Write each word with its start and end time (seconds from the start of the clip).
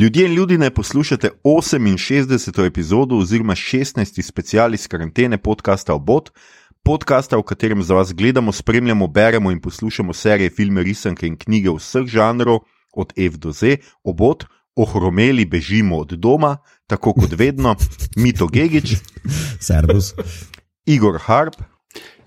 Ljudje 0.00 0.26
in 0.26 0.34
ljudje 0.34 0.58
ne 0.58 0.70
poslušate 0.70 1.30
68. 1.44 2.66
epizodo 2.66 3.16
oziroma 3.16 3.54
16. 3.54 4.22
special 4.22 4.74
iz 4.74 4.88
karantene 4.88 5.38
podcasta 5.38 5.94
Obot, 5.94 6.30
podcasta, 6.82 7.36
v 7.36 7.42
katerem 7.42 7.82
za 7.82 7.94
vas 7.94 8.14
gledamo, 8.14 8.52
spremljamo, 8.52 9.06
beremo 9.06 9.50
in 9.50 9.60
poslušamo 9.60 10.12
serije, 10.12 10.50
filme, 10.50 10.82
risanke 10.82 11.26
in 11.26 11.36
knjige 11.36 11.70
vseh 11.70 12.06
žanrov, 12.06 12.58
od 12.92 13.12
F 13.16 13.36
do 13.36 13.52
Z, 13.52 13.76
Obot, 14.04 14.44
ohromeli 14.76 15.44
bežimo 15.44 15.98
od 15.98 16.12
doma, 16.12 16.56
tako 16.86 17.12
kot 17.12 17.32
vedno, 17.36 17.76
Mito 18.16 18.46
Gigič, 18.46 18.96
Servus. 19.66 20.14
Igor 20.86 21.20
Harp. 21.20 21.54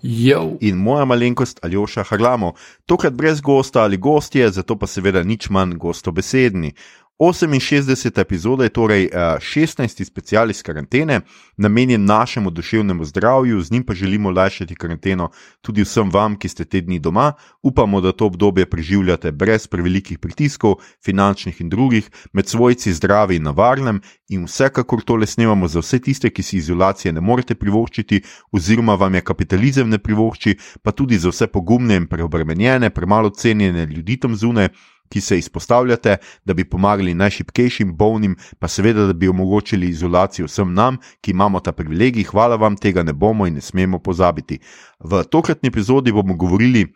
Jo. 0.04 0.58
In 0.62 0.76
moja 0.76 1.06
malenkost 1.06 1.60
Aljoša 1.66 2.04
Harlamo, 2.04 2.54
tokrat 2.86 3.14
brez 3.14 3.42
gosta 3.42 3.84
ali 3.84 3.98
gostje, 3.98 4.50
zato 4.52 4.76
pa 4.76 4.88
seveda 4.88 5.24
nič 5.24 5.50
manj 5.50 5.78
gostobesedni. 5.80 6.74
68. 7.20 8.22
epizoda 8.22 8.64
je 8.64 8.70
torej 8.70 9.06
uh, 9.06 9.20
16. 9.40 10.04
special 10.04 10.50
iz 10.50 10.64
karantene, 10.64 11.22
namenjen 11.58 12.06
našemu 12.06 12.50
duševnemu 12.50 13.06
zdravju, 13.06 13.62
z 13.62 13.72
njim 13.72 13.86
pa 13.86 13.94
želimo 13.94 14.32
lajšati 14.32 14.76
karanteno 14.76 15.30
tudi 15.62 15.82
vsem 15.82 16.10
vam, 16.12 16.36
ki 16.36 16.50
ste 16.50 16.66
te 16.66 16.82
dni 16.82 17.00
doma. 17.00 17.34
Upamo, 17.64 18.02
da 18.02 18.12
to 18.12 18.26
obdobje 18.26 18.66
preživljate 18.66 19.32
brez 19.32 19.68
prevelikih 19.68 20.20
pritiskov, 20.20 20.76
finančnih 21.06 21.62
in 21.62 21.70
drugih, 21.70 22.10
med 22.34 22.48
svojci 22.48 22.94
zdravi 22.94 23.36
in 23.36 23.44
na 23.44 23.52
varnem. 23.52 24.02
In 24.30 24.46
vsekakor 24.46 25.02
tole 25.02 25.28
snemamo 25.28 25.68
za 25.68 25.80
vse 25.80 26.00
tiste, 26.00 26.30
ki 26.30 26.44
si 26.44 26.58
izolacije 26.58 27.14
ne 27.14 27.22
morete 27.22 27.56
privoščiti, 27.56 28.24
oziroma 28.52 28.96
vam 28.96 29.16
je 29.16 29.22
kapitalizem 29.22 29.90
ne 29.90 29.98
privošči, 29.98 30.58
pa 30.82 30.92
tudi 30.92 31.18
za 31.18 31.30
vse 31.30 31.48
pogumne 31.48 31.96
in 31.96 32.08
preobremenjene, 32.08 32.90
premalo 32.90 33.30
cenjene 33.30 33.86
ljudi 33.86 34.18
tam 34.18 34.36
zunaj 34.36 34.70
ki 35.10 35.22
se 35.22 35.38
izpostavljate, 35.38 36.18
da 36.46 36.54
bi 36.54 36.66
pomagali 36.70 37.14
najšipkejšim, 37.14 37.96
bolnim, 37.98 38.36
pa 38.60 38.68
seveda, 38.68 39.06
da 39.08 39.14
bi 39.14 39.28
omogočili 39.28 39.90
izolacijo 39.90 40.48
vsem 40.48 40.74
nam, 40.74 40.98
ki 41.22 41.32
imamo 41.32 41.60
ta 41.60 41.72
privilegij. 41.72 42.24
Hvala 42.24 42.56
vam, 42.56 42.78
tega 42.78 43.04
ne 43.04 43.14
bomo 43.14 43.48
in 43.48 43.54
ne 43.54 43.62
smemo 43.62 44.00
pozabiti. 44.00 44.60
V 45.00 45.24
tokratni 45.24 45.70
epizodi 45.70 46.12
bomo 46.12 46.36
govorili 46.36 46.88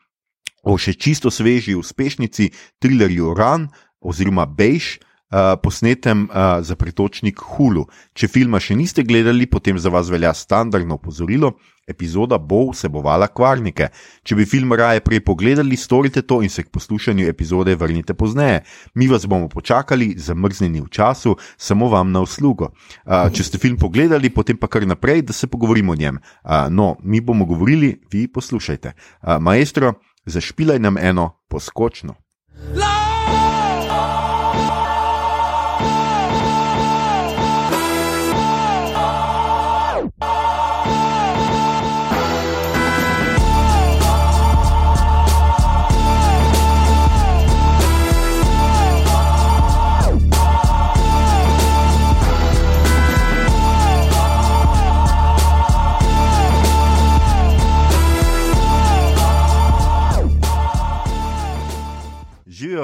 o 0.64 0.78
še 0.78 0.94
čisto 0.94 1.32
sveži 1.32 1.76
uspešnici 1.76 2.50
trilerju 2.80 3.34
Ran 3.34 3.68
oziroma 4.02 4.46
Bejš. 4.46 4.98
Uh, 5.28 5.60
posnetem 5.60 6.30
uh, 6.32 6.64
za 6.64 6.76
pretočnik 6.80 7.42
Hulu. 7.44 7.82
Če 8.16 8.30
filma 8.32 8.62
še 8.64 8.78
niste 8.80 9.04
gledali, 9.04 9.44
potem 9.44 9.76
za 9.76 9.92
vas 9.92 10.08
velja 10.08 10.32
standardno 10.32 10.96
opozorilo: 10.96 11.50
epizoda 11.84 12.38
bo 12.40 12.70
vsebovala 12.70 13.28
kvarnike. 13.28 13.90
Če 14.24 14.38
bi 14.40 14.46
film 14.48 14.72
raje 14.72 15.02
prej 15.04 15.20
pogledali, 15.28 15.76
storite 15.76 16.24
to 16.24 16.40
in 16.48 16.48
se 16.48 16.64
k 16.64 16.72
poslušanju 16.72 17.28
epizode 17.28 17.76
vrnite 17.76 18.16
pozneje. 18.16 18.62
Mi 18.96 19.10
vas 19.12 19.26
bomo 19.28 19.50
počakali, 19.52 20.14
zamrznjeni 20.16 20.80
v 20.86 20.88
času, 20.96 21.36
samo 21.58 21.90
vam 21.92 22.12
na 22.16 22.24
uslugo. 22.24 22.72
Uh, 23.04 23.28
če 23.28 23.44
ste 23.44 23.60
film 23.60 23.76
pogledali, 23.76 24.32
potem 24.32 24.56
pa 24.56 24.72
kar 24.72 24.88
naprej, 24.88 25.26
da 25.28 25.36
se 25.36 25.52
pogovorimo 25.52 25.92
o 25.92 26.00
njem. 26.00 26.22
Uh, 26.44 26.72
no, 26.72 26.96
mi 27.04 27.20
bomo 27.20 27.44
govorili, 27.44 27.98
vi 28.12 28.30
poslušajte. 28.32 28.96
Uh, 28.96 29.36
maestro, 29.44 29.98
zašpilaj 30.24 30.80
nam 30.80 30.96
eno 30.96 31.34
poskočno. 31.52 32.16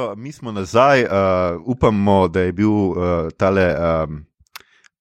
Živijo, 0.04 0.16
mi 0.16 0.32
smo 0.32 0.52
nazaj, 0.52 1.04
uh, 1.04 1.10
upamo, 1.66 2.28
da 2.28 2.40
je 2.40 2.52
bil 2.52 2.72
uh, 2.72 2.96
tale 3.38 3.76
um, 3.76 4.26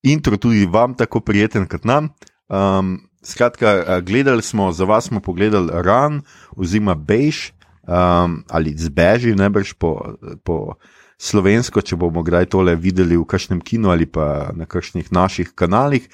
intro 0.03 0.37
tudi 0.37 0.67
vam 0.67 0.95
tako 0.95 1.21
prijeten 1.21 1.67
kot 1.67 1.85
nam. 1.85 2.09
Um, 2.49 3.09
skratka, 3.23 4.01
gledali 4.01 4.43
smo, 4.43 4.73
za 4.73 4.85
vas 4.85 5.05
smo 5.05 5.21
pogledali 5.21 5.71
Run, 5.73 6.23
oziroma 6.57 6.95
Bež 6.95 7.53
um, 7.83 8.45
ali 8.49 8.75
Zbeži, 8.77 9.35
najbrž 9.35 9.75
po, 9.79 10.17
po 10.45 10.75
slovensko, 11.19 11.81
če 11.81 11.97
bomo 11.97 12.23
kdaj 12.23 12.47
tole 12.47 12.75
videli 12.77 13.17
v 13.17 13.25
kakšnem 13.25 13.61
kinu 13.61 13.91
ali 13.91 14.07
pa 14.07 14.51
na 14.55 14.67
kakšnih 14.67 15.13
naših 15.13 15.55
kanalih. 15.55 16.09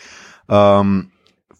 Um, 0.48 1.10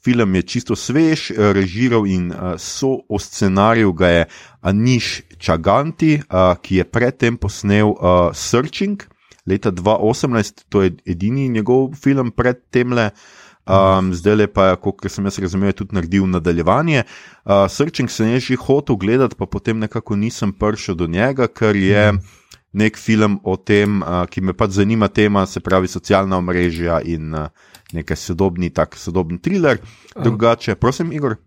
Film 0.05 0.35
je 0.35 0.43
čisto 0.43 0.77
svež, 0.77 1.33
režiral 1.37 2.07
in 2.07 2.31
uh, 2.31 2.55
so 2.57 3.03
o 3.09 3.19
scenariju 3.19 3.93
ga 3.93 4.09
je 4.09 4.23
Aniš 4.63 5.23
Čaganti, 5.39 6.21
uh, 6.23 6.55
ki 6.63 6.83
je 6.83 6.85
predtem 6.85 7.37
posnel 7.37 7.95
Searching 8.35 9.19
leta 9.49 9.71
2018, 9.71 10.65
to 10.69 10.83
je 10.83 10.97
edini 11.07 11.49
njegov 11.49 11.95
film 11.97 12.31
pred 12.31 12.57
tem 12.71 12.93
le. 12.93 13.11
Um, 13.69 14.15
zdaj 14.17 14.37
le 14.37 14.47
pa, 14.49 14.71
kot 14.81 15.05
sem 15.13 15.27
jaz 15.29 15.37
razumel, 15.45 15.75
tudi 15.77 15.93
naredil 15.93 16.25
nadaljevanje. 16.25 17.03
Uh, 17.45 17.67
Searching 17.69 18.09
sem 18.09 18.39
že 18.41 18.57
hotel 18.57 18.97
gledati, 18.97 19.37
pa 19.37 19.47
potem 19.47 19.79
nekako 19.79 20.17
nisem 20.17 20.53
prišel 20.53 20.95
do 20.95 21.07
njega, 21.07 21.49
ker 21.49 21.77
je 21.77 22.17
nek 22.73 22.97
film 22.97 23.41
o 23.45 23.57
tem, 23.57 24.01
uh, 24.01 24.25
ki 24.25 24.41
me 24.41 24.57
pač 24.57 24.71
zanima, 24.81 25.09
tema, 25.09 25.45
se 25.47 25.61
pravi 25.61 25.89
socialna 25.89 26.41
omrežja 26.41 27.01
in 27.05 27.35
uh, 27.35 27.53
nekaj 27.93 28.17
sodobni, 28.17 28.71
tak 28.71 28.97
sodoben 28.97 29.39
thriller. 29.39 29.79
Drugače, 30.17 30.75
prosim, 30.75 31.13
Igor. 31.13 31.39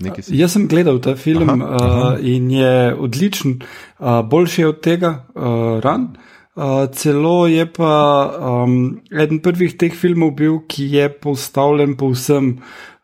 Jaz 0.00 0.54
sem 0.54 0.64
gledal 0.68 1.00
ta 1.04 1.12
film 1.16 1.50
aha, 1.50 1.56
aha. 1.60 2.12
Uh, 2.16 2.24
in 2.24 2.50
je 2.50 2.94
odličen, 2.96 3.58
uh, 3.60 4.22
boljši 4.24 4.64
od 4.64 4.80
tega, 4.80 5.10
uh, 5.34 5.76
ran. 5.84 6.14
Uh, 6.56 6.88
celo 6.92 7.46
je 7.46 7.66
pa 7.72 7.92
um, 8.64 9.00
eden 9.12 9.42
prvih 9.44 9.76
teh 9.76 9.92
filmov 9.94 10.34
bil, 10.36 10.58
ki 10.68 10.88
je 10.96 11.08
postavljen 11.12 11.96
povsem 12.00 12.56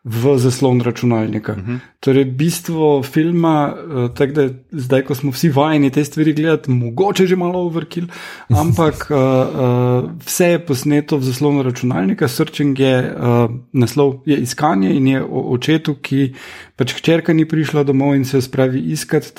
v 0.07 0.37
zaslon 0.39 0.81
računalnika. 0.81 1.51
Uh 1.51 1.57
-huh. 1.57 1.79
Torej, 1.99 2.25
bistvo 2.25 3.03
filma, 3.03 3.75
uh, 3.75 4.13
tako 4.15 4.33
da 4.33 4.49
zdaj, 4.71 5.01
ko 5.01 5.15
smo 5.15 5.31
vsi 5.31 5.49
vajeni 5.49 5.89
te 5.89 6.03
stvari 6.03 6.33
gledati, 6.33 6.71
mogoče 6.71 7.27
že 7.27 7.35
malo 7.35 7.59
overkill, 7.59 8.07
ampak 8.61 9.11
uh, 9.11 9.17
uh, 9.17 10.11
vse 10.25 10.45
je 10.45 10.65
posneto 10.65 11.17
v 11.17 11.23
zaslonu 11.23 11.63
računalnika. 11.63 12.27
Searching 12.27 12.79
je 12.79 13.15
uh, 13.17 13.51
naslov, 13.73 14.21
je 14.25 14.37
iskanje 14.37 14.93
in 14.95 15.07
je 15.07 15.23
o 15.23 15.53
očetu, 15.53 15.95
ki 15.95 16.33
pač 16.75 16.93
hčerka 16.93 17.33
ni 17.33 17.45
prišla 17.45 17.83
domov 17.83 18.15
in 18.15 18.25
se 18.25 18.41
spravi 18.41 18.79
iskati 18.79 19.35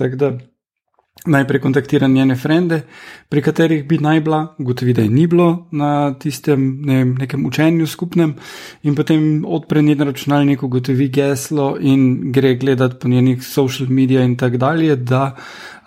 najprej 1.29 1.61
kontaktira 1.61 2.09
njene 2.09 2.37
frende, 2.37 2.81
pri 3.29 3.43
katerih 3.43 3.85
bi 3.89 3.99
naj 3.99 4.21
bila, 4.21 4.41
gotovi, 4.59 4.93
da 4.93 5.03
je 5.03 5.11
ni 5.11 5.27
bilo 5.27 5.67
na 5.73 6.15
tistem 6.19 6.81
ne 6.85 6.97
vem, 6.97 7.15
nekem 7.19 7.47
učenju 7.47 7.87
skupnem, 7.87 8.35
in 8.83 8.95
potem 8.95 9.45
odpre 9.47 9.83
njen 9.83 10.01
računalnik, 10.09 10.63
ugotovi 10.63 11.09
geslo 11.09 11.77
in 11.81 12.33
gre 12.33 12.55
gledati 12.55 12.97
po 13.01 13.09
njenih 13.09 13.45
social 13.45 13.89
medijih 13.89 14.25
in 14.25 14.37
tako 14.37 14.57
dalje, 14.57 14.97
da 14.97 15.35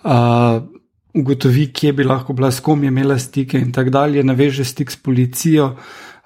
uh, 0.04 0.62
ugotovi, 1.14 1.66
kje 1.72 1.92
bi 1.92 2.04
lahko 2.04 2.32
bila, 2.32 2.50
s 2.50 2.60
kom 2.60 2.82
je 2.82 2.88
imela 2.88 3.18
stike 3.18 3.58
in 3.58 3.72
tako 3.72 3.90
dalje, 3.90 4.24
naveže 4.24 4.64
stik 4.64 4.90
s 4.90 4.96
policijo. 4.96 5.76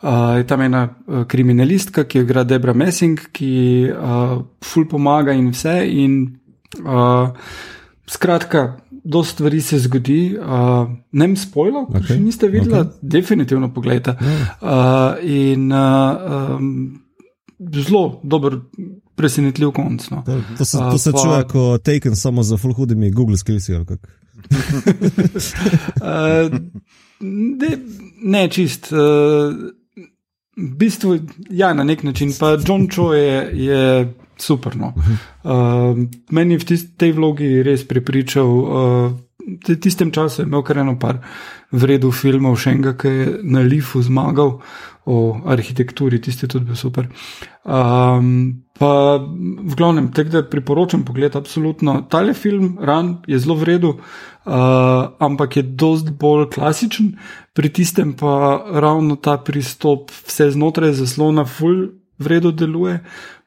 Uh, 0.02 0.36
je 0.36 0.46
tam 0.46 0.60
ena 0.60 0.88
kriminalistka, 1.28 2.04
ki 2.04 2.18
jo 2.18 2.24
igra 2.24 2.44
Debra 2.44 2.74
Messing, 2.74 3.20
ki 3.32 3.88
uh, 3.90 4.36
ful 4.64 4.84
pomaga 4.88 5.32
in 5.32 5.48
vse. 5.50 5.78
In, 5.88 6.18
uh, 6.84 7.32
skratka, 8.06 8.76
do 9.06 9.24
stvari 9.24 9.60
se 9.62 9.78
zgodi, 9.78 10.36
uh, 10.38 10.88
ne 11.12 11.26
vem, 11.26 11.36
spojlo, 11.38 11.86
okay. 11.86 12.06
če 12.08 12.16
niste 12.20 12.48
videli, 12.50 12.74
okay. 12.74 12.92
definitivno 13.02 13.68
pogledajte. 13.74 14.16
Uh, 14.60 15.14
in 15.22 15.70
uh, 15.72 15.78
um, 16.58 17.00
zelo 17.86 18.20
dober, 18.22 18.58
presenetljiv 19.16 19.70
konc. 19.76 20.10
No. 20.10 20.22
To, 20.26 20.40
to 20.58 20.64
se, 20.64 20.78
to 20.78 20.98
se 20.98 21.10
uh, 21.14 21.22
čuje, 21.22 21.44
ko 21.52 21.78
teken 21.78 22.16
samo 22.18 22.42
za 22.42 22.56
full 22.58 22.74
hudimi 22.74 23.10
Google 23.10 23.38
skills. 23.38 23.68
uh, 23.70 23.78
ne, 27.20 27.78
ne, 28.22 28.48
čist. 28.50 28.90
Uh, 28.92 28.98
v 30.56 30.70
bistvu, 30.82 31.18
ja, 31.50 31.74
na 31.74 31.84
nek 31.84 32.02
način. 32.02 32.32
Pa 32.40 32.56
John 32.58 32.88
Cho 32.90 33.12
je. 33.14 33.50
je 33.54 34.14
super. 34.38 34.76
No. 34.76 34.92
Uh, 35.44 36.06
meni 36.30 36.56
je 36.56 36.62
v 36.64 36.82
tej 36.96 37.12
vlogi 37.12 37.62
res 37.62 37.84
pripričal. 37.88 38.46
Uh, 38.46 39.12
v 39.46 39.76
tistem 39.78 40.10
času 40.10 40.42
je 40.42 40.46
imel 40.46 40.62
kar 40.66 40.82
eno 40.82 40.96
par 40.98 41.22
vredov 41.70 42.14
filmov, 42.18 42.58
še 42.58 42.74
enega, 42.74 42.96
ki 42.98 43.08
je 43.08 43.26
na 43.46 43.62
Lifu 43.62 44.02
zmagal, 44.02 44.58
o 45.06 45.16
arhitekturi, 45.46 46.18
tisti 46.18 46.48
tudi 46.50 46.66
bil 46.66 46.78
super. 46.78 47.06
Um, 47.62 48.66
pa 48.74 49.22
v 49.22 49.74
glavnem, 49.78 50.10
tek 50.10 50.32
da 50.34 50.42
priporočam 50.42 51.04
pogled, 51.06 51.38
absolutno. 51.38 52.00
Tale 52.10 52.34
film, 52.34 52.74
Ran, 52.82 53.20
je 53.30 53.38
zelo 53.38 53.54
vredu, 53.54 53.94
uh, 53.94 55.14
ampak 55.22 55.60
je 55.60 55.64
dost 55.78 56.10
bolj 56.10 56.48
klasičen, 56.58 57.14
pri 57.54 57.70
tistem 57.70 58.16
pa 58.18 58.58
ravno 58.66 59.14
ta 59.16 59.38
pristop 59.38 60.10
vse 60.26 60.50
znotraj 60.58 60.98
zaslona 60.98 61.46
full 61.46 61.86
vredu 62.18 62.50
deluje. 62.50 62.98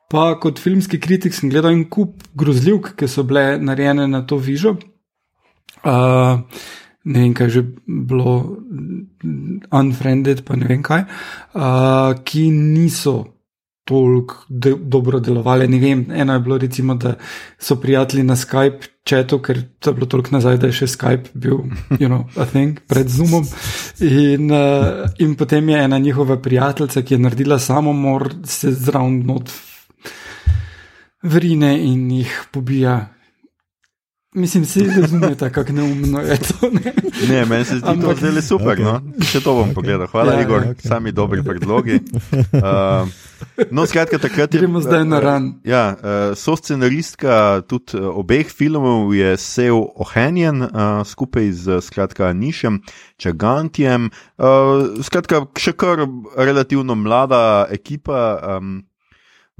Pa 0.10 0.34
kot 0.42 0.58
filmski 0.58 0.98
kritik 0.98 1.36
sem 1.38 1.52
gledal 1.52 1.76
en 1.76 1.86
kup 1.86 2.24
grozljivk, 2.38 2.96
ki 2.98 3.08
so 3.08 3.24
bile 3.30 3.60
narejene 3.62 4.08
na 4.10 4.24
to 4.26 4.40
vižo. 4.42 4.74
Uh, 5.86 6.42
ne 7.06 7.20
vem, 7.22 7.34
kaj 7.38 7.52
že 7.54 7.62
bilo, 7.86 8.34
unfriended, 9.70 10.42
pa 10.48 10.58
ne 10.58 10.72
vem 10.72 10.82
kaj, 10.86 11.06
uh, 11.54 12.18
ki 12.26 12.50
niso 12.50 13.20
toliko 13.90 14.44
de 14.50 14.74
dobro 14.82 15.22
delovali. 15.22 15.70
Ne 15.70 15.80
vem, 15.82 16.04
eno 16.14 16.34
je 16.34 16.40
bilo 16.46 16.58
recimo, 16.58 16.96
da 16.96 17.16
so 17.58 17.78
prijatelji 17.82 18.24
na 18.24 18.36
Skype 18.36 18.90
četu, 19.04 19.40
ker 19.46 19.62
to 19.80 19.90
je 19.90 19.94
bilo 19.94 20.06
toliko 20.06 20.36
nazaj, 20.36 20.58
da 20.58 20.70
je 20.70 20.78
še 20.82 20.90
Skype 20.90 21.34
bil, 21.34 21.64
you 22.02 22.10
know, 22.10 22.26
a 22.38 22.46
thing, 22.50 22.82
pred 22.88 23.10
Zoomom. 23.10 23.46
In, 24.02 24.52
uh, 24.52 25.10
in 25.18 25.34
potem 25.38 25.70
je 25.70 25.86
ena 25.86 25.98
njihova 25.98 26.38
prijateljica, 26.42 27.02
ki 27.02 27.18
je 27.18 27.26
naredila 27.30 27.60
samomor, 27.60 28.30
se 28.46 28.74
zraven 28.74 29.24
not 29.26 29.50
vrine 31.24 31.86
in 31.86 32.12
jih 32.12 32.44
pobija. 32.51 33.07
Mislim, 34.33 34.66
se 34.66 34.80
razumete, 35.01 35.50
kako 35.50 35.71
neumno 35.71 36.19
je 36.19 36.38
to. 36.38 36.69
Ne, 36.71 36.94
ne 37.30 37.45
meni 37.45 37.66
se 37.66 37.77
zdi 37.77 37.89
Ampak, 37.89 38.19
to 38.19 38.25
zelo 38.25 38.42
super. 38.42 38.77
Okay. 38.77 38.83
No? 38.83 39.25
Še 39.25 39.42
to 39.42 39.56
bom 39.57 39.74
pogledal. 39.74 40.06
Hvala, 40.07 40.36
ja, 40.38 40.44
Igor, 40.45 40.68
okay. 40.69 40.88
sami 40.88 41.12
dobri 41.12 41.42
predlogi. 41.44 41.98
Uh, 42.54 43.10
no, 43.75 43.88
skratka, 43.89 44.19
takrat 44.21 44.54
je. 44.54 44.62
Gremo 44.62 44.83
zdaj 44.86 45.01
na 45.10 45.19
ran. 45.19 45.48
Ja, 45.66 45.98
uh, 45.98 46.38
so 46.38 46.54
scenaristka 46.54 47.66
tudi 47.66 47.98
uh, 47.98 48.13
obeh 48.21 48.45
filmov, 48.54 49.10
je 49.18 49.33
Sev 49.42 49.81
Ohenjen 49.98 50.62
uh, 50.62 51.01
skupaj 51.01 51.50
z 51.50 51.81
skratka, 51.81 52.30
Nišem 52.30 52.83
Čagantjem. 53.18 54.12
Uh, 54.38 55.01
skratka, 55.01 55.48
še 55.57 55.74
kar 55.74 56.06
relativno 56.38 56.94
mlada 56.94 57.66
ekipa. 57.74 58.38
Um, 58.60 58.89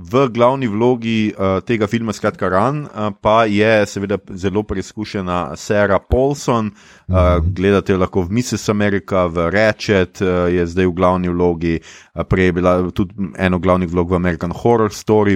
V 0.02 0.30
glavni 0.32 0.68
vlogi 0.68 1.34
uh, 1.36 1.60
tega 1.68 1.88
filma, 1.92 2.14
skratka, 2.16 2.48
Run, 2.48 2.86
uh, 2.88 3.10
pa 3.22 3.44
je 3.52 3.84
seveda 3.86 4.16
zelo 4.32 4.64
preizkušena 4.64 5.58
Sarah 5.60 6.00
Paulson. 6.10 6.72
Uh, 7.08 7.16
mhm. 7.16 7.50
Gledate 7.54 7.98
lahko 7.98 8.24
v 8.24 8.40
Mrs. 8.40 8.70
America, 8.70 9.26
v 9.28 9.50
Ratchet, 9.52 10.22
uh, 10.22 10.48
je 10.48 10.64
zdaj 10.68 10.88
v 10.88 10.96
glavni 10.96 11.28
vlogi, 11.28 11.76
uh, 11.84 12.24
prej 12.24 12.46
je 12.46 12.56
bila 12.56 12.92
tudi 12.96 13.12
eno 13.36 13.60
glavnih 13.60 13.92
vlog 13.92 14.12
v 14.12 14.16
American 14.16 14.56
Horror 14.56 14.96
Story. 14.96 15.36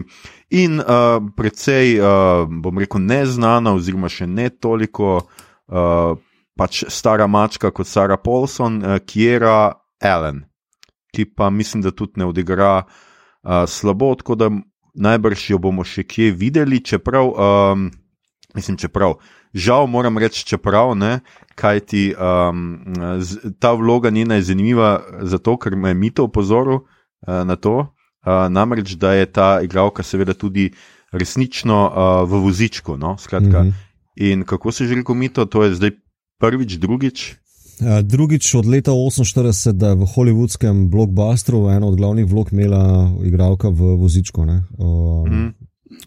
In 0.56 0.80
uh, 0.80 1.19
precej, 1.36 2.00
uh, 2.00 2.48
bom 2.48 2.80
rekel, 2.80 3.04
neznana, 3.04 3.75
oziroma 3.75 4.07
še 4.07 4.31
ne 4.31 4.48
toliko 4.48 5.25
uh, 5.27 6.16
pač 6.56 6.86
stara 6.88 7.27
mačka 7.27 7.74
kot 7.75 7.89
Sarah 7.89 8.21
Paulson, 8.21 8.80
uh, 8.80 9.00
Kiera 9.04 9.74
Allen, 10.00 10.45
ki 11.12 11.33
pa 11.36 11.51
mislim, 11.51 11.83
da 11.83 11.92
tudi 11.92 12.24
ne 12.24 12.31
odigra 12.31 12.86
slabo, 13.68 14.16
tako 14.16 14.36
da 14.36 14.50
najbrž 14.94 15.50
jo 15.50 15.60
bomo 15.60 15.84
še 15.84 16.04
kje 16.04 16.31
videli, 16.31 16.80
čeprav, 16.86 17.31
um, 17.34 17.90
mislim, 18.56 18.78
čeprav, 18.78 19.18
žal 19.54 19.88
moram 19.88 20.18
reči, 20.18 20.45
čeprav 20.45 20.94
ne, 20.98 21.19
kaj 21.56 21.80
ti 21.90 22.04
um, 22.13 22.81
ta 23.60 23.74
vloga 23.78 24.10
njena 24.10 24.40
je 24.40 24.50
zanimiva, 24.54 25.01
zato 25.22 25.57
ker 25.57 25.75
me 25.75 25.94
je 25.94 26.00
mito 26.00 26.28
opozoril 26.30 26.81
uh, 26.81 27.42
na 27.45 27.56
to, 27.56 27.75
uh, 27.80 28.45
namreč 28.50 28.95
da 29.01 29.13
je 29.13 29.25
ta 29.25 29.50
igralka 29.66 30.04
seveda 30.04 30.34
tudi 30.34 30.72
resnično 31.12 31.80
uh, 31.90 32.30
v 32.30 32.42
vozičku. 32.45 32.98
No? 32.98 33.18
Skratka, 33.18 33.63
mm 33.63 33.69
-hmm. 33.69 33.92
In 34.16 34.44
kako 34.44 34.72
se 34.72 34.86
že 34.86 34.95
reko 34.95 35.13
mito, 35.13 35.45
to 35.45 35.63
je 35.63 35.74
zdaj 35.74 35.92
prvič, 36.38 36.78
drugič. 36.78 37.36
Ja, 37.83 38.01
drugič 38.01 38.56
od 38.56 38.65
leta 38.65 38.91
1948, 38.91 39.71
da 39.71 39.89
je 39.91 39.95
v 39.95 40.07
hollywoodskem 40.15 40.88
blockbusteru 40.89 41.69
ena 41.69 41.88
od 41.88 41.95
glavnih 41.95 42.25
vlog 42.25 42.53
imela 42.53 43.12
igralka 43.25 43.69
v 43.69 43.95
vozičku. 44.00 44.41
Um, 44.41 44.50
mm. 45.30 45.53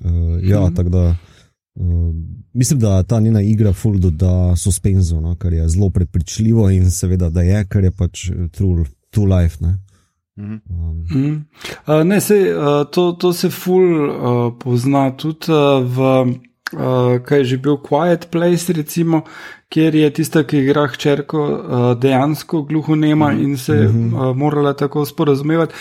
uh, 0.05 0.39
ja, 0.43 0.67
mm. 0.67 0.75
tako 0.75 0.89
da 0.89 1.05
uh, 1.09 2.15
mislim, 2.57 2.81
da 2.81 3.03
ta 3.03 3.21
njena 3.21 3.41
igra 3.41 3.73
full 3.73 3.99
doda 3.99 4.57
suspenzo, 4.57 5.21
no, 5.21 5.35
kar 5.35 5.53
je 5.53 5.69
zelo 5.69 5.91
prepričljivo 5.91 6.71
in 6.71 6.91
seveda, 6.91 7.31
da 7.31 7.43
je, 7.43 7.65
ker 7.65 7.85
je 7.85 7.91
pač 7.91 8.31
true, 8.53 8.85
true 9.11 9.37
life. 9.37 9.57
Ne. 9.61 9.79
Um. 10.37 10.63
Mm. 11.11 11.45
Uh, 11.87 12.05
ne, 12.05 12.21
sej, 12.21 12.53
uh, 12.55 12.87
to, 12.93 13.13
to 13.13 13.33
se 13.33 13.51
ful 13.51 14.11
uh, 14.11 14.53
pozna 14.61 15.11
tudi 15.17 15.53
uh, 15.53 15.85
v 15.85 16.37
uh, 16.73 17.23
kaj 17.23 17.39
je 17.39 17.45
že 17.45 17.57
bil 17.57 17.77
Quiet 17.77 18.27
Place, 18.31 18.73
recimo, 18.73 19.23
kjer 19.69 19.95
je 19.95 20.11
tista, 20.11 20.43
ki 20.45 20.59
igra 20.59 20.87
hčerko, 20.87 21.43
uh, 21.43 21.87
dejansko 22.01 22.63
gluhonema 22.63 23.33
mm 23.33 23.39
-hmm. 23.39 23.43
in 23.45 23.57
se 23.57 23.75
mm 23.75 24.11
-hmm. 24.11 24.31
uh, 24.31 24.37
morala 24.37 24.73
tako 24.73 25.05
sporazumevati. 25.05 25.75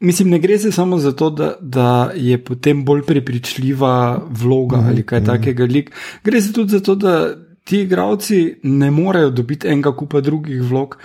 Mislim, 0.00 0.28
ne 0.30 0.38
gre 0.38 0.58
se 0.58 0.72
samo 0.72 0.98
za 0.98 1.12
to, 1.12 1.30
da, 1.30 1.54
da 1.60 2.12
je 2.14 2.44
potem 2.44 2.84
bolj 2.84 3.02
prepričljiva 3.02 4.22
vloga 4.30 4.76
mm 4.76 4.80
-hmm. 4.80 4.88
ali 4.88 5.02
kaj 5.02 5.20
-hmm. 5.20 5.26
takega. 5.26 5.64
Lik. 5.64 5.90
Gre 6.24 6.40
se 6.40 6.52
tudi 6.52 6.70
za 6.70 6.80
to, 6.80 6.94
da 6.94 7.36
ti 7.64 7.80
igravci 7.80 8.54
ne 8.62 8.90
morejo 8.90 9.30
dobiti 9.30 9.68
enega 9.68 9.96
kupa 9.96 10.20
drugih 10.20 10.62
vlog 10.62 10.98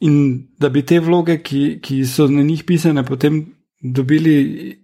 in 0.00 0.46
da 0.58 0.68
bi 0.68 0.82
te 0.82 1.00
vloge, 1.00 1.38
ki, 1.42 1.78
ki 1.82 2.04
so 2.04 2.28
na 2.28 2.42
njih 2.42 2.64
pisane, 2.64 3.04
potem 3.04 3.46
dobili 3.82 4.36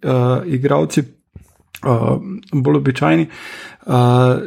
uh, 0.05 0.53
igravci 0.53 1.03
uh, 1.85 2.17
bolj 2.53 2.77
običajni, 2.77 3.29
uh, 3.87 4.43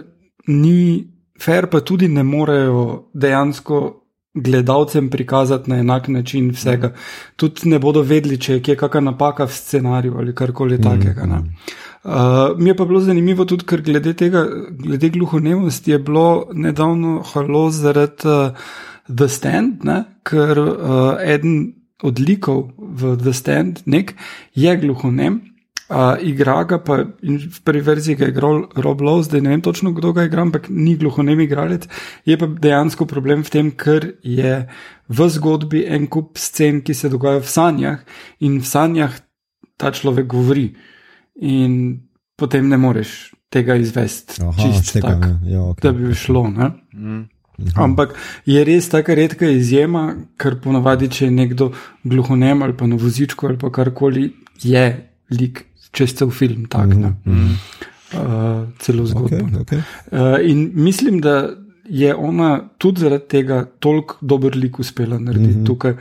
ni 0.48 1.08
fair, 1.40 1.70
pa 1.70 1.80
tudi 1.80 2.08
ne 2.08 2.24
morejo 2.24 3.10
dejansko 3.14 4.00
gledalcem 4.34 5.10
prikazati 5.10 5.70
na 5.70 5.80
enak 5.80 6.08
način 6.08 6.52
vsega. 6.52 6.94
Tudi 7.36 7.70
ne 7.70 7.80
bodo 7.80 8.02
vedeli, 8.02 8.38
če 8.38 8.60
je 8.60 8.76
kakšna 8.76 9.02
napaka 9.12 9.46
v 9.46 9.54
scenariju 9.54 10.18
ali 10.18 10.36
karkoli 10.36 10.78
mm. 10.78 10.84
takega. 10.84 11.42
Uh, 12.04 12.58
mi 12.58 12.70
je 12.70 12.76
pa 12.76 12.86
bilo 12.86 13.02
zanimivo 13.02 13.46
tudi, 13.46 13.66
ker 13.66 13.82
glede 13.82 14.14
tega, 14.14 14.46
glede 14.70 15.10
gluhonemosti, 15.10 15.92
je 15.92 16.00
bilo 16.00 16.48
nedavno 16.54 17.24
halo 17.34 17.70
zaradi 17.70 18.28
uh, 18.28 18.52
The 19.10 19.28
Stand, 19.28 19.84
ne? 19.84 20.04
ker 20.24 20.60
uh, 20.60 21.18
eden 21.26 21.74
od 22.04 22.20
likov 22.20 22.70
v 22.78 23.18
The 23.18 23.34
Stand, 23.34 23.82
nek, 23.86 24.14
je 24.56 24.78
gluhonem 24.78 25.42
Uh, 25.90 26.20
igra 26.22 26.64
ga 26.70 26.78
pa 26.78 27.00
in 27.26 27.40
v 27.42 27.62
prvi 27.66 27.82
verziji 27.82 28.16
ga 28.16 28.28
je 28.28 28.34
igral 28.36 28.60
Rob 28.78 29.00
Lowe, 29.02 29.24
zdaj 29.26 29.42
ne 29.42 29.56
vem 29.56 29.62
točno, 29.66 29.90
kdo 29.98 30.12
ga 30.14 30.28
igra, 30.28 30.44
ampak 30.46 30.68
ni 30.70 30.94
gluhonem 30.96 31.40
igralec. 31.42 31.88
Je 32.30 32.38
pa 32.38 32.46
dejansko 32.46 33.08
problem 33.10 33.42
v 33.42 33.50
tem, 33.50 33.72
ker 33.74 34.06
je 34.22 34.68
v 35.10 35.30
zgodbi 35.34 35.82
en 35.90 36.06
kup 36.06 36.38
scen, 36.38 36.84
ki 36.86 36.94
se 36.94 37.10
dogajajo 37.10 37.42
v 37.42 37.50
sanjah 37.50 38.06
in 38.46 38.60
v 38.62 38.70
sanjah 38.70 39.18
ta 39.82 39.90
človek 39.90 40.30
govori 40.30 40.68
in 41.42 42.06
potem 42.38 42.70
ne 42.70 42.78
moreš 42.78 43.34
tega 43.50 43.76
izvesti 43.76 44.46
čisto 44.62 45.02
tako, 45.02 45.42
ja, 45.50 45.66
okay. 45.74 45.82
da 45.82 45.92
bi 45.92 46.14
šlo. 46.14 46.54
Mm. 46.94 47.26
Ampak 47.76 48.14
je 48.46 48.64
res 48.64 48.90
taka 48.90 49.18
redka 49.18 49.50
izjema, 49.50 50.14
ker 50.38 50.62
ponavadi, 50.62 51.10
če 51.10 51.26
je 51.26 51.32
nekdo 51.32 51.72
gluhonem 52.04 52.62
ali 52.62 52.78
pa 52.78 52.88
na 52.88 52.96
vozičku 52.96 53.48
ali 53.48 53.58
pa 53.58 53.72
karkoli, 53.74 54.30
je 54.62 55.09
lik 55.30 55.66
čez 55.92 56.14
cel 56.14 56.30
film, 56.30 56.66
tako 56.66 56.88
mm 56.88 57.16
-hmm. 57.26 57.50
uh, 58.14 58.68
celo 58.80 59.06
zgodbo. 59.06 59.36
Okay, 59.36 59.66
okay. 59.66 59.82
Uh, 60.12 60.50
in 60.50 60.72
mislim, 60.74 61.22
da 61.22 61.50
je 61.90 62.16
ona 62.16 62.70
tudi 62.78 63.02
zaradi 63.02 63.28
tega 63.28 63.66
toliko 63.80 64.18
dober 64.22 64.56
lik 64.56 64.80
uspela 64.80 65.20
narediti 65.20 65.58
mm 65.58 65.62
-hmm. 65.62 65.66
tukaj, 65.66 65.94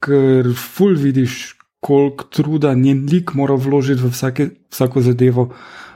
ker 0.00 0.54
ful 0.54 0.94
vidiš, 0.94 1.56
koliko 1.80 2.24
truda 2.24 2.74
njen 2.74 3.08
lik 3.12 3.34
mora 3.34 3.54
vložiti 3.54 4.02
v 4.02 4.10
vsake, 4.10 4.48
vsako 4.70 5.00
zadevo. 5.00 5.52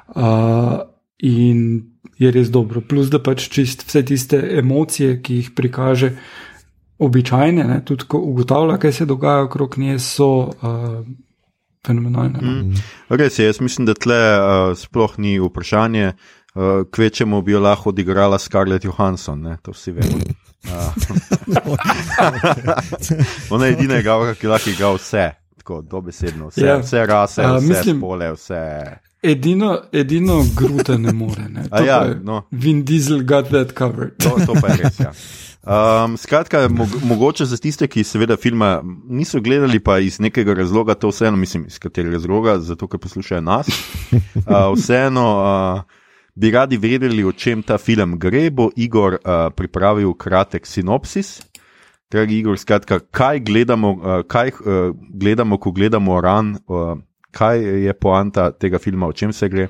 Uh, 0.09 0.81
in 1.19 1.83
je 2.19 2.31
res 2.31 2.51
dobro. 2.51 2.81
Plus, 2.81 3.11
da 3.11 3.19
pač 3.23 3.49
čist 3.49 3.85
vse 3.89 4.03
tiste 4.05 4.41
emocije, 4.59 5.23
ki 5.23 5.35
jih 5.35 5.51
prikaže. 5.57 6.13
Običajne, 7.01 7.65
ne, 7.65 7.79
tudi 7.85 8.05
ko 8.09 8.19
ugotavlja, 8.19 8.77
kaj 8.77 8.93
se 8.93 9.07
dogaja 9.07 9.47
okrog 9.47 9.79
nje, 9.79 9.99
so 9.99 10.27
uh, 10.53 11.07
fenomenalne. 11.87 12.39
No. 12.41 12.51
Mm. 12.51 12.75
Res 13.09 13.39
je, 13.39 13.47
jaz 13.47 13.61
mislim, 13.61 13.87
da 13.87 13.95
tle 13.95 14.17
uh, 14.17 14.79
sploh 14.79 15.19
ni 15.19 15.39
vprašanje, 15.41 16.13
uh, 16.55 16.63
kvečemu 16.93 17.43
bi 17.43 17.53
jo 17.53 17.61
lahko 17.61 17.89
odigrala 17.95 18.39
Scarlett 18.39 18.85
Johansson, 18.85 19.43
ne? 19.43 19.57
to 19.63 19.73
vsi 19.73 19.93
vemo. 19.93 20.19
Ona 23.55 23.67
je 23.67 23.73
edina 23.73 23.99
igralka, 23.99 24.35
ki 24.35 24.47
lahko 24.47 24.71
igra 24.71 24.93
vse, 24.97 25.31
tako 25.59 25.83
dobesedno, 25.83 26.49
vse, 26.51 26.67
ja. 26.67 26.79
vse 26.83 27.07
rase, 27.07 27.43
vse 27.43 27.57
uh, 27.57 27.63
mislim, 27.69 28.01
pole, 28.01 28.33
vse. 28.33 28.83
Edino, 29.23 29.79
edino 29.93 30.45
gruta 30.57 30.99
ne 30.99 31.13
more. 31.13 31.49
Ne? 31.49 31.65
Ja, 31.87 32.15
no. 32.23 32.43
Vin 32.51 32.85
Diesel 32.85 33.23
got 33.23 33.51
that 33.51 33.73
covered. 33.77 34.17
to, 34.17 34.31
to 34.47 34.55
pa 34.61 34.69
je 34.69 34.77
res. 34.83 35.01
Ja. 35.01 35.13
Um, 35.61 36.17
skratka, 36.17 36.69
mo 36.69 36.87
mogoče 37.05 37.45
za 37.45 37.57
tiste, 37.57 37.85
ki 37.87 38.05
seveda 38.05 38.37
filma 38.37 38.81
niso 39.09 39.41
gledali, 39.41 39.81
pa 39.81 39.99
iz 39.99 40.17
nekega 40.21 40.55
razloga, 40.55 40.95
to 40.95 41.11
vseeno, 41.13 41.37
mislim, 41.37 41.67
iz 41.69 41.79
katerega 41.79 42.15
razloga, 42.17 42.59
zato 42.59 42.89
ker 42.89 43.01
poslušajo 43.01 43.41
nas. 43.41 43.69
Uh, 44.41 44.73
vseeno 44.75 45.25
uh, 45.37 45.83
bi 46.35 46.51
radi 46.51 46.77
vedeli, 46.77 47.25
o 47.25 47.33
čem 47.33 47.63
ta 47.63 47.79
film 47.79 48.17
gre. 48.19 48.49
Bo 48.51 48.71
Igor 48.77 49.15
uh, 49.15 49.53
pripravil 49.55 50.15
kratek 50.15 50.67
sinopsis. 50.67 51.43
Dragi 52.11 52.39
Igor, 52.39 52.59
skratka, 52.59 52.99
kaj 53.11 53.41
gledamo, 53.41 53.91
uh, 53.93 54.23
kaj, 54.27 54.49
uh, 54.49 54.97
gledamo 55.15 55.59
ko 55.59 55.71
gledamo 55.71 56.21
ran, 56.21 56.57
uh, 56.67 56.97
kaj 57.31 57.63
je 57.85 57.95
poanta 57.95 58.51
tega 58.51 58.79
filma, 58.79 59.07
o 59.07 59.13
čem 59.13 59.33
se 59.33 59.49
gre? 59.49 59.69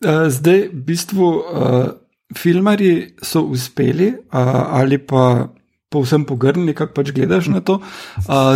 Uh, 0.00 0.26
zdaj, 0.32 0.68
v 0.72 0.84
bistvu. 0.86 1.28
Uh 1.36 2.01
filmari 2.36 3.14
so 3.22 3.42
uspeli 3.42 4.12
ali 4.30 4.98
pa 4.98 5.52
povsem 5.92 6.24
pogrnili, 6.24 6.74
kako 6.74 6.96
pač 6.96 7.12
gledaš 7.12 7.52
na 7.52 7.60
to, 7.60 7.80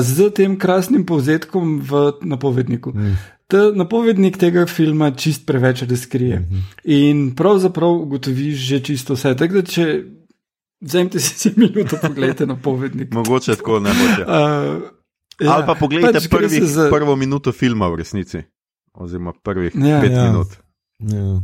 z 0.00 0.30
tem 0.33 0.56
krasnim 0.56 1.04
povzetkom 1.04 1.80
v 1.85 2.12
napovedniku. 2.25 2.97
Mm. 2.97 3.16
Ta 3.47 3.71
napovednik 3.76 4.40
tega 4.40 4.64
filma 4.66 5.12
čist 5.14 5.45
preveč 5.47 5.85
razkrije. 5.87 6.40
Mm 6.40 6.45
-hmm. 6.50 6.62
In 6.85 7.35
pravzaprav 7.37 7.92
ugotoviš 7.92 8.56
že 8.56 8.80
čisto 8.80 9.14
vse. 9.14 9.37
Tako 9.37 9.54
da, 9.54 9.62
če 9.62 10.02
vzamete 10.80 11.21
si 11.21 11.52
minuto, 11.56 11.97
pogledajte 12.02 12.47
napovednik. 12.47 13.12
Mogoče 13.14 13.56
tako 13.56 13.80
ne 13.80 13.90
bo. 13.90 14.04
Uh, 14.04 14.83
ja. 15.40 15.52
Ali 15.52 15.66
pa 15.66 15.75
pogledajte 15.75 16.18
pač 16.18 16.28
prvih, 16.28 16.64
za... 16.64 16.90
prvo 16.90 17.16
minuto 17.16 17.52
filma 17.52 17.88
v 17.88 17.97
resnici, 17.97 18.42
oziroma 18.92 19.33
prvih 19.42 19.73
ja, 19.75 20.00
pet 20.00 20.12
ja. 20.12 20.25
minut. 20.25 20.49
Ja. 20.99 21.40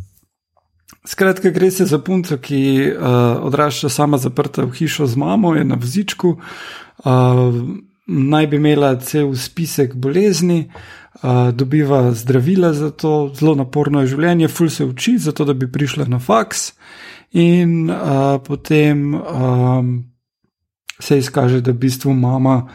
Skratka, 1.04 1.50
gre 1.50 1.70
se 1.70 1.84
za 1.84 1.98
punco, 1.98 2.36
ki 2.38 2.92
uh, 2.92 3.04
odrašča 3.46 3.88
sama 3.88 4.18
zaprta 4.18 4.62
v 4.64 4.70
hišo 4.70 5.06
z 5.06 5.16
mamo, 5.16 5.54
je 5.54 5.64
na 5.64 5.74
vzičku, 5.80 6.36
uh, 6.38 7.58
naj 8.06 8.46
bi 8.46 8.56
imela 8.56 8.94
cel 9.00 9.34
spisek 9.34 9.94
bolezni, 9.94 10.70
uh, 11.22 11.50
dobiva 11.50 12.12
zdravila 12.12 12.72
za 12.72 12.90
to, 12.90 13.32
zelo 13.34 13.54
naporno 13.58 14.00
je 14.00 14.12
življenje, 14.14 14.48
ful 14.48 14.70
se 14.70 14.84
uči, 14.84 15.18
zato 15.18 15.44
da 15.44 15.54
bi 15.54 15.70
prišla 15.72 16.06
na 16.06 16.22
faks, 16.22 16.72
in 17.32 17.90
uh, 17.90 18.38
potem 18.46 19.14
um, 19.14 19.92
se 21.00 21.18
izkaže, 21.18 21.60
da 21.60 21.72
v 21.72 21.82
bistvu 21.82 22.14
mama 22.14 22.68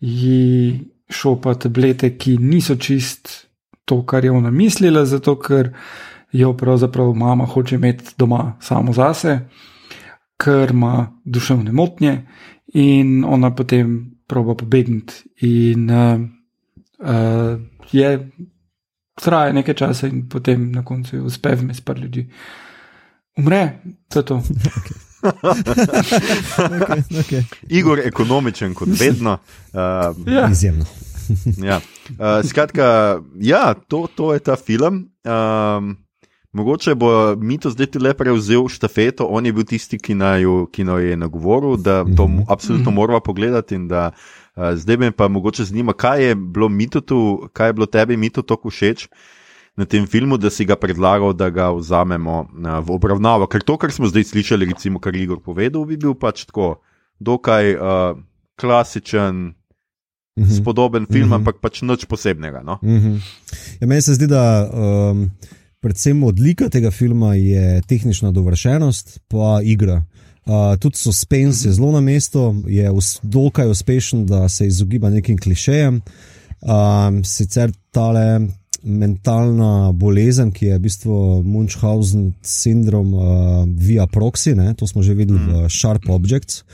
ji 0.00 0.80
šopa 1.10 1.54
tablete, 1.54 2.14
ki 2.16 2.38
niso 2.40 2.76
čist 2.76 3.44
to, 3.84 4.00
kar 4.06 4.24
je 4.24 4.32
ona 4.32 4.50
mislila, 4.50 5.04
zato 5.04 5.36
ker 5.36 5.74
jo 6.34 6.52
pravzaprav 6.56 7.14
mama 7.14 7.44
hoče 7.46 7.74
imeti 7.74 8.04
doma 8.18 8.56
samo 8.60 8.92
zase, 8.92 9.38
ker 10.36 10.70
ima 10.70 11.12
duševne 11.24 11.72
motnje 11.72 12.26
in 12.74 13.24
ona 13.24 13.54
potem 13.54 14.10
proba 14.26 14.54
pobegniti. 14.54 15.14
In 15.40 15.90
uh, 15.90 16.20
uh, 16.98 17.60
je 17.92 18.30
traja 19.14 19.52
nekaj 19.52 19.74
časa, 19.74 20.06
in 20.06 20.28
potem 20.28 20.72
na 20.72 20.84
koncu 20.84 21.22
uspe 21.24 21.54
vmes 21.54 21.80
par 21.80 21.98
ljudi. 21.98 22.26
Umre, 23.36 23.78
to 24.08 24.18
je 24.18 24.24
to. 24.24 24.42
okay, 25.22 27.02
okay. 27.20 27.42
Igor 27.68 27.98
je 27.98 28.08
ekonomičen, 28.08 28.74
kot 28.74 28.88
vedno. 29.00 29.38
Uh, 29.72 29.80
ja. 30.26 30.48
Izjemno. 30.50 30.84
ja. 31.70 31.80
uh, 32.10 32.48
skratka, 32.48 33.20
ja, 33.40 33.74
to, 33.88 34.06
to 34.14 34.34
je 34.34 34.38
ta 34.38 34.56
film. 34.56 35.10
Um, 35.24 36.03
Mogoče 36.54 36.94
bo 36.94 37.36
Mito 37.36 37.70
zdaj 37.70 37.98
le 38.00 38.12
prevzel 38.14 38.68
štafeto, 38.70 39.26
on 39.26 39.46
je 39.46 39.52
bil 39.52 39.64
tisti, 39.66 39.98
ki 39.98 40.14
naj 40.14 40.42
jo 40.42 40.68
je 41.02 41.16
nagovoril, 41.16 41.76
da 41.76 42.04
to 42.04 42.28
mm 42.28 42.38
-hmm. 42.38 42.44
absolutno 42.48 42.90
-hmm. 42.90 42.94
moramo 42.94 43.20
pogledati. 43.20 43.78
Da, 43.78 44.10
uh, 44.56 44.62
zdaj 44.74 44.96
me 44.96 45.10
pa 45.10 45.28
mogoče 45.28 45.64
zanima, 45.64 45.92
kaj 45.92 46.24
je 46.24 46.34
bilo 46.34 46.68
Mito 46.68 47.00
tu, 47.00 47.48
kaj 47.52 47.68
je 47.68 47.72
bilo 47.72 47.86
tebi 47.86 48.16
Mito 48.16 48.42
tako 48.42 48.70
všeč 48.70 49.08
na 49.76 49.84
tem 49.84 50.06
filmu, 50.06 50.36
da 50.36 50.50
si 50.50 50.64
ga 50.64 50.76
predlagal, 50.76 51.32
da 51.32 51.50
ga 51.50 51.70
vzamemo 51.70 52.40
uh, 52.40 52.86
v 52.86 52.90
obravnavo. 52.90 53.46
Ker 53.46 53.62
to, 53.62 53.76
kar 53.76 53.92
smo 53.92 54.06
zdaj 54.06 54.24
slišali, 54.24 54.66
recimo, 54.66 54.98
kar 54.98 55.16
Igor 55.16 55.40
povedal, 55.40 55.84
bi 55.84 55.96
bil 55.96 56.14
pač 56.14 56.44
tako, 56.44 56.80
dokaj 57.18 57.74
uh, 57.74 58.18
klasičen. 58.56 59.54
Mm 60.36 60.44
-hmm. 60.44 60.56
Spodoben 60.62 61.06
film, 61.06 61.26
mm 61.26 61.30
-hmm. 61.30 61.34
ampak 61.34 61.56
pač 61.60 61.82
nič 61.82 62.04
posebnega. 62.04 62.62
No? 62.62 62.78
Mm 62.82 62.98
-hmm. 62.98 63.20
ja, 63.80 63.86
meni 63.86 64.02
se 64.02 64.14
zdi, 64.14 64.26
da 64.26 64.70
um, 64.72 65.30
predvsem 65.84 66.22
odlika 66.24 66.70
tega 66.72 66.90
filma 66.90 67.34
je 67.34 67.82
tehnična 67.86 68.30
dovršenost, 68.32 69.18
pa 69.28 69.60
igra. 69.64 70.02
Uh, 70.44 70.76
tudi 70.80 70.96
suspense 70.96 71.68
je 71.68 71.72
zelo 71.72 71.92
na 71.92 72.00
mestu, 72.00 72.62
je 72.68 72.90
dokaj 73.22 73.70
uspešen, 73.70 74.26
da 74.26 74.48
se 74.48 74.66
izogiba 74.66 75.10
nekim 75.10 75.38
klišejem. 75.38 76.00
Um, 76.64 77.24
sicer 77.24 77.72
tale 77.90 78.40
mentalna 78.82 79.92
bolezen, 79.92 80.52
ki 80.52 80.66
je 80.66 80.78
v 80.78 80.82
bistvu 80.84 81.18
Munchausen 81.44 82.32
sindrom 82.42 83.14
uh, 83.14 83.24
via 83.76 84.06
proxy, 84.06 84.54
ne, 84.56 84.74
to 84.74 84.88
smo 84.88 85.02
že 85.02 85.14
videli 85.14 85.38
v 85.38 85.48
mhm. 85.48 85.68
Sharp 85.68 86.08
Objects. 86.08 86.64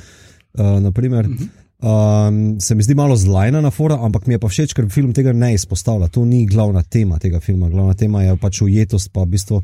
Uh, 0.54 0.78
naprimer, 0.82 1.26
uh 1.26 1.32
-huh. 1.32 1.48
Um, 1.80 2.60
se 2.60 2.74
mi 2.74 2.82
zdi 2.82 2.94
malo 2.94 3.16
zlajna 3.16 3.60
na 3.60 3.70
fora, 3.70 3.96
ampak 4.04 4.26
mi 4.26 4.34
je 4.34 4.38
pa 4.38 4.48
všeč, 4.48 4.74
ker 4.76 4.88
film 4.92 5.14
tega 5.16 5.32
ne 5.32 5.54
izpostavlja. 5.56 6.10
To 6.12 6.26
ni 6.28 6.42
glavna 6.46 6.82
tema 6.82 7.18
tega 7.18 7.40
filma. 7.40 7.70
Glavna 7.72 7.94
tema 7.94 8.20
je 8.22 8.34
pač 8.36 8.60
ujetost, 8.66 9.08
pa 9.12 9.24
v 9.24 9.32
bistvu 9.32 9.62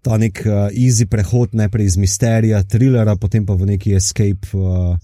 ta 0.00 0.16
nek 0.16 0.40
uh, 0.46 0.70
easy 0.72 1.04
prehod 1.04 1.52
najprej 1.52 1.90
iz 1.92 1.98
misterija, 2.00 2.62
trilera, 2.64 3.16
potem 3.20 3.44
pa 3.44 3.58
v 3.60 3.74
neki 3.74 3.92
escape 3.98 4.56
uh, 4.56 4.96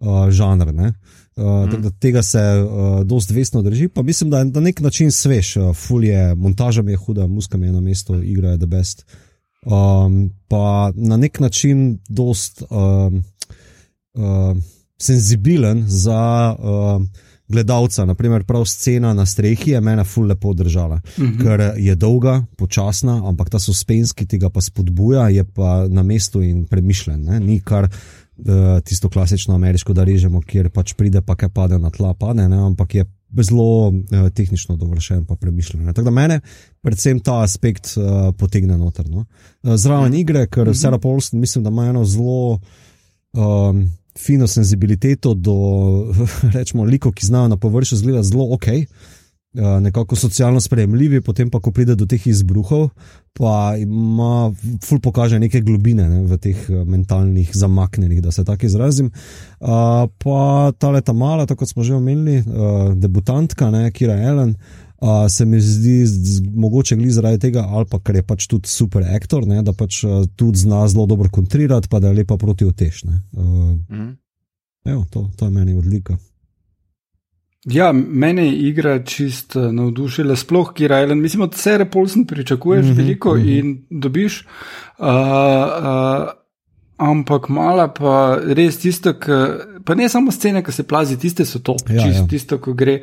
uh, 0.00 0.30
žanr. 0.32 0.72
Ne? 0.72 0.94
Uh, 1.36 1.68
mm. 1.68 1.92
Tega 2.00 2.24
se 2.24 2.40
uh, 2.40 3.04
dosta 3.04 3.36
vestno 3.36 3.60
drži, 3.62 3.90
pa 3.92 4.02
mislim, 4.02 4.32
da 4.32 4.40
je 4.40 4.48
na 4.48 4.64
nek 4.64 4.80
način 4.80 5.12
svež, 5.12 5.56
uh, 5.60 5.74
fulje, 5.76 6.34
montaža 6.34 6.82
mi 6.82 6.96
je 6.96 7.02
huda, 7.04 7.26
muska 7.26 7.60
mi 7.60 7.68
je 7.68 7.76
na 7.76 7.84
mestu, 7.84 8.16
igra 8.22 8.56
je 8.56 8.62
the 8.64 8.66
best. 8.66 9.04
Um, 9.68 10.30
pa 10.48 10.88
na 10.96 11.20
nek 11.20 11.40
način 11.40 11.98
dosta. 12.08 12.64
Um, 12.72 13.22
uh, 14.16 14.56
senzibilen 14.98 15.84
za 15.86 16.56
uh, 16.58 17.02
gledalca. 17.48 18.04
Naprimer, 18.04 18.44
prav 18.44 18.64
scena 18.64 19.14
na 19.14 19.26
strehi 19.26 19.70
je 19.70 19.80
meni 19.80 20.04
ful 20.04 20.26
lepo 20.26 20.52
držala, 20.54 20.94
uh 20.94 21.24
mhm. 21.24 21.32
-huh. 21.32 21.42
ker 21.42 21.72
je 21.76 21.94
dolga, 21.94 22.44
počasna, 22.56 23.28
ampak 23.28 23.50
ta 23.50 23.58
suspens, 23.58 24.12
ki 24.12 24.26
tega 24.26 24.50
pa 24.50 24.60
spodbuja, 24.60 25.28
je 25.28 25.44
pa 25.44 25.88
na 25.88 26.02
mestu 26.02 26.42
in 26.42 26.64
premišljen. 26.66 27.24
Ne? 27.24 27.40
Ni 27.40 27.60
kar 27.60 27.84
uh, 27.84 28.80
tisto 28.84 29.08
klasično 29.08 29.54
ameriško, 29.54 29.92
da 29.92 30.04
režemo, 30.04 30.40
kjer 30.40 30.70
pač 30.70 30.92
pride, 30.94 31.20
pa 31.20 31.34
kaj 31.34 31.48
pade 31.48 31.78
na 31.78 31.90
tla, 31.90 32.14
pade, 32.14 32.48
ne? 32.48 32.56
ampak 32.56 32.94
je. 32.94 33.04
Zelo 33.40 33.88
uh, 33.88 34.30
tehnično 34.34 34.76
dovršen, 34.76 35.24
pa 35.24 35.36
premišljen. 35.36 35.86
Tako 35.86 36.04
da 36.04 36.10
mene, 36.10 36.40
predvsem 36.80 37.20
ta 37.20 37.42
aspekt, 37.42 37.92
uh, 37.96 38.34
potegne 38.38 38.78
noter. 38.78 39.08
No? 39.08 39.26
Uh, 39.62 39.76
zraven 39.76 40.12
mhm. 40.12 40.20
igre, 40.20 40.46
ker 40.46 40.64
mm 40.64 40.70
-hmm. 40.70 40.80
Sarah 40.80 41.00
Paulson, 41.02 41.40
mislim, 41.40 41.64
da 41.64 41.70
ima 41.70 41.86
eno 41.86 42.04
zelo 42.04 42.60
um, 43.32 43.90
fino 44.18 44.46
senzibiliteto 44.46 45.34
do, 45.34 45.56
rečemo, 46.56 46.84
likov, 46.84 47.12
ki 47.12 47.26
znajo 47.26 47.48
na 47.48 47.56
površju 47.56 47.98
zgledati 47.98 48.28
zelo 48.28 48.48
ok, 48.54 48.66
eh, 48.68 48.86
nekako 49.80 50.16
socialno 50.16 50.60
sprejemljivi, 50.60 51.20
potem 51.20 51.50
pa, 51.50 51.60
ko 51.60 51.72
pride 51.72 51.94
do 51.94 52.06
teh 52.06 52.26
izbruhov, 52.26 52.88
pa 53.38 53.76
ima, 53.78 54.52
ful 54.84 55.00
pokaže 55.00 55.38
neke 55.38 55.60
globine 55.60 56.08
ne, 56.08 56.24
v 56.26 56.38
teh 56.42 56.66
eh, 56.70 56.84
mentalnih 56.84 57.50
zamaknjenih, 57.54 58.22
da 58.22 58.32
se 58.32 58.44
tako 58.44 58.66
izrazim. 58.66 59.12
Uh, 59.60 60.10
pa 60.18 60.72
ta 60.78 60.90
leta 60.90 61.12
mala, 61.12 61.46
tako 61.46 61.64
kot 61.64 61.72
smo 61.72 61.86
že 61.86 61.94
omenili, 61.94 62.42
uh, 62.42 62.92
debutantka, 62.94 63.70
ne, 63.70 63.90
Kira 63.90 64.18
Ellen. 64.18 64.50
Uh, 64.50 64.87
se 65.28 65.44
mi 65.44 65.60
zdi, 65.60 66.04
mogoče 66.54 66.96
glede 66.96 67.12
zaradi 67.12 67.38
tega, 67.38 67.64
ali 67.68 67.86
pa 67.90 68.00
ker 68.02 68.16
je 68.16 68.22
pač 68.22 68.46
tudi 68.46 68.68
super 68.68 69.04
aktor, 69.14 69.46
ne, 69.46 69.62
da 69.62 69.72
pač 69.72 70.02
uh, 70.04 70.24
tudi 70.36 70.58
zna 70.58 70.88
zelo 70.88 71.06
dobro 71.06 71.30
kontrirati, 71.30 71.88
pa 71.88 72.00
da 72.00 72.08
je 72.08 72.14
lepa 72.14 72.36
proti 72.36 72.66
otešne. 72.66 73.20
Uh, 73.32 73.44
mm. 73.90 74.16
evo, 74.84 75.04
to, 75.10 75.28
to 75.36 75.44
je 75.44 75.50
meni 75.50 75.74
odlika. 75.74 76.18
Ja, 77.68 77.92
mene 77.92 78.46
je 78.46 78.58
igra 78.70 78.98
čist 79.04 79.54
navdušila, 79.54 80.36
sploh 80.36 80.72
Kirajlen. 80.74 81.20
Mislim, 81.20 81.42
od 81.42 81.54
Sere 81.54 81.90
Polsen 81.90 82.26
pričakuješ 82.26 82.86
mm 82.86 82.90
-hmm, 82.90 82.96
veliko 82.96 83.34
mm 83.34 83.40
-hmm. 83.40 83.58
in 83.58 83.84
dobiš. 83.90 84.46
Uh, 84.98 85.06
uh, 85.06 86.28
Ampak 86.98 87.46
mala 87.48 87.88
pa 87.94 88.40
res 88.42 88.80
tisto, 88.82 89.12
ki, 89.14 89.36
pa 89.88 89.94
ne 89.94 90.08
samo 90.08 90.30
scene, 90.30 90.60
ki 90.64 90.72
se 90.72 90.82
plazi, 90.84 91.16
tiste 91.16 91.46
so 91.48 91.62
to. 91.64 91.72
Ja, 91.88 92.04
ja. 92.12 92.24
Tisto, 92.28 92.58
ko 92.60 92.74
gre 92.76 92.98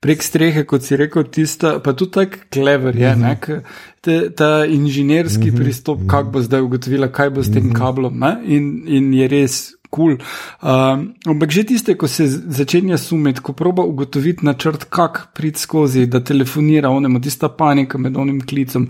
prek 0.00 0.22
strehe, 0.24 0.62
kot 0.64 0.86
si 0.86 0.96
rekel, 0.96 1.26
tisto, 1.28 1.74
pa 1.84 1.92
tudi 1.92 2.14
tako 2.14 2.46
klever 2.48 2.96
je, 2.96 3.10
uh 3.12 3.18
-huh. 3.20 3.60
ne, 4.06 4.30
ta 4.36 4.64
inženirski 4.64 5.42
uh 5.42 5.46
mhm. 5.46 5.56
-huh. 5.56 5.62
pristop, 5.62 5.98
uh 5.98 6.04
-huh. 6.04 6.10
kako 6.10 6.30
bo 6.30 6.42
zdaj 6.42 6.60
ugotovila, 6.60 7.08
kaj 7.12 7.30
bo 7.30 7.42
s 7.42 7.52
tem 7.52 7.62
uh 7.62 7.68
mhm. 7.68 7.76
-huh. 7.76 7.78
kablom. 7.78 8.22
In, 8.46 8.84
in 8.86 9.14
je 9.14 9.28
res 9.28 9.72
kul. 9.90 10.16
Cool. 10.16 10.18
Um, 10.62 11.14
ampak 11.26 11.50
že 11.50 11.64
tiste, 11.64 11.94
ko 11.94 12.08
se 12.08 12.28
začenja 12.28 12.98
sumiti, 12.98 13.40
ko 13.40 13.52
proba 13.52 13.82
ugotoviti 13.82 14.46
načrt, 14.46 14.84
kako 14.84 15.20
priti 15.34 15.60
skozi, 15.60 16.06
da 16.06 16.24
telefonira 16.24 16.88
onemu, 16.88 17.20
tista 17.20 17.48
panika 17.48 17.98
med 17.98 18.16
onim 18.16 18.40
klicem, 18.40 18.88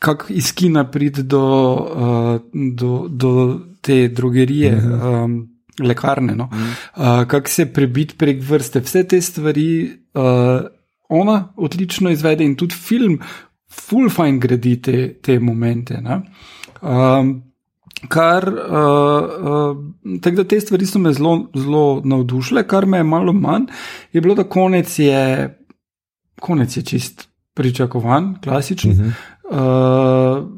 kako 0.00 0.24
iz 0.28 0.52
kina 0.54 0.90
priti 0.90 1.22
do, 1.22 1.72
uh, 1.96 2.40
do, 2.74 3.06
do 3.08 3.60
te 3.80 4.08
drogerije. 4.08 4.76
Um, 4.76 5.51
lekarne, 5.80 6.34
no? 6.36 6.48
mm. 6.52 6.70
uh, 6.96 7.24
kako 7.28 7.48
se 7.48 7.72
prebiti 7.72 8.16
prek 8.16 8.42
vrste, 8.42 8.80
vse 8.80 9.04
te 9.08 9.20
stvari. 9.20 9.90
Uh, 10.14 10.68
Ona 11.12 11.52
odlično 11.56 12.08
izvede 12.10 12.44
in 12.44 12.54
tudi 12.56 12.72
film, 12.74 13.18
full 13.68 14.08
fine 14.08 14.38
gradi 14.38 14.78
te, 14.82 15.18
te 15.20 15.38
momente. 15.40 15.98
Um, 16.80 17.34
kar, 18.08 18.48
uh, 18.48 19.74
uh, 19.74 20.20
tako 20.20 20.36
da 20.36 20.44
te 20.44 20.60
stvari 20.60 20.86
so 20.86 20.98
me 20.98 21.12
zelo, 21.12 21.34
zelo 21.54 22.02
navdušile, 22.04 22.66
kar 22.68 22.86
me 22.86 22.98
je 22.98 23.04
malo 23.04 23.32
manj, 23.32 23.66
je 24.12 24.20
bilo, 24.20 24.34
da 24.34 24.44
konec 24.44 24.98
je, 24.98 25.58
konec 26.40 26.76
je 26.76 26.82
čist 26.82 27.28
pričakovan, 27.54 28.36
klasičen. 28.44 28.90
Uh 28.90 28.98
-huh. 28.98 30.40
uh, 30.40 30.48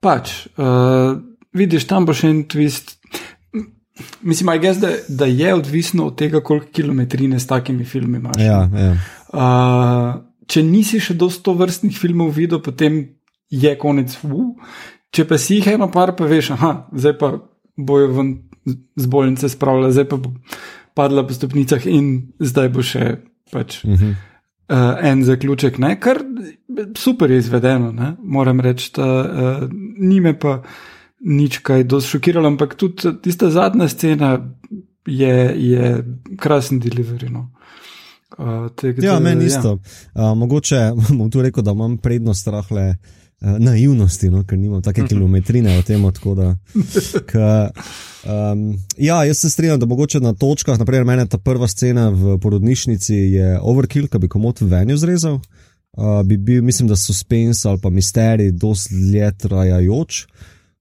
pač, 0.00 0.46
uh, 0.56 1.18
vidiš, 1.52 1.86
tam 1.86 2.06
bo 2.06 2.14
še 2.14 2.28
en 2.28 2.44
twist. 2.44 2.98
Mislim, 4.22 4.60
guess, 4.60 4.80
da, 4.80 4.90
da 5.08 5.24
je 5.24 5.54
odvisno 5.54 6.06
od 6.06 6.18
tega, 6.18 6.40
koliko 6.40 6.66
kilometrine 6.66 7.40
s 7.40 7.46
takimi 7.46 7.84
filmi 7.84 8.18
imaš. 8.18 8.36
Ja, 8.38 8.68
ja. 8.74 8.96
Uh, 9.28 10.22
če 10.46 10.62
nisi 10.62 11.00
še 11.00 11.14
dosto 11.14 11.54
vrstnih 11.54 11.94
filmov 11.98 12.34
videl, 12.34 12.62
potem 12.62 13.04
je 13.50 13.74
konec. 13.78 14.16
Uh. 14.26 14.56
Če 15.14 15.26
pa 15.30 15.38
si 15.38 15.60
jih 15.60 15.74
eno 15.76 15.90
par, 15.94 16.16
pa 16.18 16.26
veš, 16.26 16.50
aha, 16.56 16.72
zdaj 16.90 17.18
pa 17.20 17.30
bojo 17.76 18.10
ven 18.16 18.34
z 18.96 19.10
bolnice 19.10 19.48
spravljali, 19.48 19.92
zdaj 19.94 20.08
pa 20.10 20.16
bo 20.16 20.32
padla 20.94 21.26
po 21.26 21.34
stopnicah 21.34 21.86
in 21.90 22.32
zdaj 22.42 22.70
bo 22.74 22.82
še 22.82 23.18
pač, 23.52 23.84
uh 23.84 23.90
-huh. 23.90 24.14
uh, 24.70 25.04
en 25.10 25.24
zaključek. 25.24 25.78
Ne? 25.78 26.00
Kar 26.00 26.18
super 26.96 27.30
je 27.30 27.38
izvedeno, 27.38 27.92
ne? 27.92 28.16
moram 28.22 28.60
reči, 28.60 28.90
da 28.96 29.06
uh, 29.06 29.68
ni 29.98 30.20
me 30.20 30.38
pa 30.38 30.62
nič 31.24 31.58
kaj 31.64 31.86
dosti 31.88 32.16
šokiralo, 32.16 32.48
ampak 32.52 32.76
tudi 32.76 33.16
tista 33.22 33.50
zadnja 33.50 33.88
scena 33.88 34.36
je, 35.06 35.36
je 35.56 36.04
krasen 36.38 36.80
delivery. 36.80 37.32
No? 37.32 37.48
Uh, 38.38 38.68
ja, 39.02 39.20
meni 39.20 39.44
ja. 39.44 39.46
isto. 39.46 39.78
Uh, 40.14 40.32
mogoče 40.36 40.90
bom 41.18 41.30
tu 41.30 41.42
rekel, 41.42 41.62
da 41.62 41.72
imam 41.72 41.98
prednost 41.98 42.48
rahle. 42.48 42.94
Eh, 43.44 43.58
naivnosti, 43.60 44.30
no, 44.32 44.40
ker 44.46 44.56
nimam 44.56 44.80
take 44.80 45.02
mhm. 45.02 45.08
kilometrine 45.10 45.74
o 45.76 45.82
tem. 45.84 46.04
Da, 46.38 46.54
ka, 47.30 47.48
um, 48.24 48.62
ja, 48.96 49.18
jaz 49.26 49.42
se 49.42 49.50
strinjam, 49.50 49.80
da 49.82 49.88
mogoče 49.90 50.20
na 50.24 50.32
točkah, 50.32 50.78
naprimer, 50.80 51.04
meni 51.04 51.26
ta 51.28 51.36
prva 51.38 51.68
scena 51.68 52.08
v 52.14 52.38
porodnišnici 52.40 53.18
je 53.34 53.50
overkill, 53.60 54.08
ki 54.08 54.22
bi 54.22 54.30
komot 54.32 54.62
venju 54.64 54.96
zrezal. 54.96 55.40
Uh, 55.92 56.22
bi 56.24 56.38
bil, 56.40 56.62
mislim, 56.64 56.88
da 56.88 56.96
suspense 56.96 57.68
ali 57.68 57.82
pa 57.82 57.90
misterij, 57.92 58.54
dosti 58.56 58.96
dlje 58.96 59.32
trajajoč. 59.44 60.24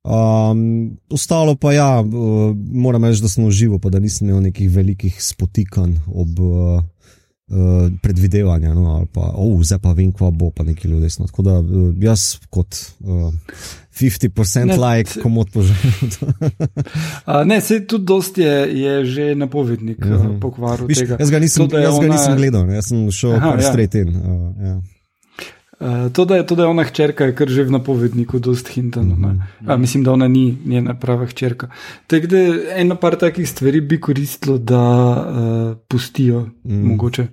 Um, 0.03 0.97
ostalo 1.09 1.55
pa 1.55 1.71
ja, 1.73 2.01
uh, 2.01 2.55
moram 2.71 3.05
reči, 3.07 3.21
da 3.23 3.29
sem 3.31 3.45
užival, 3.47 3.79
pa 3.79 3.89
da 3.89 4.03
nisem 4.03 4.27
imel 4.27 4.41
nekih 4.49 4.71
velikih 4.71 5.21
spotikanj 5.23 5.95
ob. 6.11 6.39
Uh, 6.39 6.81
uh, 7.53 7.91
predvidevanja, 8.01 8.73
no, 8.73 8.95
ali 8.95 9.07
pa, 9.13 9.31
oh, 9.35 9.61
zdaj 9.63 9.79
pa 9.83 9.93
vem, 9.93 10.11
kva 10.11 10.31
bo, 10.31 10.49
pa 10.51 10.63
nekaj 10.63 10.91
ljudi. 10.91 11.09
No. 11.19 11.27
Tako 11.27 11.45
da 11.45 11.57
uh, 11.59 11.89
jaz 12.01 12.37
kot 12.49 12.77
uh, 12.99 13.33
50% 13.99 14.65
ne, 14.65 14.77
like, 14.77 15.21
komod 15.21 15.51
poželim. 15.53 16.11
ne, 17.51 17.61
se 17.61 17.83
tudi 17.87 18.05
dosti 18.09 18.41
je, 18.41 18.55
je 18.81 19.05
že 19.05 19.35
napovednik 19.35 19.99
uh 20.05 20.11
-huh. 20.11 20.39
pokvaril 20.39 20.87
tega. 20.87 21.17
Jaz 21.19 21.31
ga 21.31 21.39
nisem, 21.39 21.69
to, 21.69 21.77
jaz 21.77 21.99
ga 21.99 22.07
nisem 22.07 22.35
gledal, 22.37 22.69
jaz 22.69 22.87
sem 22.87 23.11
šel 23.11 23.39
kar 23.39 23.59
ja. 23.59 23.69
straight 23.69 23.95
in. 23.95 24.09
Uh, 24.09 24.63
yeah. 24.63 24.81
Uh, 25.79 26.11
to, 26.13 26.25
da 26.25 26.35
je, 26.35 26.45
to, 26.47 26.55
da 26.55 26.63
je 26.63 26.69
ona 26.69 26.83
hčerka, 26.83 27.25
je 27.25 27.35
kar 27.35 27.49
že 27.49 27.63
v 27.63 27.71
napovedniku, 27.71 28.39
dosta 28.39 28.71
hintano. 28.71 29.15
Mm 29.15 29.41
-hmm. 29.61 29.77
Mislim, 29.77 30.03
da 30.03 30.11
ona 30.11 30.27
ni 30.27 30.57
njena 30.65 30.93
prava 30.93 31.25
hčerka. 31.25 31.67
Tako 32.07 32.27
da 32.27 32.37
ena 32.75 32.95
par 32.95 33.15
takih 33.15 33.49
stvari 33.49 33.81
bi 33.81 34.01
koristilo, 34.01 34.57
da 34.57 34.81
uh, 35.11 35.77
pustijo, 35.87 36.49
mm. 36.63 36.87
mogoče. 36.87 37.27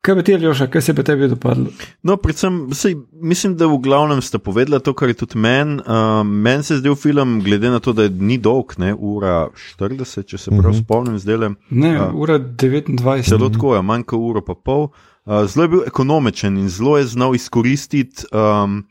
Kaj 0.00 0.14
bi 0.14 0.22
ti, 0.22 0.34
Aljoša, 0.34 0.66
kaj 0.66 0.82
se 0.82 0.92
bi 0.92 1.02
tebi 1.02 1.28
dopadlo? 1.28 1.66
No, 2.02 2.16
predvsem, 2.16 2.68
sej, 2.72 2.94
mislim, 3.12 3.56
da 3.56 3.66
v 3.66 3.78
glavnem 3.78 4.22
ste 4.22 4.38
povedali 4.38 4.80
to, 4.80 4.94
kar 4.94 5.08
je 5.08 5.14
tudi 5.14 5.38
meni. 5.38 5.74
Uh, 5.74 6.26
meni 6.26 6.62
se 6.62 6.74
je 6.74 6.78
zdel 6.78 6.94
film, 6.94 7.40
glede 7.40 7.70
na 7.70 7.80
to, 7.80 7.92
da 7.92 8.02
je 8.02 8.10
ni 8.10 8.38
dolg, 8.38 8.72
ne, 8.78 8.94
ura 8.94 9.48
40, 9.78 10.22
če 10.22 10.38
se 10.38 10.50
prav 10.50 10.60
mm 10.60 10.76
-hmm. 10.76 10.84
spomnim, 10.84 11.18
zdaj 11.18 11.36
le. 11.36 11.50
Ne, 11.70 12.00
uh, 12.00 12.14
ura 12.14 12.38
29. 12.38 13.28
Zelo 13.28 13.48
tako 13.48 13.74
je, 13.74 13.82
manjka 13.82 14.16
uro 14.16 14.44
pa 14.44 14.54
pol. 14.54 14.82
Uh, 14.82 14.90
Uh, 15.28 15.44
zelo 15.44 15.64
je 15.64 15.68
bil 15.68 15.82
ekonomičen 15.86 16.56
in 16.56 16.68
zelo 16.72 16.96
je 16.98 17.04
znal 17.04 17.34
izkoristiti 17.34 18.24
um, 18.32 18.86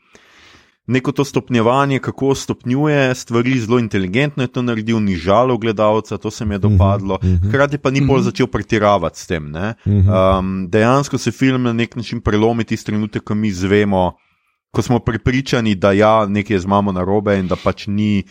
neko 0.86 1.12
to 1.12 1.24
stopnjevanje, 1.24 1.98
kako 1.98 2.34
stopnjuje 2.34 3.14
stvari, 3.14 3.58
zelo 3.60 3.78
inteligentno 3.78 4.42
je 4.42 4.46
to 4.46 4.62
naredil, 4.62 5.00
ni 5.00 5.16
žalo 5.16 5.58
gledalca, 5.58 6.16
to 6.18 6.30
se 6.30 6.44
mi 6.44 6.54
je 6.54 6.58
mhm, 6.58 6.68
dopadlo. 6.68 7.18
Mhm. 7.22 7.48
Hkrati 7.48 7.78
pa 7.78 7.90
ni 7.90 8.00
bolj 8.00 8.20
mhm. 8.20 8.24
začel 8.24 8.46
pretiravati 8.46 9.20
s 9.20 9.26
tem. 9.26 9.52
Um, 9.54 10.70
dejansko 10.70 11.18
se 11.18 11.30
film 11.30 11.62
na 11.62 11.72
nek 11.72 11.96
način 11.96 12.20
prelomi 12.20 12.64
tisti 12.64 12.86
trenutek, 12.86 13.24
ko 13.24 13.34
mi 13.34 13.50
zvemo, 13.50 14.12
ko 14.70 14.82
smo 14.82 14.98
prepričani, 14.98 15.74
da 15.74 15.92
ja, 15.92 16.26
nekaj 16.26 16.56
je 16.56 16.60
z 16.60 16.66
mamo 16.66 16.92
na 16.92 17.04
robe 17.04 17.38
in 17.38 17.48
da 17.48 17.56
pač 17.56 17.86
ni 17.86 18.22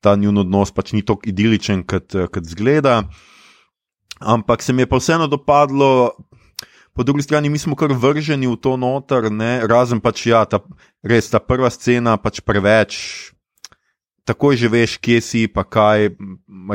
ta 0.00 0.16
njun 0.16 0.38
odnos 0.38 0.72
pač 0.72 0.92
ni 0.92 1.02
tako 1.02 1.20
idiličen, 1.24 1.82
kot, 1.86 2.16
kot 2.32 2.44
zgleda. 2.44 3.02
Ampak 4.20 4.62
se 4.62 4.72
mi 4.72 4.82
je 4.82 4.86
pa 4.86 4.96
vseeno 4.96 5.26
dopadlo, 5.26 6.10
po 7.00 7.04
drugi 7.04 7.22
strani 7.22 7.48
mi 7.48 7.58
smo 7.58 7.76
kar 7.76 7.92
vrženi 7.96 8.44
v 8.46 8.56
to 8.60 8.76
noter, 8.76 9.32
ne? 9.32 9.62
razen 9.64 10.02
pač 10.04 10.26
ja, 10.28 10.42
ta, 10.44 10.58
res 11.00 11.30
ta 11.32 11.38
prva 11.40 11.70
scena 11.72 12.18
pač 12.20 12.42
preveč 12.44 12.98
takoj 14.24 14.56
že 14.56 14.68
veš, 14.68 14.96
kje 15.00 15.18
si, 15.20 15.40
pa 15.48 15.64
kaj, 15.64 16.14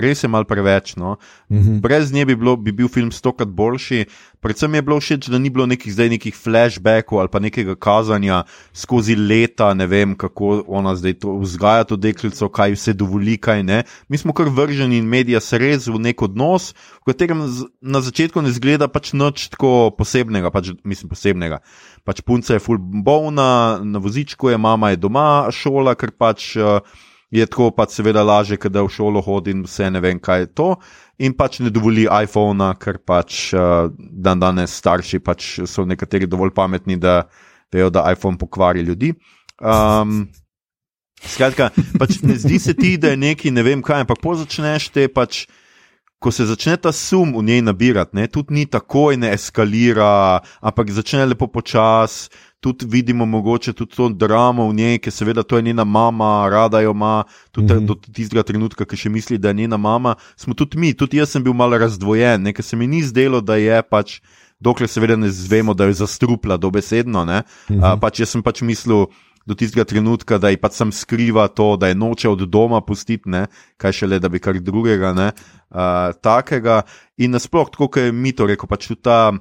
res 0.01 0.23
je 0.23 0.29
malo 0.29 0.47
preveč. 0.47 0.95
No? 0.95 1.17
Mm 1.49 1.59
-hmm. 1.59 1.79
Brez 1.81 2.11
nje 2.11 2.25
bi, 2.25 2.35
bilo, 2.35 2.55
bi 2.55 2.71
bil 2.71 2.87
film 2.87 3.11
stokrat 3.11 3.49
boljši. 3.49 4.05
Predvsem 4.39 4.71
mi 4.71 4.77
je 4.77 4.81
bilo 4.81 4.99
všeč, 4.99 5.27
da 5.29 5.37
ni 5.39 5.49
bilo 5.49 5.65
nekih, 5.65 5.93
zdaj, 5.93 6.09
nekih 6.09 6.35
flashbackov 6.35 7.19
ali 7.19 7.29
pa 7.31 7.39
nekega 7.39 7.75
kazanja 7.75 8.43
skozi 8.73 9.15
leta, 9.15 9.73
ne 9.73 9.87
vem, 9.87 10.15
kako 10.15 10.63
ona 10.67 10.95
zdaj 10.95 11.13
to 11.13 11.37
vzgaja 11.39 11.83
to 11.83 11.95
deklico, 11.95 12.49
kaj 12.49 12.71
vse 12.71 12.93
dovoli, 12.93 13.37
kaj 13.37 13.63
ne. 13.63 13.83
Mi 14.09 14.17
smo 14.17 14.33
kar 14.33 14.49
vrženi 14.49 14.97
in 14.97 15.05
medija 15.05 15.39
se 15.39 15.57
res 15.57 15.87
v 15.87 15.99
nek 15.99 16.21
odnos, 16.21 16.73
v 17.01 17.11
katerem 17.11 17.41
na 17.81 18.01
začetku 18.01 18.41
ne 18.41 18.51
zgleda 18.51 18.87
pač 18.87 19.13
nič 19.13 19.49
tako 19.49 19.89
posebnega, 19.97 20.51
pač, 20.51 20.71
mislim 20.83 21.09
posebnega. 21.09 21.59
Pač 22.03 22.21
punca 22.21 22.53
je 22.53 22.59
full 22.59 22.77
bolna, 22.77 23.79
na 23.83 23.99
vozičku 23.99 24.49
je, 24.49 24.57
mama 24.57 24.89
je 24.89 24.95
doma, 24.95 25.49
šola, 25.51 25.95
ker 25.95 26.11
pač. 26.11 26.55
Uh, 26.55 26.79
je 27.31 27.45
tako 27.45 27.71
pač 27.75 27.97
seveda 27.97 28.23
lažje, 28.23 28.57
da 28.69 28.83
v 28.85 28.91
šolo 28.91 29.21
hodi 29.21 29.55
in 29.55 29.63
vse 29.65 29.89
ne 29.91 30.01
vem, 30.03 30.19
kaj 30.19 30.39
je 30.39 30.51
to. 30.53 30.69
In 31.19 31.33
pač 31.33 31.59
ne 31.63 31.71
dovoli 31.73 32.05
iPhona, 32.05 32.73
ker 32.79 32.99
pač 32.99 33.53
uh, 33.55 33.89
dan 33.97 34.39
danes 34.39 34.75
starši 34.75 35.19
pač 35.23 35.51
so 35.65 35.85
nekateri 35.85 36.27
dovolj 36.27 36.53
pametni, 36.55 36.99
da 36.99 37.23
vejo, 37.73 37.89
da 37.89 38.05
iPhone 38.11 38.37
pokvari 38.37 38.85
ljudi. 38.85 39.13
Um, 39.59 40.27
skratka, 41.23 41.71
pač 41.99 42.19
ne 42.23 42.35
zdi 42.39 42.59
se 42.59 42.75
ti, 42.75 42.97
da 42.97 43.13
je 43.13 43.21
neki, 43.21 43.51
ne 43.51 43.63
vem 43.63 43.83
kaj, 43.83 44.05
ampak 44.05 44.21
po 44.23 44.35
začneš 44.35 44.91
te 44.93 45.07
pač. 45.07 45.45
Ko 46.23 46.31
se 46.31 46.45
začne 46.47 46.77
ta 46.79 46.93
sum 46.95 47.35
v 47.35 47.41
njej 47.43 47.59
nabirati, 47.61 48.15
ne, 48.17 48.23
tudi 48.31 48.55
ni 48.55 48.63
takoj, 48.65 49.17
ne 49.19 49.33
eskalira, 49.35 50.39
ampak 50.63 50.89
začne 50.95 51.27
lepo 51.27 51.45
počasi, 51.51 52.31
tudi 52.65 52.85
vidimo 52.89 53.25
mogoče 53.25 53.73
tudi 53.73 53.95
to 53.95 54.09
dramo 54.09 54.65
v 54.69 54.73
njej, 54.73 54.97
ki 54.97 55.11
seveda 55.11 55.43
to 55.43 55.57
je 55.57 55.61
njena 55.61 55.83
mama, 55.83 56.49
rada 56.49 56.81
jo 56.81 56.91
ima, 56.91 57.23
tudi 57.51 57.73
mm 57.73 57.77
-hmm. 57.77 57.85
do 57.85 57.95
tistega 58.13 58.43
trenutka, 58.43 58.85
ki 58.85 58.97
še 58.97 59.09
misli, 59.09 59.37
da 59.37 59.47
je 59.47 59.53
njena 59.53 59.77
mama, 59.77 60.15
smo 60.35 60.53
tudi 60.53 60.77
mi, 60.77 60.93
tudi 60.93 61.17
jaz 61.17 61.29
sem 61.29 61.43
bil 61.43 61.53
malo 61.53 61.77
razdvojen, 61.77 62.41
nekaj 62.41 62.63
se 62.63 62.75
mi 62.75 62.87
ni 62.87 63.03
zdelo, 63.03 63.41
da 63.41 63.55
je 63.55 63.81
pač, 63.81 64.19
dokler 64.59 64.89
seveda 64.89 65.15
ne 65.15 65.29
zvemo, 65.29 65.73
da 65.73 65.85
je 65.85 65.93
zastrupla 65.93 66.57
dobesedno, 66.57 67.25
ne, 67.25 67.43
mm 67.69 67.75
-hmm. 67.75 67.99
pač 67.99 68.19
jaz 68.19 68.29
sem 68.29 68.43
pač 68.43 68.61
mislil. 68.61 69.05
Do 69.45 69.53
tistega 69.53 69.83
trenutka, 69.85 70.37
da 70.37 70.49
je 70.49 70.57
pač 70.57 70.73
sam 70.73 70.91
skriva 70.91 71.47
to, 71.47 71.77
da 71.77 71.87
je 71.87 71.95
noče 71.95 72.29
od 72.29 72.49
doma 72.49 72.81
pustiti, 72.81 73.29
ne? 73.29 73.45
kaj 73.77 73.91
še 73.91 74.07
le, 74.07 74.19
da 74.19 74.29
bi 74.29 74.39
kar 74.39 74.57
drugega, 74.59 75.11
uh, 75.13 76.17
takega. 76.21 76.81
In 77.17 77.31
nasplošno, 77.31 77.77
kot 77.77 77.97
je 77.97 78.11
mi 78.11 78.31
to 78.31 78.45
rekel, 78.45 78.67
pač 78.67 78.87
tudi 78.87 79.01
ta 79.01 79.31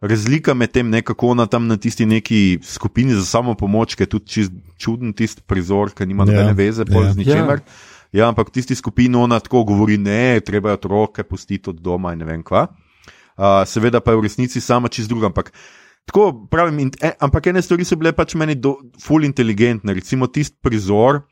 razlika 0.00 0.54
med 0.54 0.72
tem, 0.72 0.88
ne, 0.90 1.02
kako 1.02 1.34
ona 1.34 1.46
tam 1.46 1.66
na 1.68 1.76
tisti 1.76 2.06
neki 2.06 2.58
skupini 2.62 3.14
za 3.14 3.24
samo 3.24 3.54
pomoč, 3.54 3.94
ki 3.94 4.02
je 4.02 4.12
tudi 4.16 4.46
čuden 4.80 5.12
tisti 5.12 5.42
prizor, 5.46 5.92
ki 5.94 6.06
nima 6.06 6.24
nobene 6.24 6.52
yeah. 6.52 6.56
veze 6.56 6.84
yeah. 6.84 7.12
z 7.12 7.16
ničemer. 7.16 7.60
Yeah. 7.60 7.88
Ja, 8.12 8.28
ampak 8.28 8.48
v 8.50 8.58
tisti 8.58 8.74
skupini 8.74 9.16
ona 9.16 9.38
tako 9.40 9.64
govori, 9.64 9.98
ne, 9.98 10.40
treba 10.40 10.72
je 10.72 10.80
otroke 10.80 11.22
pustiti 11.22 11.70
od 11.70 11.78
doma 11.78 12.12
in 12.12 12.18
ne 12.18 12.26
vem 12.26 12.42
kva. 12.42 12.66
Uh, 13.40 13.62
seveda 13.66 14.00
pa 14.00 14.12
je 14.12 14.18
v 14.18 14.24
resnici 14.26 14.60
sama 14.60 14.88
čist 14.88 15.08
druga. 15.08 15.30
Ampak, 15.30 15.52
tako 16.10 16.32
pravim, 16.50 16.78
in, 16.78 16.90
e, 17.00 17.12
ampak 17.20 17.46
ene 17.46 17.62
stvari 17.62 17.86
so 17.86 17.96
bile 17.96 18.12
pač 18.12 18.34
meni 18.34 18.58
do, 18.58 18.74
full 19.00 19.24
inteligentne. 19.24 19.94
Recimo 19.94 20.26
tisti 20.26 20.58
prizor, 20.60 21.22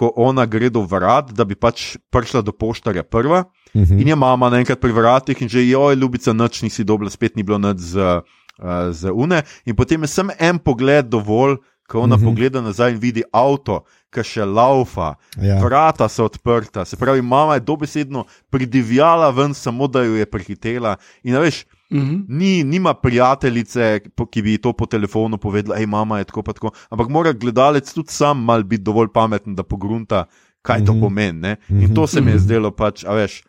ko 0.00 0.08
ona 0.16 0.46
gre 0.48 0.70
do 0.72 0.80
vrat, 0.88 1.28
da 1.36 1.44
bi 1.44 1.52
pač 1.52 1.98
prišla 2.08 2.40
do 2.46 2.56
poštarja 2.56 3.04
prva. 3.04 3.44
Uh 3.74 3.82
mhm. 3.82 3.84
-huh. 3.84 4.00
In 4.00 4.08
je 4.08 4.16
mama 4.16 4.50
naenkrat 4.50 4.80
pri 4.80 4.92
vratih 4.92 5.42
in 5.42 5.48
že 5.48 5.68
jo 5.68 5.90
je 5.90 5.96
ljubica 5.96 6.32
noč, 6.32 6.62
nisi 6.62 6.84
dobila, 6.84 7.10
spet 7.10 7.36
ni 7.36 7.42
bilo 7.42 7.58
noč 7.58 7.76
z, 7.76 7.96
uh, 7.96 8.92
z 8.92 9.10
une. 9.12 9.42
In 9.64 9.76
potem 9.76 10.02
je 10.02 10.08
samo 10.08 10.32
en 10.38 10.58
pogled 10.58 11.06
dovolj, 11.06 11.56
ko 11.88 12.00
ona 12.00 12.16
mm 12.16 12.22
-hmm. 12.22 12.24
pogleda 12.24 12.60
nazaj 12.60 12.92
in 12.92 12.98
vidi 12.98 13.22
avto, 13.32 13.84
ki 14.10 14.22
še 14.22 14.44
laufa, 14.44 15.14
ja. 15.36 15.60
vrata 15.60 16.08
so 16.08 16.24
odprta. 16.24 16.84
Se 16.84 16.96
pravi, 16.96 17.22
mama 17.22 17.54
je 17.54 17.60
dobesedno 17.60 18.24
pridivjala 18.50 19.30
ven, 19.30 19.54
samo 19.54 19.86
da 19.86 20.02
jo 20.02 20.14
je 20.14 20.26
prehitela. 20.26 20.96
In 21.22 21.36
veš, 21.36 21.66
mm 21.90 22.00
-hmm. 22.00 22.24
ni, 22.28 22.64
nima 22.64 22.94
prijateljice, 22.94 24.00
ki 24.30 24.42
bi 24.42 24.58
to 24.58 24.72
po 24.72 24.86
telefonu 24.86 25.38
povedala, 25.38 25.76
hej, 25.76 25.86
mama 25.86 26.18
je 26.18 26.24
tako, 26.24 26.42
tako. 26.42 26.70
Ampak 26.90 27.08
mora 27.08 27.32
gledalec 27.32 27.92
tudi 27.94 28.12
sam 28.12 28.44
mal 28.44 28.62
biti 28.62 28.82
dovolj 28.82 29.08
pameten, 29.14 29.54
da 29.54 29.62
pogrunta, 29.62 30.24
kaj 30.62 30.78
mm 30.78 30.82
-hmm. 30.82 30.86
to 30.86 30.92
mhm. 30.92 31.00
pomeni. 31.00 31.48
-hmm. 31.48 31.82
In 31.82 31.94
to 31.94 32.06
se 32.06 32.20
mi 32.20 32.30
je 32.30 32.34
mhm. 32.34 32.44
zdelo 32.44 32.70
pač, 32.70 33.04
a 33.04 33.14
veš 33.14 33.42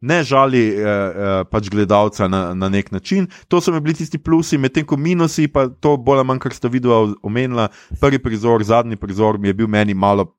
ne 0.00 0.22
žali 0.24 0.60
eh, 0.68 0.80
eh, 0.80 1.44
pač 1.50 1.68
gledalca 1.68 2.28
na, 2.28 2.54
na 2.54 2.68
nek 2.68 2.90
način. 2.90 3.28
To 3.48 3.60
so 3.60 3.72
mi 3.72 3.80
bili 3.80 3.94
tisti 3.94 4.18
plusi, 4.18 4.58
medtem 4.58 4.86
ko 4.86 4.96
minusi, 4.96 5.48
pa 5.48 5.68
to 5.68 5.96
bolj 5.96 6.22
ali 6.22 6.26
manj, 6.26 6.40
kar 6.40 6.56
ste 6.56 6.68
videli, 6.68 7.14
omenila. 7.22 7.68
Prvi 8.00 8.18
prizor, 8.18 8.64
zadnji 8.64 8.96
prizor 8.96 9.38
mi 9.38 9.48
je 9.48 9.54
bil 9.54 9.68
meni 9.68 9.94
malo 9.94 10.36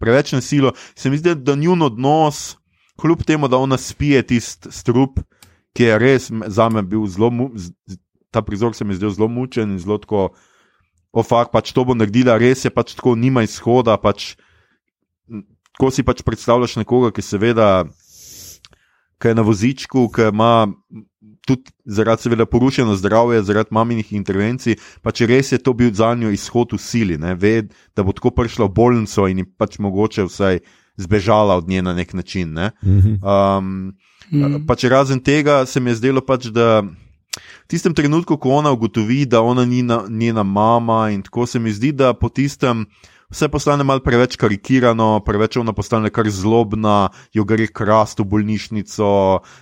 preveč 0.00 0.32
na 0.32 0.40
silo. 0.40 0.72
Se 0.94 1.10
mi 1.10 1.18
zdi, 1.20 1.34
da 1.34 1.54
njun 1.54 1.82
odnos, 1.82 2.56
kljub 2.96 3.24
temu, 3.24 3.48
da 3.48 3.60
ona 3.60 3.76
spije 3.76 4.22
tisti 4.22 4.72
strup, 4.72 5.20
ki 5.76 5.88
je 5.88 5.98
res 5.98 6.30
za 6.30 6.68
me 6.68 6.82
bil 6.82 7.06
zelo, 7.06 7.50
ta 8.30 8.42
prizor 8.42 8.74
se 8.74 8.84
mi 8.84 8.94
zdel 8.94 9.14
zelo 9.14 9.28
mučen 9.28 9.74
in 9.74 9.78
zelo 9.78 9.98
tako. 9.98 10.30
O, 11.10 11.24
fakt, 11.26 11.50
pač 11.50 11.72
to 11.74 11.82
bo 11.82 11.96
naredila, 11.98 12.38
res 12.38 12.62
je 12.64 12.70
pač 12.70 12.94
tako, 12.94 13.16
nima 13.18 13.42
izhoda. 13.42 13.96
Pač, 13.98 14.36
ko 15.74 15.90
si 15.90 16.06
pač 16.06 16.22
predstavljaš 16.22 16.76
nekoga, 16.78 17.10
ki 17.10 17.24
seveda 17.24 17.70
ki 19.20 19.28
je 19.28 19.34
na 19.34 19.42
vozičku, 19.42 20.08
ki 20.08 20.30
ima 20.32 20.66
tudi 21.46 21.72
zaradi 21.84 22.22
seveda 22.22 22.46
porušeno 22.46 22.96
zdravje, 22.96 23.42
zaradi 23.42 23.74
maminih 23.74 24.12
intervencij, 24.12 24.78
pa 25.02 25.12
če 25.12 25.28
res 25.28 25.52
je 25.52 25.58
to 25.58 25.74
bil 25.76 25.92
za 25.94 26.14
njo 26.14 26.32
izhod 26.32 26.72
v 26.76 26.80
sili, 26.80 27.18
ne, 27.20 27.34
ve, 27.34 27.68
da 27.96 28.04
bo 28.06 28.14
tako 28.16 28.32
prišla 28.36 28.68
v 28.68 28.74
bolnico 28.76 29.26
in 29.28 29.44
pač 29.58 29.78
mogoče 29.78 30.28
vsaj 30.28 30.62
zbežala 31.00 31.56
od 31.60 31.68
nje 31.68 31.82
na 31.82 31.94
nek 31.96 32.14
način. 32.14 32.54
Ne. 32.56 32.70
Um, 33.20 33.92
pa 34.66 34.76
če 34.78 34.90
razen 34.92 35.20
tega 35.22 35.64
se 35.66 35.80
mi 35.80 35.90
je 35.90 36.00
zdelo 36.02 36.24
pač, 36.24 36.50
da. 36.54 36.82
V 37.30 37.70
tistem 37.70 37.94
trenutku, 37.94 38.34
ko 38.42 38.56
ona 38.58 38.72
ugotovi, 38.74 39.22
da 39.30 39.44
ona 39.46 39.62
ni 39.62 39.84
na, 39.86 40.02
njena 40.10 40.42
mama, 40.42 41.12
in 41.14 41.22
tako 41.22 41.46
se 41.46 41.60
mi 41.62 41.70
zdi, 41.70 41.92
da 41.94 42.10
po 42.18 42.26
tistem, 42.26 42.82
vse 43.30 43.46
postane 43.48 43.86
malo 43.86 44.02
preveč 44.02 44.34
karikirano, 44.36 45.20
preveč 45.22 45.60
ona 45.60 45.72
postane 45.72 46.10
kar 46.10 46.26
zlobna, 46.26 47.12
jo 47.30 47.46
gre 47.46 47.68
krast 47.70 48.18
v 48.18 48.26
bolnišnico, 48.32 49.10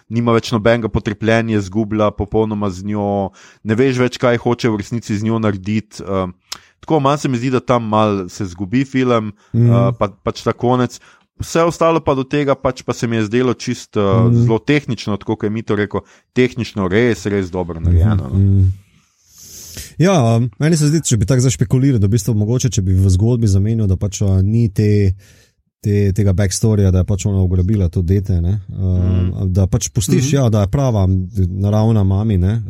nima 0.09 0.33
več 0.33 0.49
nobenega 0.57 0.89
potrpljenja, 0.89 1.61
zgublja 1.69 2.09
popolnoma 2.17 2.73
z 2.73 2.89
njo, 2.89 3.11
ne 3.69 3.77
veš 3.77 4.01
več, 4.01 4.17
kaj 4.17 4.41
hoče 4.41 4.73
v 4.73 4.81
resnici 4.81 5.21
z 5.21 5.29
njo 5.29 5.43
narediti. 5.45 6.01
Uh, 6.01 6.33
tako 6.81 7.03
manj 7.05 7.19
se 7.21 7.29
mi 7.29 7.37
zdi, 7.37 7.53
da 7.53 7.61
tam 7.61 7.85
mal 7.93 8.25
se 8.33 8.49
zgubi 8.49 8.87
film, 8.89 9.35
mm. 9.53 9.69
uh, 9.69 9.93
pa, 10.01 10.09
pač 10.25 10.41
ta 10.47 10.57
konec. 10.57 10.97
Vse 11.39 11.63
ostalo 11.69 12.03
pa 12.05 12.17
do 12.19 12.25
tega 12.27 12.57
pač 12.59 12.83
pa 12.83 12.95
se 12.97 13.07
mi 13.07 13.17
je 13.17 13.29
zdelo 13.29 13.55
čisto 13.55 14.03
uh, 14.03 14.27
mm. 14.27 14.43
zelo 14.45 14.59
tehnično, 14.59 15.17
tako 15.17 15.37
kot 15.37 15.47
je 15.47 15.51
mi 15.55 15.63
to 15.63 15.77
rekel, 15.79 16.03
tehnično 16.35 16.89
res, 16.89 17.27
res 17.27 17.51
dobro 17.51 17.81
narejeno. 17.81 18.31
Mm. 18.35 18.61
No. 18.61 18.89
Ja, 19.99 20.41
meni 20.59 20.77
se 20.77 20.89
zdi, 20.91 21.01
če 21.05 21.19
bi 21.21 21.27
tako 21.27 21.45
zašpekuliral, 21.47 22.01
da 22.03 22.09
bi 22.11 22.19
to 22.19 22.35
mogoče, 22.35 22.71
če 22.75 22.83
bi 22.87 22.97
v 22.99 23.11
zgodbi 23.15 23.51
zamenjal, 23.51 23.89
da 23.91 23.99
pač 23.99 24.21
ni 24.43 24.69
te, 24.75 25.15
te, 25.81 26.13
tega 26.13 26.33
backstorija, 26.33 26.91
da 26.91 26.99
je 26.99 27.05
pač 27.05 27.27
ona 27.27 27.43
ugrabila 27.43 27.89
to 27.89 28.03
dete. 28.03 28.41
Mm. 28.41 29.53
Da 29.53 29.67
pač 29.67 29.89
pustiš, 29.89 30.25
mm 30.25 30.29
-hmm. 30.29 30.35
ja, 30.35 30.49
da 30.49 30.61
je 30.61 30.69
prava, 30.69 31.09
naravna 31.49 32.05
mami, 32.05 32.39
ne, 32.39 32.63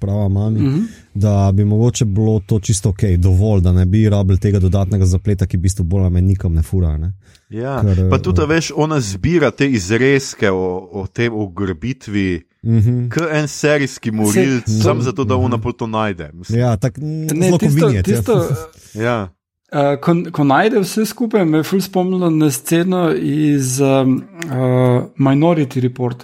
prava 0.00 0.28
mami, 0.28 0.60
mm 0.60 0.66
-hmm. 0.66 0.82
da 1.14 1.52
bi 1.52 1.64
mogoče 1.64 2.04
bilo 2.04 2.40
to 2.46 2.60
čisto 2.60 2.88
ok, 2.88 3.02
dovolj, 3.18 3.60
da 3.60 3.72
ne 3.72 3.86
bi 3.86 4.08
rabili 4.08 4.38
tega 4.38 4.58
dodatnega 4.58 5.06
zapleta, 5.06 5.46
ki 5.46 5.56
v 5.56 5.60
bistvu 5.60 5.84
bolj 5.84 6.10
manj 6.10 6.24
nikom 6.26 6.54
ne 6.54 6.62
fura. 6.62 6.96
Ne. 6.98 7.12
Ja, 7.48 7.82
Ker, 7.82 8.10
pa 8.10 8.18
tudi, 8.18 8.42
uh, 8.42 8.48
veš, 8.48 8.72
ona 8.76 9.00
zbira 9.00 9.50
te 9.50 9.70
izrezke 9.70 10.50
o, 10.50 10.88
o 10.92 11.06
tem 11.06 11.34
ugrabitvi. 11.34 12.42
Mm 12.62 12.78
-hmm. 12.78 13.08
Kot 13.14 13.28
en 13.32 13.48
serijski 13.48 14.10
morilc, 14.10 14.64
samo 14.82 15.02
zato, 15.02 15.24
da 15.24 15.36
ona 15.36 15.56
-hmm. 15.56 15.76
to 15.76 15.86
najde. 15.86 16.30
Ja, 16.48 16.76
tako 16.76 17.00
ne 17.00 17.58
tisto, 17.58 17.92
tisto, 18.02 18.48
ja. 19.06 19.35
Uh, 19.72 19.96
ko, 20.00 20.14
ko 20.32 20.44
najde 20.46 20.80
vse 20.84 21.06
skupaj, 21.10 21.44
me 21.44 21.58
je 21.58 21.66
ful 21.66 21.80
spomnilo 21.82 22.30
na 22.30 22.50
sceno 22.54 23.08
iz 23.14 23.80
um, 23.82 24.20
uh, 24.46 25.08
Minority 25.18 25.82
Report, 25.82 26.22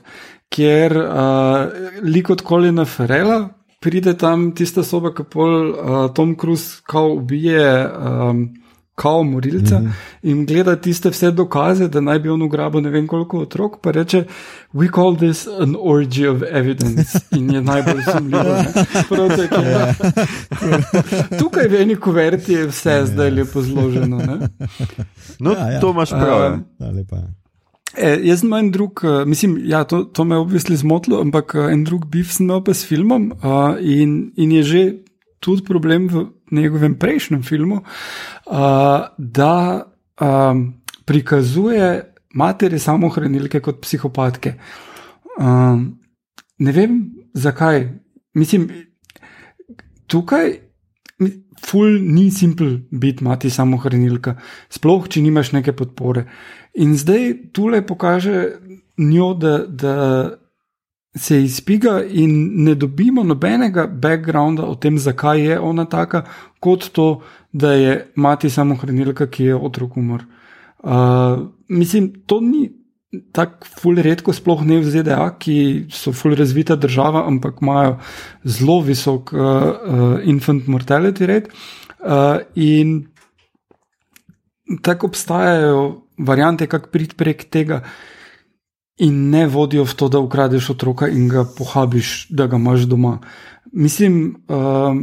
kjer 0.53 0.95
uh, 0.95 2.07
lik 2.07 2.31
od 2.31 2.45
Kolina 2.47 2.85
Ferela 2.85 3.49
pride 3.83 4.15
tam 4.19 4.53
tista 4.55 4.85
soba, 4.87 5.11
ki 5.15 5.27
pol 5.27 5.55
uh, 5.71 6.11
Tom 6.15 6.37
Cruise 6.39 6.83
kao 6.87 7.17
ubije. 7.19 7.67
Um, 7.99 8.45
kao 8.95 9.23
morilca 9.23 9.79
mm 9.79 9.85
-hmm. 9.85 9.93
in 10.23 10.47
gleda 10.47 10.77
tiste 10.77 11.11
vse 11.11 11.31
dokaze, 11.31 11.89
da 11.89 12.01
naj 12.01 12.19
bi 12.19 12.29
on 12.29 12.43
ugrabil 12.43 12.81
ne 12.81 12.91
vem 12.91 13.07
koliko 13.07 13.39
otrok, 13.39 13.81
pa 13.83 13.91
reče: 13.91 14.25
We 14.73 14.89
call 14.95 15.17
this 15.17 15.47
an 15.61 15.77
orgy 15.79 16.29
of 16.29 16.43
evidence 16.51 17.19
in 17.37 17.51
je 17.51 17.63
najbolj 17.63 18.03
sumljivo. 18.13 18.55
Ja. 19.73 19.95
Tukaj 21.39 21.69
v 21.69 21.75
eni 21.75 21.97
kuverti 21.97 22.53
je 22.53 22.67
vse 22.67 22.91
ja, 22.91 23.07
zdaj 23.07 23.31
lepo 23.31 23.63
zloženo. 23.63 24.17
Ne? 24.17 24.49
No, 25.39 25.53
ja, 25.53 25.71
ja. 25.71 25.81
to 25.81 25.91
imaš 25.91 26.11
prav. 26.11 26.53
Um, 26.53 26.65
E, 27.97 28.21
jaz 28.25 28.43
imam 28.43 28.59
en 28.59 28.71
drug, 28.73 29.01
uh, 29.05 29.27
mislim, 29.29 29.59
ja, 29.65 29.85
to, 29.85 30.05
to 30.05 30.25
me 30.25 30.35
je 30.35 30.39
obvisli 30.39 30.77
zmotilo, 30.77 31.21
ampak 31.21 31.55
uh, 31.55 31.73
en 31.73 31.85
drug 31.85 32.07
bif 32.07 32.33
sem 32.33 32.47
imel 32.47 32.63
pa 32.65 32.75
s 32.75 32.87
filmom 32.89 33.33
uh, 33.33 33.77
in, 33.81 34.33
in 34.37 34.53
je 34.53 34.63
že 34.63 34.83
tudi 35.41 35.63
problem 35.63 36.09
v 36.09 36.25
njegovem 36.53 36.95
prejšnjem 36.99 37.43
filmu, 37.43 37.81
uh, 37.83 38.57
da 39.19 39.57
um, 40.21 40.65
prikazuje 41.05 42.15
matere 42.35 42.79
samohranilke 42.79 43.61
kot 43.61 43.81
psihopatke. 43.83 44.55
Um, 45.39 45.99
ne 46.59 46.73
vem, 46.73 47.01
zakaj. 47.35 47.89
Mislim, 48.35 48.69
tukaj. 50.07 50.59
Ful 51.63 52.01
ni 52.03 52.25
simpel 52.35 52.81
biti 52.91 53.23
mati 53.23 53.47
samohranilka, 53.51 54.33
sploh 54.67 55.05
če 55.07 55.21
nimaš 55.23 55.53
neke 55.55 55.71
podpore. 55.79 56.25
In 56.83 56.97
zdaj 56.99 57.53
tule 57.55 57.85
pokaže 57.87 58.41
njo, 58.99 59.29
da, 59.39 59.53
da 59.67 59.93
se 61.15 61.43
izpiga 61.43 62.03
in 62.09 62.65
ne 62.65 62.75
dobimo 62.75 63.23
nobenega 63.23 63.87
backgrounda 63.87 64.65
o 64.65 64.75
tem, 64.75 64.99
zakaj 64.99 65.41
je 65.41 65.59
ona 65.61 65.85
taka, 65.85 66.25
kot 66.61 66.89
to, 66.93 67.21
da 67.53 67.73
je 67.73 67.97
mati 68.17 68.51
samohranilka, 68.51 69.27
ki 69.27 69.51
je 69.51 69.57
otrok 69.57 69.97
umor. 69.97 70.25
Uh, 70.83 71.49
mislim, 71.69 72.13
to 72.27 72.41
ni 72.41 72.71
tako 73.33 73.69
ful 73.81 74.01
redko, 74.01 74.33
sploh 74.33 74.63
ne 74.65 74.79
v 74.81 74.89
ZDA, 74.89 75.27
ki 75.39 75.57
so 75.93 76.15
ful 76.17 76.33
razvita 76.39 76.79
država, 76.81 77.27
ampak 77.29 77.61
imajo 77.61 77.99
zelo 78.45 78.81
visok 78.81 79.35
uh, 79.37 79.43
uh, 79.43 80.15
infant 80.25 80.67
mortality 80.67 81.29
rate. 81.29 81.53
Uh, 82.01 82.41
in 82.57 83.03
tako 84.83 85.13
obstajajo 85.13 85.85
variante, 86.19 86.67
kako 86.67 86.89
priti 86.89 87.19
prek 87.21 87.45
tega 87.53 87.83
in 88.99 89.31
ne 89.31 89.47
vodijo 89.47 89.85
v 89.85 89.95
to, 89.95 90.09
da 90.09 90.19
ukradeš 90.19 90.71
otroka 90.71 91.09
in 91.09 91.29
ga 91.29 91.45
pohabiš, 91.59 92.27
da 92.31 92.47
ga 92.47 92.57
imaš 92.57 92.81
doma. 92.81 93.19
Mislim, 93.73 94.37
uh, 94.49 94.97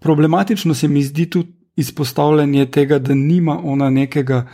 problematično 0.00 0.74
se 0.74 0.88
mi 0.88 1.02
zdi 1.02 1.30
tudi 1.30 1.52
izpostavljanje 1.76 2.66
tega, 2.70 2.98
da 2.98 3.14
nima 3.14 3.60
ona 3.64 3.90
nekega 3.90 4.46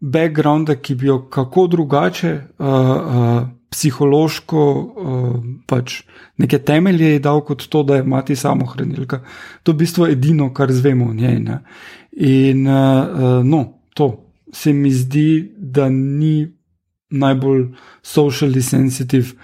backgrounda, 0.00 0.74
ki 0.74 0.94
bi 0.94 1.06
jo 1.06 1.28
kako 1.30 1.66
drugače. 1.66 2.40
Uh, 2.58 2.66
uh, 2.66 3.48
Psihološko, 3.70 4.60
uh, 4.72 5.44
pač 5.66 6.02
neke 6.38 6.58
temelje 6.58 7.10
je 7.10 7.18
dal 7.18 7.40
kot 7.44 7.66
to, 7.68 7.82
da 7.82 7.96
je 7.96 8.02
mati 8.02 8.36
samohranilka. 8.36 9.20
To 9.62 9.72
je 9.72 9.74
v 9.74 9.78
bistvu 9.78 10.06
edino, 10.06 10.52
kar 10.54 10.72
zvemo 10.72 11.10
o 11.10 11.14
njej. 11.14 11.38
Ne? 11.42 11.58
In 12.16 12.66
uh, 12.66 13.44
no, 13.44 13.64
to 13.94 14.24
se 14.52 14.72
mi 14.72 14.90
zdi, 14.90 15.52
da 15.58 15.88
ni 15.88 16.55
najbolj 17.10 17.68
socially 18.02 18.62
sensitive 18.62 19.34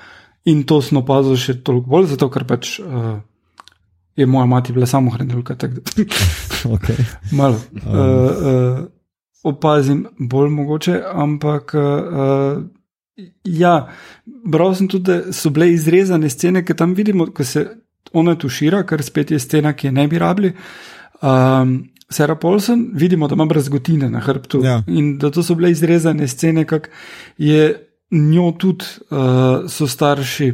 in 0.44 0.64
to 0.66 0.80
smo 0.82 1.00
opazili 1.00 1.38
še 1.38 1.60
toliko 1.62 1.90
bolj, 1.90 2.10
zato 2.14 2.28
ker 2.30 2.44
pač 2.48 2.78
uh, 2.80 3.20
je 4.16 4.26
moja 4.26 4.46
mati 4.46 4.72
bila 4.72 4.86
samo 4.86 5.10
hranilka. 5.14 5.56
okay. 6.76 6.98
Malo. 7.32 7.60
Um. 7.86 7.92
Uh, 7.92 7.96
uh, 7.96 8.84
opazim 9.42 10.06
bolj 10.18 10.50
mogoče, 10.50 11.02
ampak. 11.14 11.74
Uh, 11.74 12.62
Ja, 13.44 13.88
bral 14.24 14.74
sem 14.74 14.88
tudi, 14.88 15.04
da 15.04 15.32
so 15.36 15.50
bile 15.52 15.68
izrezane 15.72 16.30
scene, 16.32 16.62
ki 16.64 16.74
tam 16.74 16.94
vidimo, 16.96 17.26
da 17.26 17.44
se 17.44 17.66
ona 18.12 18.34
tušira, 18.34 18.82
kar 18.88 19.02
spet 19.02 19.30
je 19.30 19.38
scena, 19.38 19.72
ki 19.76 19.86
je 19.86 19.92
ne 19.92 20.06
bi 20.08 20.18
rabili. 20.18 20.52
Um, 21.20 21.91
Sarah 22.12 22.38
Paulson, 22.40 22.90
vidimo, 22.94 23.28
da 23.28 23.34
ima 23.34 23.46
brazgotine 23.46 24.10
na 24.10 24.20
hrbtu 24.20 24.60
ja. 24.64 24.82
in 24.86 25.16
da 25.18 25.30
to 25.30 25.42
so 25.42 25.54
bile 25.54 25.70
izrezane 25.70 26.28
scene, 26.28 26.64
kak 26.64 26.90
je 27.38 27.88
njo 28.10 28.52
tudi 28.58 28.84
uh, 29.10 29.70
so 29.70 29.86
starši, 29.88 30.52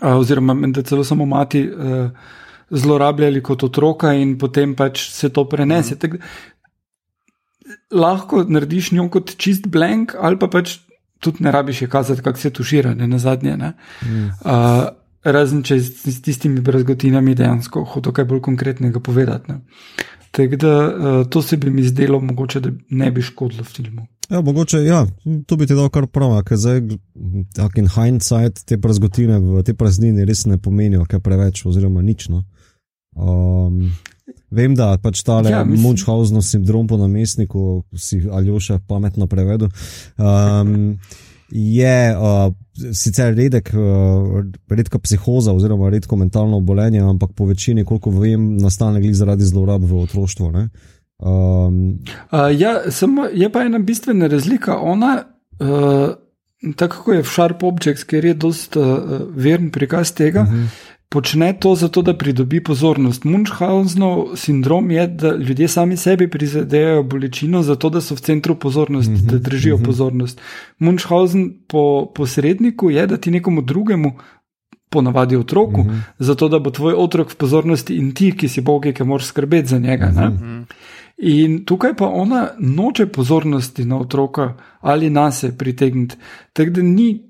uh, 0.00 0.16
oziroma 0.16 0.54
da 0.68 0.82
celo 0.82 1.04
samo 1.04 1.26
mati 1.26 1.64
uh, 1.68 2.10
zlorabljali 2.70 3.42
kot 3.42 3.62
otroka 3.62 4.12
in 4.12 4.38
potem 4.38 4.74
pač 4.76 5.08
se 5.10 5.28
to 5.28 5.44
prenese. 5.48 5.94
Mm. 5.94 5.98
Tak, 5.98 6.14
lahko 7.90 8.44
narediš 8.48 8.92
njo 8.92 9.08
kot 9.08 9.34
čist 9.36 9.66
blank, 9.68 10.14
ali 10.18 10.38
pa 10.38 10.48
pač 10.48 10.78
tudi 11.20 11.44
ne 11.44 11.52
rabiš 11.52 11.82
je 11.82 11.88
kazati, 11.88 12.22
kako 12.22 12.38
se 12.38 12.50
tušira, 12.50 12.94
ne 12.94 13.06
na 13.08 13.18
zadnje. 13.18 13.56
Ne? 13.56 13.72
Mm. 14.02 14.30
Uh, 14.44 14.88
razen 15.24 15.62
če 15.62 15.76
s 15.80 16.20
tistimi 16.24 16.62
brazgotinami 16.64 17.34
dejansko 17.36 17.84
hočeš 17.84 18.14
kaj 18.16 18.24
bolj 18.24 18.40
konkretnega 18.48 19.00
povedati. 19.00 19.58
Tako 20.30 20.56
da 20.56 20.74
uh, 20.86 21.26
to 21.26 21.42
se 21.42 21.56
bi 21.56 21.70
mi 21.70 21.82
zdelo, 21.82 22.20
mogoče, 22.20 22.60
da 22.60 22.70
ne 22.90 23.10
bi 23.10 23.22
škodilo 23.22 23.64
filmu. 23.64 24.06
Ja, 24.30 24.40
mogoče, 24.40 24.78
ja, 24.84 25.06
to 25.46 25.56
bi 25.56 25.66
ti 25.66 25.74
dal 25.74 25.88
kar 25.90 26.06
prav, 26.06 26.36
ker 26.46 26.56
zdaj, 26.56 26.80
tako 27.56 27.82
in 27.82 27.88
hindsight, 27.90 28.62
te 28.64 28.78
prazgotine 28.78 29.40
v 29.42 29.64
te 29.66 29.74
praznine 29.74 30.24
res 30.24 30.44
ne 30.46 30.58
pomenijo, 30.58 31.02
kaj 31.10 31.22
preveč, 31.24 31.64
oziroma 31.66 32.02
nič. 32.06 32.28
No. 32.30 32.44
Um, 33.18 33.88
vem, 34.54 34.76
da 34.78 34.92
pač 35.02 35.24
ta 35.26 35.40
ja, 35.42 35.64
Munchhausen 35.66 36.38
sindrom 36.46 36.86
po 36.86 37.00
namestniku, 37.00 37.82
si 37.98 38.22
Aljoša 38.30 38.78
pametno 38.86 39.26
prevedel. 39.26 39.72
Um, 40.14 40.94
je 41.50 42.16
uh, 42.16 42.52
sicer 42.94 43.34
redek, 43.34 43.72
uh, 43.74 44.44
redka 44.70 44.98
psihoza 44.98 45.52
oziroma 45.52 45.90
redko 45.90 46.16
mentalno 46.16 46.56
obolenje, 46.56 47.00
ampak 47.00 47.32
po 47.36 47.46
večini, 47.46 47.84
koliko 47.84 48.10
vem, 48.10 48.56
nastane 48.56 49.00
glih 49.00 49.14
zaradi 49.16 49.44
zlorab 49.44 49.84
v 49.84 50.02
otroštvu. 50.02 50.50
Um, 50.50 51.98
uh, 52.32 52.48
ja, 52.58 52.90
samo 52.90 53.26
je 53.32 53.50
pa 53.52 53.64
ena 53.66 53.78
bistvena 53.78 54.26
razlika. 54.26 54.78
Ona, 54.78 55.24
uh, 55.60 56.08
tako 56.76 57.02
kot 57.04 57.14
je 57.14 57.22
v 57.22 57.34
Sharp 57.34 57.62
Objects, 57.62 58.04
ker 58.04 58.24
je 58.24 58.34
dost 58.34 58.76
uh, 58.76 58.96
veren 59.36 59.70
prikaz 59.70 60.12
tega. 60.12 60.42
Uh 60.42 60.48
mhm. 60.48 60.64
-huh 60.64 60.89
počne 61.10 61.52
to 61.58 61.74
zato, 61.74 62.02
da 62.02 62.14
pridobi 62.14 62.62
pozornost. 62.62 63.24
Munchhausenov 63.24 64.36
sindrom 64.36 64.90
je, 64.90 65.06
da 65.06 65.34
ljudje 65.36 65.68
sami 65.68 65.96
sebi 65.96 66.30
prizadevajo 66.30 67.02
bolečino, 67.02 67.62
zato 67.62 67.90
da 67.90 68.00
so 68.00 68.14
v 68.14 68.20
centru 68.20 68.54
pozornosti, 68.54 69.12
mm 69.12 69.16
-hmm, 69.16 69.30
da 69.30 69.38
držijo 69.38 69.76
mm 69.76 69.80
-hmm. 69.80 69.86
pozornost. 69.86 70.40
Munchhausen 70.78 71.52
po 71.68 72.12
posredniku 72.14 72.90
je, 72.90 73.06
da 73.06 73.16
ti 73.16 73.30
nekomu 73.30 73.62
drugemu. 73.62 74.12
Ponavadi 74.92 75.36
otroku, 75.36 75.80
mm 75.82 75.88
-hmm. 75.88 76.00
zato 76.18 76.48
da 76.48 76.58
bo 76.58 76.70
tvoj 76.70 76.94
otrok 76.94 77.30
v 77.30 77.36
pozornosti 77.36 77.94
in 77.94 78.14
ti, 78.14 78.36
ki 78.36 78.48
si 78.48 78.60
bog, 78.60 78.86
ki 78.94 79.04
moraš 79.04 79.26
skrbeti 79.26 79.68
za 79.68 79.78
njega. 79.78 80.06
Mm 80.06 80.16
-hmm. 80.16 80.64
In 81.18 81.64
tukaj 81.64 81.94
pa 81.96 82.08
ona 82.08 82.48
noče 82.58 83.06
pozornosti 83.06 83.84
na 83.84 83.98
otroka 83.98 84.54
ali 84.80 85.10
na 85.10 85.30
se 85.30 85.58
pritegniti. 85.58 86.16
Tako 86.52 86.70
da 86.70 86.82
ni 86.82 87.29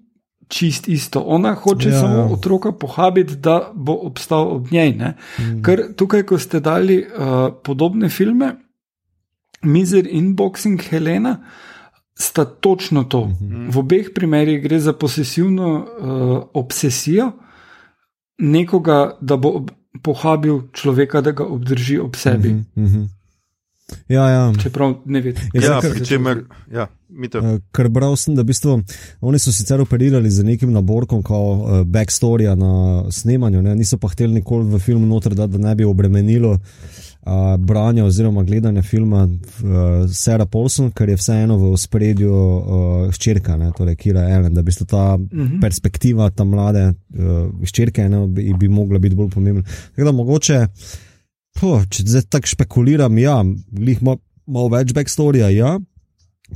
čist 0.50 0.88
isto. 0.88 1.20
Ona 1.20 1.54
hoče 1.54 1.88
ja, 1.88 2.00
samo 2.00 2.16
ja. 2.16 2.24
otroka 2.24 2.72
pohabiti, 2.72 3.36
da 3.36 3.72
bo 3.74 3.94
obstal 4.02 4.48
ob 4.56 4.70
njej. 4.70 4.92
Mm. 4.92 5.62
Ker 5.62 5.82
tukaj, 5.96 6.26
ko 6.26 6.38
ste 6.38 6.60
dali 6.60 6.98
uh, 7.06 7.54
podobne 7.64 8.08
filme, 8.08 8.54
Mizer 9.62 10.06
in 10.10 10.34
Boxing 10.36 10.82
Helena, 10.90 11.36
sta 12.14 12.44
točno 12.44 13.04
to. 13.04 13.24
Mm 13.24 13.36
-hmm. 13.40 13.70
V 13.72 13.78
obeh 13.78 14.06
primerih 14.14 14.62
gre 14.62 14.80
za 14.80 14.92
posesivno 14.92 15.68
uh, 15.76 16.42
obsesijo 16.54 17.32
nekoga, 18.38 19.16
da 19.20 19.36
bo 19.36 19.66
pohabil 20.02 20.60
človeka, 20.72 21.20
da 21.20 21.30
ga 21.30 21.44
obdrži 21.44 21.98
ob 21.98 22.16
sebi. 22.16 22.48
Mm 22.48 22.66
-hmm. 22.76 23.08
Ja, 24.08 24.28
ja. 24.28 24.52
Čeprav 24.62 24.94
ne 25.04 25.20
vidim. 25.20 25.42
Ja, 25.54 25.80
ja, 25.82 26.04
čemer, 26.04 26.44
ja, 26.72 26.86
ker 27.74 27.88
bral 27.90 28.16
sem, 28.18 28.34
da 28.34 28.44
bistvo, 28.46 28.80
oni 29.20 29.38
so 29.38 29.52
sicer 29.54 29.80
operirali 29.82 30.30
z 30.30 30.44
nekim 30.46 30.72
naborkom, 30.74 31.22
kot 31.26 31.34
uh, 31.34 31.80
eh, 31.80 31.84
backstorija 31.84 32.54
na 32.58 33.04
snemanju, 33.10 33.62
ne? 33.62 33.74
niso 33.74 33.98
pa 33.98 34.10
hteli 34.12 34.40
nikoli 34.40 34.68
v 34.70 34.78
film 34.82 35.08
noter, 35.08 35.34
da, 35.34 35.46
da 35.50 35.58
ne 35.58 35.74
bi 35.74 35.84
obremenilo 35.84 36.52
uh, 36.52 37.56
branja 37.58 38.04
oziroma 38.04 38.42
gledanja 38.42 38.82
filma 38.82 39.24
uh, 39.26 40.06
Sarah 40.12 40.48
Paulson, 40.50 40.90
ker 40.90 41.10
je 41.10 41.18
vseeno 41.18 41.58
v 41.58 41.74
spredju 41.78 42.32
uh, 42.32 43.12
ščirka, 43.14 43.58
torej 43.76 43.98
Kira 44.00 44.28
Ellen, 44.30 44.54
da 44.54 44.62
bi 44.62 44.72
ta 44.80 45.14
uh 45.14 45.20
mhm. 45.20 45.46
-huh. 45.46 45.60
perspektiva 45.60 46.30
ta 46.30 46.44
mlade 46.44 46.88
uh, 46.88 47.50
ščirke 47.64 48.08
ne, 48.08 48.26
bi, 48.26 48.52
bi 48.58 48.68
mogla 48.68 48.98
biti 48.98 49.16
bolj 49.16 49.30
pomembna. 49.30 49.62
Tako 49.94 50.04
da 50.04 50.12
mogoče. 50.12 50.66
Puh, 51.60 51.84
če 51.92 52.06
zdaj 52.08 52.28
tako 52.32 52.48
špekuliram, 52.54 53.18
ja, 53.20 53.40
jih 53.76 54.00
ima 54.00 54.16
malo 54.48 54.70
več 54.72 54.94
backstorija, 54.96 55.50
ja, 55.52 55.74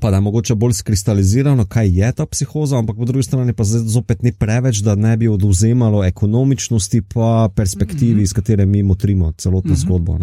pa 0.01 0.11
da 0.11 0.17
je 0.17 0.25
mogoče 0.25 0.57
bolj 0.59 0.79
skristalizirano, 0.79 1.67
kaj 1.71 1.91
je 1.93 2.13
ta 2.17 2.27
psihoza, 2.27 2.79
ampak 2.81 2.97
po 2.97 3.05
drugi 3.09 3.27
strani 3.29 3.53
pa 3.53 3.67
zopet 3.69 4.25
ni 4.25 4.33
preveč, 4.33 4.81
da 4.87 4.97
ne 4.97 5.13
bi 5.21 5.29
oduzemalo 5.29 6.01
ekonomičnosti, 6.09 7.03
pa 7.15 7.51
perspektivi, 7.55 8.15
mm 8.15 8.19
-hmm. 8.19 8.23
iz 8.23 8.33
katere 8.33 8.67
mi 8.67 8.83
motrimo 8.83 9.33
celotno 9.33 9.71
mm 9.71 9.77
-hmm. 9.77 9.85
zgodbo. 9.85 10.19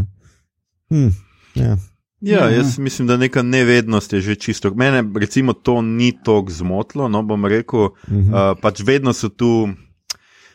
Hm, 0.90 1.10
ja. 1.56 1.78
Ja, 2.22 2.50
jaz 2.50 2.78
mislim, 2.78 3.08
da 3.08 3.18
neka 3.18 3.42
nevednost 3.42 4.14
je 4.14 4.22
že 4.22 4.36
čisto. 4.36 4.74
Mene, 4.74 5.04
recimo, 5.20 5.54
to 5.54 5.82
ni 5.82 6.14
tako 6.24 6.52
zmotlo. 6.52 7.08
No, 7.08 7.24
bom 7.24 7.46
rekel, 7.46 7.80
uh 7.80 7.92
-huh. 8.08 8.52
uh, 8.52 8.58
pač 8.62 8.82
vedno 8.86 9.14
so 9.14 9.30
tu 9.30 9.70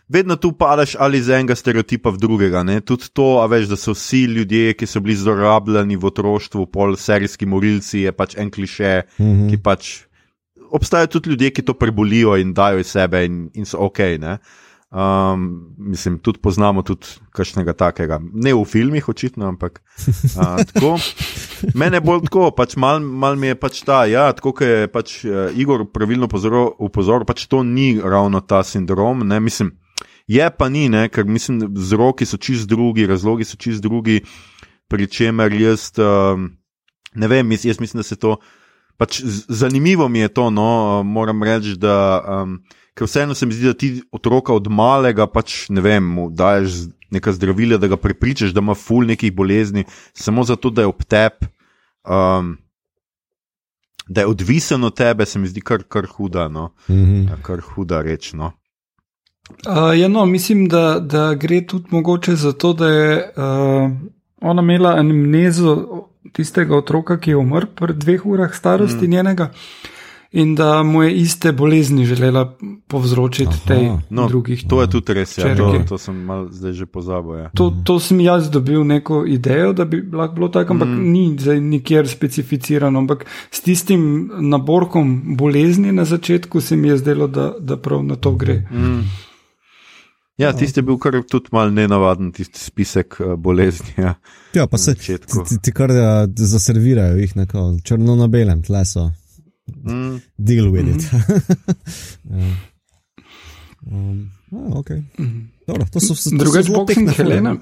vedno 0.09 0.37
tu 0.37 0.53
padeš 0.53 0.97
ali 0.99 1.19
iz 1.19 1.29
enega 1.29 1.55
stereotipa 1.55 2.11
v 2.11 2.19
drugega. 2.19 2.62
Ne? 2.62 2.81
Tudi 2.81 3.11
to, 3.12 3.47
veš, 3.51 3.69
da 3.71 3.77
so 3.77 3.95
vsi 3.97 4.25
ljudje, 4.25 4.75
ki 4.79 4.87
so 4.87 5.01
bili 5.01 5.16
zlorabljeni 5.16 5.97
v 5.97 6.11
otroštvu, 6.11 6.66
pol 6.66 6.97
serijski 6.97 7.47
morilci, 7.47 8.07
je 8.07 8.12
pač 8.12 8.37
en 8.37 8.51
kliše, 8.51 9.03
mm 9.19 9.25
-hmm. 9.25 9.51
ki 9.51 9.62
pač. 9.62 9.95
Obstajajo 10.71 11.07
tudi 11.07 11.31
ljudje, 11.31 11.51
ki 11.51 11.62
to 11.62 11.75
prebolijo 11.75 12.37
in 12.37 12.55
dajo 12.55 12.79
iz 12.79 12.87
sebe, 12.87 13.25
in, 13.25 13.51
in 13.55 13.64
so 13.64 13.79
ok. 13.79 13.99
Ne? 14.19 14.38
Um, 14.90 15.75
mislim, 15.79 16.19
tudi 16.19 16.38
poznamo 16.38 16.83
tudi 16.83 17.07
kakšnega 17.31 17.73
takega. 17.73 18.21
Ne 18.33 18.55
v 18.55 18.64
filmih, 18.64 19.09
očitno, 19.09 19.49
ampak 19.49 19.83
uh, 20.37 20.62
tako. 20.73 20.99
Mene 21.75 22.01
bolj 22.01 22.23
tako, 22.25 22.51
pač 22.51 22.77
mal, 22.77 23.01
mal 23.01 23.37
mi 23.37 23.47
je 23.47 23.55
pač 23.55 23.83
ta, 23.83 24.05
ja, 24.07 24.33
tako 24.33 24.53
kot 24.53 24.66
je 24.66 24.88
pač 24.88 25.25
uh, 25.25 25.51
Igor 25.59 25.85
pravilno 25.92 26.29
upozoril, 26.79 27.27
pač 27.27 27.47
to 27.47 27.62
ni 27.62 28.01
ravno 28.01 28.40
ta 28.40 28.62
sindrom. 28.62 29.27
Ne? 29.27 29.40
Mislim, 29.40 29.75
Je 30.27 30.51
pa 30.59 30.69
ni, 30.69 30.89
ne, 30.89 31.07
ker 31.09 31.25
mislim, 31.25 31.61
vzroki 31.75 32.27
so 32.27 32.37
čist 32.37 32.69
drugi, 32.69 33.07
razlogi 33.07 33.45
so 33.47 33.57
čist 33.57 33.83
drugi, 33.83 34.21
pri 34.89 35.07
čemer 35.07 35.53
jaz 35.55 35.93
um, 35.99 36.51
ne 37.15 37.29
vem, 37.29 37.53
jaz, 37.53 37.65
jaz 37.65 37.81
mislim, 37.81 38.03
da 38.03 38.03
se 38.03 38.17
to. 38.17 38.37
Pač 38.97 39.21
zanimivo 39.49 40.09
mi 40.09 40.19
je 40.19 40.29
to, 40.29 40.51
no, 40.51 41.03
moram 41.05 41.43
reči, 41.43 41.77
da 41.77 42.25
um, 42.43 42.59
vseeno 43.01 43.35
se 43.35 43.47
mi 43.47 43.55
zdi, 43.55 43.67
da 43.67 43.75
ti 43.75 44.03
otroka 44.12 44.55
od 44.55 44.71
malega, 44.73 45.27
pač 45.27 45.67
ne 45.69 45.85
vem, 45.85 46.05
mu 46.05 46.31
daješ 46.31 46.87
neka 47.12 47.33
zdravila, 47.33 47.79
da 47.79 47.91
ga 47.93 47.97
prepričaš, 47.97 48.55
da 48.57 48.65
ima 48.65 48.75
ful 48.75 49.07
nekih 49.07 49.35
bolezni, 49.37 49.85
samo 50.15 50.45
zato, 50.45 50.71
da 50.71 50.83
je 50.83 50.91
ob 50.91 51.05
tebi, 51.05 51.51
um, 52.09 52.57
da 54.09 54.25
je 54.25 54.27
odvisen 54.27 54.85
od 54.85 54.97
tebe, 54.97 55.27
se 55.27 55.39
mi 55.39 55.49
zdi 55.49 55.61
kar, 55.61 55.85
kar 55.89 56.07
huda, 56.07 56.49
no, 56.49 56.73
mm 56.89 56.95
-hmm. 56.95 57.43
kar 57.43 57.61
huda 57.61 58.03
reč. 58.03 58.33
No. 58.33 58.53
Uh, 59.51 59.99
ja, 59.99 60.09
no, 60.09 60.27
mislim, 60.27 60.69
da, 60.69 60.99
da 61.01 61.35
gre 61.35 61.67
tudi 61.67 61.87
mogoče 61.91 62.35
za 62.35 62.53
to, 62.53 62.73
da 62.73 62.89
je 62.89 63.33
uh, 63.37 63.91
ona 64.41 64.63
imela 64.63 64.95
amnezo 64.99 66.07
tistega 66.33 66.77
otroka, 66.77 67.19
ki 67.21 67.31
je 67.31 67.37
umrl 67.37 67.67
pred 67.75 67.97
dveh 67.97 68.27
urah 68.27 68.55
starosti 68.55 69.07
mm. 69.07 69.11
njenega. 69.11 69.51
In 70.33 70.55
da 70.55 70.83
mu 70.83 71.03
je 71.03 71.15
iste 71.17 71.53
bolezni 71.53 72.05
želela 72.05 72.57
povzročiti 72.89 73.49
Aha, 73.49 73.69
tej 73.69 73.91
no, 74.11 74.27
drugih. 74.29 74.65
To 74.69 74.81
je 74.83 74.91
tudi 74.91 75.15
res, 75.15 75.39
ja, 75.39 75.55
to, 75.57 75.71
to 75.89 75.99
sem 75.99 76.17
mal 76.25 76.49
zdaj 76.51 76.73
že 76.73 76.87
pozabil. 76.87 77.39
Ja. 77.39 77.51
To, 77.55 77.71
to 77.85 77.97
sem 78.03 78.21
jaz 78.21 78.51
dobil 78.51 78.85
neko 78.85 79.23
idejo, 79.27 79.73
da 79.73 79.85
bi 79.85 80.03
lahko 80.13 80.35
bilo 80.35 80.49
tako, 80.49 80.75
ampak 80.75 80.89
mm. 80.89 81.13
ni 81.13 81.37
zdaj 81.39 81.61
nikjer 81.61 82.09
specificirano. 82.09 82.99
Ampak 82.99 83.25
s 83.51 83.61
tistim 83.61 84.31
naborkom 84.41 85.37
bolezni 85.39 85.93
na 85.93 86.05
začetku 86.05 86.61
se 86.61 86.77
mi 86.77 86.89
je 86.89 86.99
zdelo, 86.99 87.27
da, 87.27 87.55
da 87.59 87.77
prav 87.77 88.05
na 88.05 88.17
to 88.17 88.35
gre. 88.35 88.67
Mm. 88.71 89.07
Ja, 90.37 90.53
tisti 90.53 90.83
je 90.83 90.85
bil 90.85 90.99
kar 91.01 91.16
tudi 91.25 91.49
mal 91.57 91.70
nenavaden, 91.72 92.29
tisti 92.37 92.61
spisek 92.61 93.16
uh, 93.20 93.35
bolezni. 93.40 93.94
Ja, 93.96 94.14
ja 94.55 94.66
pa 94.68 94.79
se 94.79 94.94
ti, 94.94 95.16
ti, 95.16 95.57
ti 95.62 95.72
kar 95.72 95.92
ja, 95.96 96.27
zaservirajo, 96.29 97.16
jih 97.22 97.37
neko 97.38 97.62
črno 97.85 98.18
na 98.20 98.29
belem, 98.29 98.61
tle 98.66 98.85
so. 98.85 99.09
Mm. 99.66 100.18
Deal 100.37 100.68
with 100.75 100.92
it. 100.92 101.07
Mm. 102.25 102.40
ja. 102.40 102.51
um, 103.90 104.31
ah, 104.53 104.77
okay. 104.79 105.01
mm. 105.18 105.49
Dobro, 105.66 105.87
to 105.92 106.01
so 106.01 106.14
vse 106.14 106.37
druge 106.37 106.62
boxing 106.68 107.11
Helena. 107.16 107.57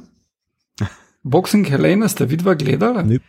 Boxing 1.22 1.70
Helena 1.70 2.08
ste 2.08 2.26
vidva 2.26 2.54
gledali? 2.54 3.20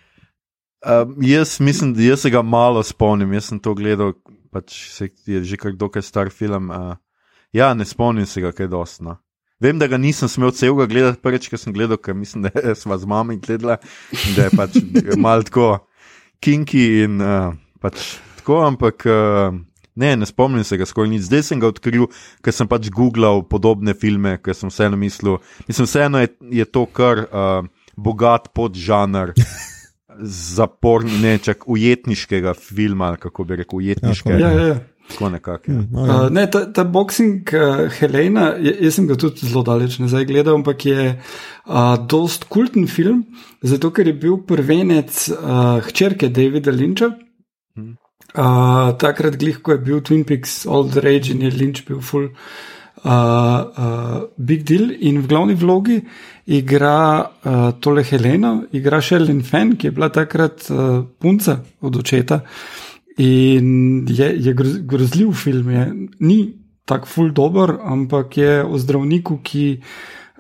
Uh, 0.86 1.14
jaz 1.22 1.60
mislim, 1.60 1.94
da 1.94 2.02
jaz 2.02 2.26
se 2.26 2.30
ga 2.30 2.42
malo 2.42 2.84
spomnim. 2.84 3.34
Jaz 3.34 3.52
sem 3.54 3.60
to 3.60 3.74
gledal, 3.78 4.14
pač 4.52 4.74
se, 4.92 5.10
je 5.26 5.44
že 5.44 5.58
kar 5.58 5.78
dokaj 5.78 6.02
star 6.02 6.34
film. 6.34 6.70
Uh, 6.70 6.98
ja, 7.54 7.74
ne 7.74 7.86
spomnim 7.86 8.26
se 8.26 8.42
ga, 8.42 8.52
kaj 8.52 8.66
je 8.66 8.74
dostno. 8.74 9.16
Vem, 9.64 9.80
da 9.80 9.88
ga 9.88 9.98
nisem 9.98 10.30
smel 10.32 10.52
celega 10.52 10.88
gledati, 10.92 11.22
prvič, 11.24 11.48
ko 11.52 11.60
sem 11.60 11.74
gledal, 11.76 12.00
ker 12.02 12.18
mislim, 12.18 12.48
da 12.48 12.74
smo 12.80 12.98
z 12.98 13.08
mamo 13.08 13.38
gledali 13.40 13.78
in 14.12 14.36
da 14.36 14.50
je 14.50 14.56
pač 14.58 14.82
malo 15.18 15.48
tako 15.48 15.70
kinki 16.44 16.84
in 17.06 17.22
uh, 17.24 17.56
pač 17.82 18.18
tako, 18.42 18.66
ampak 18.68 19.08
uh, 19.08 19.56
Ne, 19.96 20.10
ne 20.20 20.26
spomnim 20.28 20.64
se 20.68 20.76
ga 20.78 20.86
skoraj 20.86 21.08
nič. 21.08 21.22
Zdaj 21.30 21.44
sem 21.48 21.60
ga 21.64 21.70
odkril, 21.72 22.10
ker 22.44 22.52
sem 22.52 22.68
pač 22.68 22.90
googlal 22.92 23.46
podobne 23.48 23.96
filme, 23.96 24.36
ker 24.44 24.52
sem 24.52 24.68
vseeno 24.68 25.00
mislil, 25.00 25.38
mislim, 25.70 25.88
vseeno 25.88 26.20
je, 26.20 26.34
je 26.52 26.66
to 26.68 26.84
kar 26.92 27.24
uh, 27.30 27.70
bogat 27.96 28.52
podžanr. 28.52 29.32
Zaporni, 30.56 31.18
ne 31.20 31.34
čak 31.44 31.66
ujetniškega 31.68 32.54
filma, 32.56 33.14
kako 33.20 33.44
bi 33.48 33.58
rekel, 33.60 33.82
ujetniškega. 33.82 34.38
Ja, 34.40 34.52
ja, 34.52 34.68
ja. 34.70 34.76
Tako 35.12 35.30
nekako. 35.30 35.72
Hm, 35.72 35.84
Uh, 35.96 36.30
ne, 36.34 36.48
ta, 36.52 36.66
ta 36.74 36.84
boxing 36.84 37.50
uh, 37.54 37.86
Helena, 38.00 38.54
jaz 38.58 38.98
sem 38.98 39.08
ga 39.08 39.16
tudi 39.16 39.46
zelo 39.46 39.64
daleč 39.64 40.00
nazaj 40.02 40.26
gledal, 40.26 40.58
ampak 40.60 40.86
je 40.86 41.12
uh, 41.16 41.96
dost 42.10 42.50
kulten 42.50 42.88
film, 42.88 43.26
zato 43.62 43.92
ker 43.92 44.08
je 44.08 44.14
bil 44.14 44.40
prvenec 44.48 45.30
uh, 45.30 45.80
hčerke 45.88 46.30
Davida 46.30 46.74
Lynča. 46.74 47.14
Uh, 48.36 48.92
takrat, 49.00 49.38
glih, 49.40 49.62
ko 49.64 49.72
je 49.72 49.80
bil 49.80 50.02
Twin 50.04 50.26
Peaks, 50.28 50.66
Old 50.68 50.98
Rage 51.00 51.32
in 51.32 51.46
je 51.46 51.52
Lynch 51.54 51.86
bil 51.88 52.02
full 52.04 52.26
uh, 53.06 53.12
uh, 53.12 54.24
big 54.36 54.66
deal. 54.68 54.90
In 54.92 55.22
v 55.22 55.30
glavni 55.32 55.56
vlogi 55.56 56.02
igra 56.46 56.98
uh, 57.24 57.70
tole 57.80 58.04
Helena, 58.04 58.58
igra 58.76 59.00
Sheldon 59.02 59.40
Fenn, 59.44 59.78
ki 59.78 59.88
je 59.88 59.96
bila 59.96 60.10
takrat 60.12 60.68
uh, 60.68 61.06
punca 61.20 61.62
od 61.80 61.96
očeta. 61.96 62.42
In 63.18 64.06
je, 64.10 64.28
je 64.44 64.54
groz, 64.54 64.78
grozljiv 64.84 65.32
film, 65.32 65.70
je. 65.70 65.94
ni 66.20 66.40
tako 66.86 67.08
ful 67.08 67.32
dobr, 67.32 67.78
ampak 67.82 68.38
je 68.38 68.64
o 68.64 68.78
zdravniku, 68.78 69.40
ki 69.44 69.80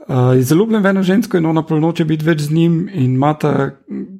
uh, 0.07 0.35
je 0.35 0.43
zelo 0.43 0.65
ljubljen 0.65 0.83
v 0.83 0.91
eno 0.91 1.03
žensko 1.03 1.37
in 1.37 1.45
ona 1.45 1.63
polnoče 1.65 2.05
biti 2.05 2.25
več 2.25 2.45
z 2.49 2.51
njim 2.53 2.89
in 2.93 3.15
ima 3.15 3.33
ta 3.33 3.71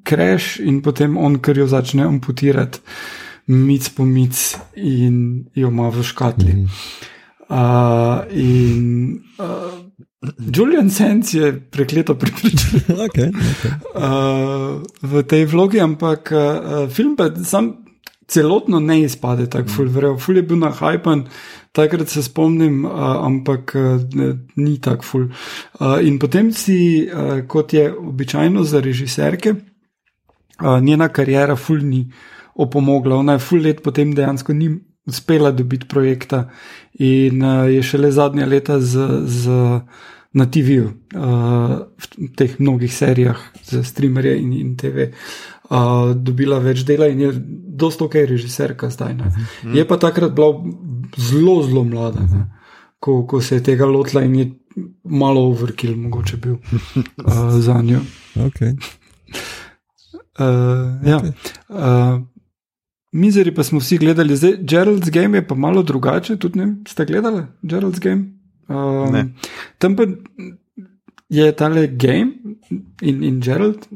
kreš 0.04 0.60
in 0.60 0.82
potem 0.82 1.18
on, 1.18 1.38
ker 1.40 1.58
jo 1.58 1.68
začne 1.68 2.08
amputirati, 2.08 2.80
mic 3.48 3.90
po 3.94 4.06
mic 4.06 4.56
in 4.76 5.46
jo 5.56 5.70
ima 5.70 5.90
v 5.90 6.04
škatli. 6.04 6.54
Mm 6.54 6.66
-hmm. 6.66 6.72
uh, 7.50 8.24
in 8.32 9.20
uh, 9.38 9.86
Julian 10.56 10.90
Sands 10.90 11.34
je 11.34 11.60
prekleto 11.72 12.16
pripričan 12.16 12.80
okay, 13.06 13.30
okay. 13.30 13.72
uh, 13.96 14.82
v 15.02 15.24
tej 15.24 15.46
vlogi, 15.46 15.80
ampak 15.80 16.32
uh, 16.32 16.90
film 16.90 17.16
pa 17.16 17.30
sam 17.44 17.85
celotno 18.28 18.80
ne 18.80 19.02
izpade 19.02 19.50
tako 19.50 19.70
ful, 19.70 19.90
verjel. 19.90 20.18
Ful 20.18 20.38
je 20.38 20.44
bil 20.44 20.60
na 20.60 20.72
hajpan, 20.74 21.26
takrat 21.76 22.10
se 22.10 22.24
spomnim, 22.24 22.84
uh, 22.86 22.92
ampak 23.26 23.76
uh, 23.76 24.02
ne, 24.16 24.32
ni 24.56 24.80
tako 24.82 25.06
ful. 25.06 25.28
Uh, 25.80 26.00
in 26.02 26.20
potem 26.20 26.52
si, 26.54 27.06
uh, 27.06 27.40
kot 27.48 27.74
je 27.74 27.90
običajno 27.94 28.64
za 28.64 28.82
režiserke, 28.82 29.56
uh, 29.56 30.80
njena 30.82 31.10
karijera 31.10 31.56
ful 31.56 31.84
ni 31.84 32.06
opomogla. 32.56 33.16
Ona 33.16 33.38
je 33.38 33.46
ful 33.46 33.62
let 33.62 33.84
potem 33.84 34.16
dejansko 34.16 34.54
ni 34.54 34.74
uspela 35.06 35.52
dobiti 35.52 35.88
projekta 35.88 36.50
in 37.00 37.44
uh, 37.44 37.70
je 37.74 37.84
šele 37.84 38.12
zadnja 38.12 38.46
leta 38.46 38.80
z. 38.80 39.08
z 39.26 39.50
Na 40.36 40.44
TV-ju, 40.52 40.90
uh, 41.16 41.88
v 41.96 42.28
teh 42.36 42.58
mnogih 42.60 42.92
serijah, 42.92 43.40
za 43.64 43.84
streamerje 43.88 44.34
in, 44.36 44.50
in 44.52 44.74
TV, 44.76 45.06
uh, 45.70 46.14
dobila 46.16 46.60
več 46.60 46.84
dela 46.86 47.08
in 47.08 47.20
je 47.20 47.32
dosto 47.76 48.06
ok, 48.06 48.16
režiserka 48.30 48.90
zdaj. 48.90 49.14
Uh 49.14 49.20
-huh. 49.20 49.76
Je 49.76 49.88
pa 49.88 49.98
takrat 49.98 50.34
bila 50.34 50.64
zelo, 51.18 51.64
zelo 51.64 51.84
mlada, 51.84 52.20
uh 52.20 52.30
-huh. 52.30 52.46
ko, 53.00 53.26
ko 53.28 53.42
se 53.42 53.56
je 53.56 53.64
tega 53.64 53.86
lotila 53.86 54.24
in 54.24 54.36
je 54.36 54.52
malo 55.04 55.42
overkill, 55.42 55.96
mogoče 55.96 56.38
bil 56.38 56.54
uh, 56.54 57.60
za 57.60 57.82
njo. 57.82 58.00
Okay. 58.36 58.76
Uh, 60.40 61.08
ja. 61.08 61.22
uh, 61.70 62.22
Mizeri 63.12 63.54
pa 63.56 63.64
smo 63.64 63.80
vsi 63.80 63.98
gledali, 63.98 64.36
zdaj 64.36 64.52
Gerald's 64.52 65.10
Game 65.10 65.38
je 65.38 65.48
pa 65.48 65.56
malo 65.56 65.84
drugače, 65.84 66.36
tudi 66.36 66.60
ne 66.60 66.76
ste 66.88 67.06
gledali 67.06 67.44
Gerald's 67.62 68.00
Game. 68.00 68.36
Um, 68.68 69.34
tam 69.78 69.96
pa 69.96 70.04
je 71.30 71.52
tale 71.56 71.88
game 71.88 72.32
in, 73.02 73.24
in 73.24 73.42
Gerald, 73.42 73.88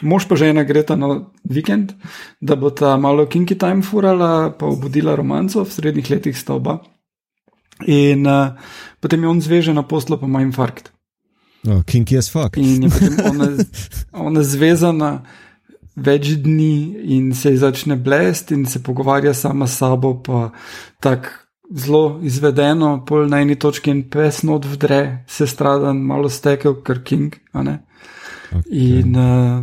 mož 0.00 0.28
pa 0.28 0.36
žena 0.36 0.64
greta 0.64 0.96
na 0.96 1.26
vikend, 1.44 1.94
da 2.40 2.56
bo 2.56 2.70
ta 2.70 2.96
malo 2.96 3.26
kinky 3.26 3.58
time 3.58 3.82
furala, 3.82 4.50
pa 4.50 4.66
obudila 4.66 5.16
romanco, 5.16 5.64
v 5.64 5.72
srednjih 5.72 6.10
letih 6.10 6.38
sta 6.38 6.54
oba. 6.54 6.80
In 7.86 8.26
uh, 8.26 8.56
potem 9.00 9.22
je 9.22 9.28
on 9.28 9.40
zveže 9.40 9.74
na 9.74 9.82
poslu, 9.82 10.18
pa 10.20 10.26
ima 10.26 10.42
infarkt. 10.44 10.92
Oh, 11.68 11.84
kinky 11.84 12.16
as 12.16 12.28
fuck. 12.32 12.56
In 12.56 12.82
je 12.84 12.90
potem 12.90 13.16
ona, 13.32 13.48
ona 14.12 14.42
zvezana 14.42 15.22
več 15.96 16.36
dni 16.40 16.96
in 17.16 17.32
se 17.36 17.52
začne 17.56 17.96
blest 17.96 18.52
in 18.52 18.64
se 18.66 18.80
pogovarja 18.82 19.34
sama 19.34 19.66
s 19.66 19.76
sabo, 19.80 20.14
pa 20.22 20.50
tako 21.00 21.28
zelo 21.70 22.20
izvedeno, 22.22 23.04
pol 23.06 23.28
na 23.30 23.40
eni 23.44 23.54
točki 23.54 23.92
in 23.92 24.02
pes 24.10 24.42
not 24.42 24.66
vdre, 24.66 25.24
se 25.30 25.46
stradan, 25.46 26.00
malo 26.02 26.28
stekel, 26.28 26.80
ker 26.82 27.02
King. 27.04 27.36
Okay. 27.54 27.78
In 28.70 29.14
uh, 29.14 29.62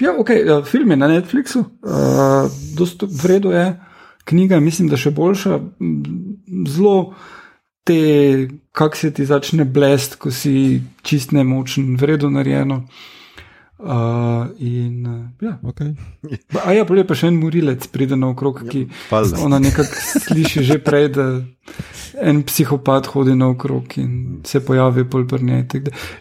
ja, 0.00 0.14
ok, 0.18 0.30
uh, 0.30 0.64
film 0.64 0.90
je 0.90 0.96
na 0.96 1.08
Netflixu, 1.08 1.58
uh, 1.58 2.50
dosto 2.76 3.08
vredno 3.22 3.52
je, 3.52 3.66
knjiga, 4.24 4.60
mislim, 4.60 4.88
da 4.88 4.98
še 4.98 5.10
boljša, 5.14 5.58
zelo 6.68 7.14
te, 7.86 8.48
kak 8.74 8.96
se 8.96 9.12
ti 9.14 9.26
začne 9.26 9.64
blest, 9.64 10.18
ko 10.18 10.32
si 10.34 10.82
čist 11.06 11.32
nemočen, 11.36 11.94
vredno 12.00 12.32
narejeno. 12.34 12.82
Uh, 13.76 14.48
in, 14.58 15.04
uh, 15.06 15.44
ja. 15.44 15.58
okay. 15.62 15.92
A 16.64 16.72
ja, 16.72 16.86
pa 16.88 17.14
še 17.14 17.28
en 17.28 17.36
morilec 17.36 17.84
pride 17.92 18.16
na 18.16 18.30
okrog, 18.32 18.62
ki 18.70 18.86
Ja, 19.12 19.20
ona 19.44 19.58
nekako 19.60 20.00
sliši 20.24 20.64
že 20.64 20.78
prej, 20.80 21.10
da 21.12 21.26
en 22.16 22.40
psihopat 22.48 23.10
hodi 23.12 23.34
na 23.36 23.50
okrog 23.52 23.98
in 24.00 24.40
se 24.48 24.62
pojavi 24.64 25.04
polbrnje. 25.10 25.66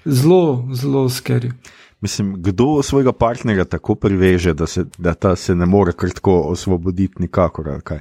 Zelo, 0.03 0.67
zelo 0.75 1.07
skeri. 1.09 1.53
Mislim, 2.01 2.35
kdo 2.37 2.83
svojega 2.83 3.13
partnerja 3.13 3.65
tako 3.65 3.95
priveže, 3.95 4.53
da 4.53 4.67
se, 4.67 4.85
da 4.97 5.13
ta 5.13 5.35
se 5.35 5.55
ne 5.55 5.65
more 5.65 5.91
krtko 5.93 6.41
osvoboditi, 6.41 7.13
nikakor. 7.19 7.69
ali 7.69 7.81
kaj? 7.81 7.99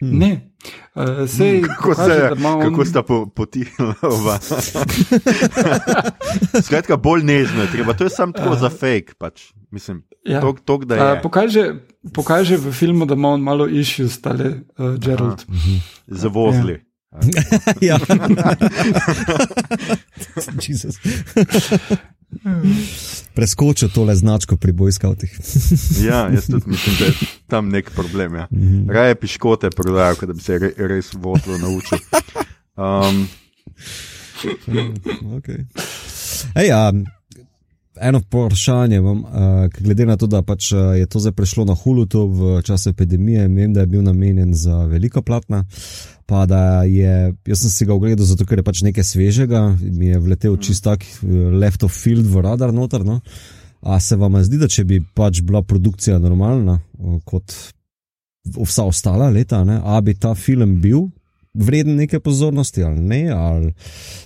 Hmm. 0.00 0.18
Ne. 0.18 0.50
Uh, 0.94 1.02
sej, 1.28 1.62
Kako, 1.62 1.94
kaže, 1.94 2.14
se, 2.14 2.46
on- 2.46 2.62
kako 2.62 2.84
sta 2.84 3.02
po, 3.02 3.26
potihla 3.26 3.94
oba? 4.02 4.38
Skratka, 6.62 6.96
bolj 6.96 7.22
nežno 7.22 7.62
je 7.62 7.70
treba. 7.70 7.92
To 7.94 8.04
je 8.04 8.10
samo 8.10 8.32
tako 8.32 8.56
za 8.56 8.70
fake. 8.70 9.14
Pač. 9.18 9.42
Mislim, 9.70 10.04
Ja. 10.24 10.40
tok, 10.40 10.60
tok, 10.60 10.84
da 10.84 10.94
je. 10.94 11.12
Uh, 11.12 11.18
pokaže, 11.22 11.74
pokaže 12.12 12.56
v 12.56 12.72
filmu, 12.72 13.06
da 13.06 13.14
ima 13.14 13.28
on 13.28 13.40
malo 13.40 13.66
issues, 13.66 14.20
tale 14.20 14.44
uh, 14.76 14.94
Gerald. 14.96 15.44
Zavozli. 16.06 16.84
ja. 17.80 17.98
Jezus. 20.68 20.98
Preskočil 23.34 23.88
tole 23.88 24.16
značko 24.16 24.56
pri 24.56 24.72
bojskavtih. 24.72 25.38
Ja, 26.08 26.28
jaz 26.32 26.46
tudi 26.46 26.64
mislim, 26.66 26.96
da 26.98 27.04
je 27.04 27.12
tam 27.46 27.68
nek 27.68 27.90
problem. 27.90 28.34
Ja. 28.34 28.48
Raje 28.88 29.14
piškote 29.14 29.70
prodajo, 29.70 30.14
kot 30.14 30.28
da 30.28 30.34
bi 30.34 30.42
se 30.42 30.58
re, 30.58 30.72
res 30.76 31.12
vozilo 31.14 31.58
naučil. 31.58 31.98
Um, 32.76 33.28
okay. 35.38 35.64
Ej, 36.54 36.72
a, 36.72 36.92
eno 38.00 38.18
vprašanje 38.18 38.96
imam, 38.96 39.24
a, 39.24 39.68
glede 39.80 40.06
na 40.06 40.16
to, 40.16 40.26
da 40.26 40.42
pač 40.42 40.72
a, 40.72 40.94
je 40.98 41.06
to 41.06 41.20
zdaj 41.20 41.32
prešlo 41.32 41.64
na 41.64 41.74
Hulutu 41.74 42.26
v 42.26 42.62
času 42.62 42.90
epidemije, 42.90 43.48
vem, 43.48 43.72
da 43.72 43.80
je 43.80 43.86
bil 43.86 44.02
namenjen 44.02 44.54
za 44.54 44.84
veliko 44.84 45.22
platna. 45.22 45.64
Pa 46.26 46.44
da 46.46 46.82
je, 46.84 47.32
jaz 47.48 47.62
sem 47.62 47.70
si 47.72 47.86
ga 47.88 47.94
ogledal, 47.94 48.26
zato 48.28 48.44
ker 48.44 48.60
je 48.60 48.64
pač 48.66 48.82
nekaj 48.84 49.04
svežega, 49.04 49.62
mi 49.80 50.10
je 50.12 50.18
vletel 50.20 50.58
čist 50.60 50.84
tak 50.84 51.04
eh, 51.04 51.26
left 51.56 51.82
of 51.82 51.94
field 51.94 52.26
v 52.28 52.42
radar 52.44 52.72
noter. 52.72 53.04
No? 53.04 53.20
A 53.80 54.00
se 54.00 54.16
vam 54.16 54.36
zdi, 54.42 54.58
da 54.60 54.68
če 54.68 54.84
bi 54.84 55.00
pač 55.14 55.40
bila 55.40 55.62
produkcija 55.62 56.18
normalna, 56.18 56.80
kot 57.24 57.54
vsa 58.56 58.84
ostala 58.88 59.30
leta, 59.30 59.62
ne? 59.64 59.80
a 59.84 60.00
bi 60.00 60.14
ta 60.14 60.34
film 60.34 60.80
bil 60.82 61.08
vreden 61.54 61.96
neke 61.96 62.20
pozornosti 62.20 62.82
ali 62.82 63.00
ne? 63.00 63.30
Ali, 63.30 63.72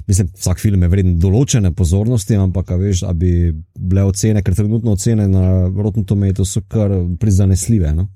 mislim, 0.06 0.28
vsak 0.38 0.60
film 0.60 0.82
je 0.82 0.88
vreden 0.88 1.16
določene 1.20 1.72
pozornosti, 1.76 2.36
ampak 2.36 2.74
veš, 2.78 3.04
da 3.06 3.12
bi 3.16 3.52
bile 3.78 4.04
ocene, 4.08 4.42
ker 4.42 4.56
trenutno 4.56 4.96
ocene 4.96 5.28
na 5.30 5.68
Rotten 5.68 6.04
Tomatoes 6.04 6.54
so 6.56 6.62
kar 6.68 6.94
prizanesljive. 7.20 7.92
No? 7.96 8.08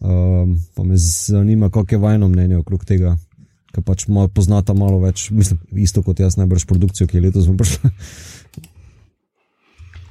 Um, 0.00 0.56
pa 0.74 0.82
me 0.82 0.96
zanima, 0.96 1.70
kako 1.70 1.94
je 1.94 1.98
vajno 1.98 2.28
mnenje 2.28 2.60
okrog 2.60 2.84
tega, 2.86 3.16
ker 3.74 3.82
pač 3.82 4.06
malo 4.06 4.30
poznata 4.30 4.74
malo 4.74 5.00
več, 5.02 5.28
mislim, 5.34 5.58
isto 5.74 6.04
kot 6.06 6.20
jaz, 6.22 6.38
najbrž 6.38 6.68
produkcijo, 6.70 7.08
ki 7.10 7.18
je 7.18 7.24
letos 7.26 7.48
prišla. 7.50 7.90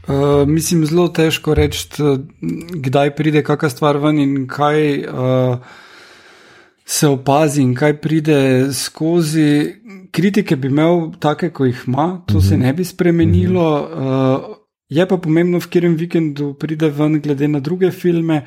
Uh, 0.08 0.44
mislim, 0.58 0.86
zelo 0.88 1.08
težko 1.08 1.56
reči, 1.56 1.88
kdaj 2.88 3.16
pride 3.16 3.44
kakšna 3.48 3.72
stvar 3.72 4.02
ven 4.04 4.20
in 4.24 4.36
kaj 4.52 4.84
uh, 5.08 5.78
se 6.88 7.08
opazi 7.08 7.62
in 7.62 7.76
kaj 7.76 7.98
pride 8.02 8.40
skozi. 8.74 9.76
Kritike 10.12 10.56
bi 10.56 10.72
imel 10.72 11.12
take, 11.20 11.52
ko 11.54 11.68
jih 11.68 11.84
ima, 11.88 12.24
to 12.28 12.38
uh 12.38 12.44
-huh. 12.44 12.50
se 12.50 12.58
ne 12.58 12.74
bi 12.74 12.84
spremenilo. 12.84 13.68
Uh, 13.82 14.56
je 14.90 15.08
pa 15.08 15.18
pomembno, 15.18 15.60
v 15.60 15.68
katerem 15.68 15.96
vikendu 15.96 16.54
pride 16.54 16.90
ven, 16.90 17.20
glede 17.22 17.48
na 17.48 17.60
druge 17.60 17.92
filme. 17.92 18.46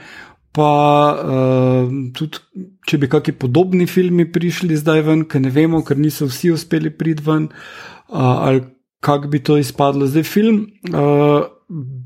pa 0.53 1.15
uh, 1.15 1.91
tudi, 2.15 2.39
če 2.87 2.99
bi 2.99 3.09
kakšni 3.09 3.33
podobni 3.39 3.87
filmi 3.87 4.33
prišli 4.33 4.77
zdaj 4.77 5.03
ven, 5.07 5.25
ker 5.25 5.41
ne 5.41 5.51
vemo, 5.51 5.85
ker 5.87 5.99
niso 5.99 6.27
vsi 6.27 6.51
uspeli 6.51 6.91
priti 6.91 7.23
ven, 7.23 7.45
uh, 7.45 8.19
ali 8.19 8.65
kako 9.01 9.29
bi 9.29 9.39
to 9.39 9.59
izpadlo. 9.59 10.07
Zdaj 10.07 10.23
film 10.23 10.67
uh, 10.91 11.47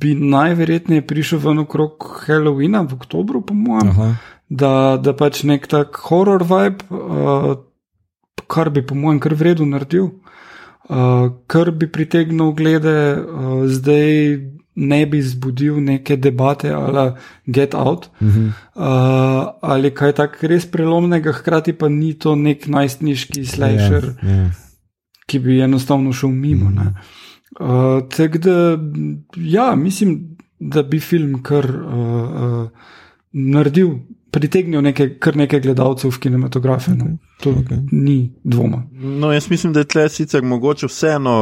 bi 0.00 0.14
najverjetneje 0.14 1.06
prišel 1.06 1.38
ven 1.38 1.58
okrog 1.58 2.04
Halloweena 2.26 2.82
v 2.82 2.94
oktobru, 3.00 3.40
po 3.40 3.54
mojem, 3.54 4.16
da, 4.54 4.72
da 5.02 5.14
pač 5.16 5.42
nek 5.48 5.66
tak 5.70 5.98
horror 6.08 6.44
vibe, 6.46 6.86
uh, 6.90 7.54
kar 8.50 8.70
bi 8.70 8.84
po 8.86 8.94
mojem 8.98 9.20
kar 9.24 9.34
vredno 9.38 9.66
naredil. 9.72 10.12
Uh, 10.84 11.30
kar 11.48 11.70
bi 11.72 11.88
pritegnil 11.88 12.52
glede, 12.56 13.16
uh, 13.16 13.64
zdaj 13.72 14.36
ne 14.74 14.98
bi 15.06 15.22
zbudil 15.22 15.78
neke 15.80 16.16
debate 16.16 16.72
ali 16.74 17.12
get 17.46 17.74
out, 17.74 18.10
uh 18.20 18.28
-huh. 18.28 18.50
uh, 18.74 19.54
ali 19.62 19.90
kaj 19.94 20.12
tako 20.12 20.46
res 20.46 20.66
prelomnega, 20.66 21.32
hkrati 21.32 21.72
pa 21.72 21.88
ni 21.88 22.14
to 22.14 22.34
nek 22.34 22.66
najstniški 22.66 23.46
slasher, 23.46 24.04
yeah, 24.04 24.24
ja, 24.24 24.30
yeah. 24.30 24.44
Ja. 24.44 24.50
ki 25.26 25.38
bi 25.38 25.60
enostavno 25.60 26.12
šel 26.12 26.30
mimo. 26.30 26.66
Uh 26.66 26.72
-huh. 26.72 28.02
uh, 28.02 28.08
Tako 28.08 28.38
da, 28.38 28.78
ja, 29.36 29.74
mislim, 29.76 30.36
da 30.60 30.82
bi 30.82 31.00
film 31.00 31.42
kar 31.42 31.64
uh, 31.64 31.92
uh, 31.92 32.68
naredil. 33.32 33.90
Pritegnil 34.34 34.82
nekaj, 34.82 35.12
kar 35.22 35.36
nekaj 35.38 35.60
gledalcev 35.62 36.10
v 36.10 36.20
kinematografe. 36.26 36.90
Okay. 36.90 37.14
No. 37.14 37.34
To 37.44 37.54
okay. 37.60 37.78
ni 37.92 38.34
dvoma. 38.42 38.82
No, 38.92 39.30
jaz 39.32 39.46
mislim, 39.50 39.72
da 39.72 39.84
je 39.84 39.90
tle 39.94 40.08
sicer 40.10 40.42
mogoče 40.42 40.90
vseeno 40.90 41.36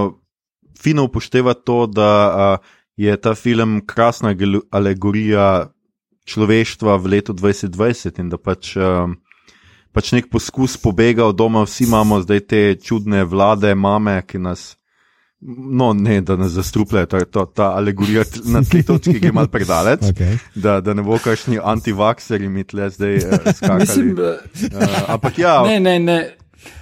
fino 0.83 1.05
upoštevati 1.05 1.61
to, 1.65 1.87
da 1.87 2.11
uh, 2.29 2.67
je 2.97 3.17
ta 3.17 3.35
film 3.35 3.81
krasna 3.87 4.35
alegorija 4.71 5.73
človeštva 6.25 6.97
v 6.97 7.07
letu 7.07 7.33
2020 7.33 8.21
in 8.21 8.29
da 8.29 8.39
pač, 8.39 8.77
um, 8.77 9.17
pač 9.93 10.13
nek 10.13 10.29
poskus 10.31 10.77
pobega 10.77 11.27
od 11.27 11.37
doma, 11.37 11.65
vsi 11.67 11.87
imamo 11.89 12.21
zdaj 12.23 12.41
te 12.47 12.63
čudne 12.83 13.25
vlade, 13.25 13.75
mame, 13.75 14.21
ki 14.27 14.39
nas. 14.39 14.77
No, 15.57 15.93
ne, 15.93 16.21
da 16.21 16.37
nas 16.37 16.53
zastrupljajo, 16.53 17.07
to 17.07 17.17
je 17.17 17.25
to, 17.25 17.45
ta 17.47 17.73
alegorija 17.77 18.25
na 18.55 18.63
tej 18.63 18.83
točki, 18.83 19.21
ki 19.21 19.27
je 19.27 19.33
malo 19.33 19.49
predaleč. 19.49 20.01
Okay. 20.01 20.39
Da, 20.55 20.81
da 20.81 20.95
ne 20.95 21.03
bo 21.03 21.19
kakšni 21.19 21.59
antivakseri 21.65 22.49
mi 22.49 22.65
tle 22.65 22.91
zdaj 22.91 23.17
uh, 23.17 23.23
skakali. 23.57 23.81
Mislim, 23.81 24.13
uh, 24.19 25.11
ampak 25.11 25.39
ja. 25.39 25.63
Ne, 25.67 25.81
ne, 25.81 25.99
ne. 25.99 26.19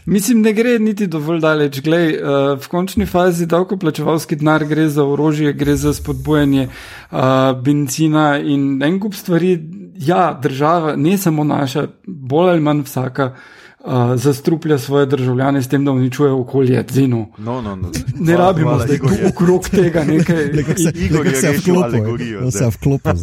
Mislim, 0.04 0.42
ne 0.44 0.52
gre 0.52 0.78
niti 0.78 1.06
dovolj 1.06 1.40
daleč. 1.40 1.80
Glej, 1.80 2.18
uh, 2.18 2.40
v 2.60 2.68
končni 2.68 3.06
fazi 3.08 3.46
davkoplačevalski 3.48 4.36
denar 4.36 4.66
gre 4.68 4.88
za 4.88 5.06
orožje, 5.08 5.52
gre 5.56 5.76
za 5.76 5.94
spodbujanje 5.96 6.66
uh, 6.68 7.20
benzina 7.64 8.34
in 8.38 8.82
en 8.82 9.00
kup 9.00 9.16
stvari. 9.16 9.56
Ja, 10.00 10.38
država, 10.42 10.96
ne 10.96 11.16
samo 11.18 11.44
naša, 11.44 11.86
bolj 12.06 12.50
ali 12.50 12.60
manj 12.60 12.84
vsaka. 12.88 13.32
Uh, 13.32 13.59
zastruplja 14.14 14.78
svoje 14.78 15.06
državljane 15.06 15.62
s 15.62 15.68
tem, 15.68 15.84
da 15.84 15.92
uničuje 15.92 16.32
okolje, 16.32 16.84
zino. 16.90 17.26
No, 17.38 17.62
no, 17.62 17.76
no. 17.76 17.90
Ne 18.14 18.34
hvala, 18.34 18.48
rabimo 18.48 18.70
hvala, 18.70 18.84
zdaj 18.84 18.98
tu 18.98 19.28
okrog 19.28 19.68
tega 19.68 20.04
nekaj. 20.04 20.46
Nekaj 20.56 20.76
se 21.34 22.70
vklopi. 22.70 23.10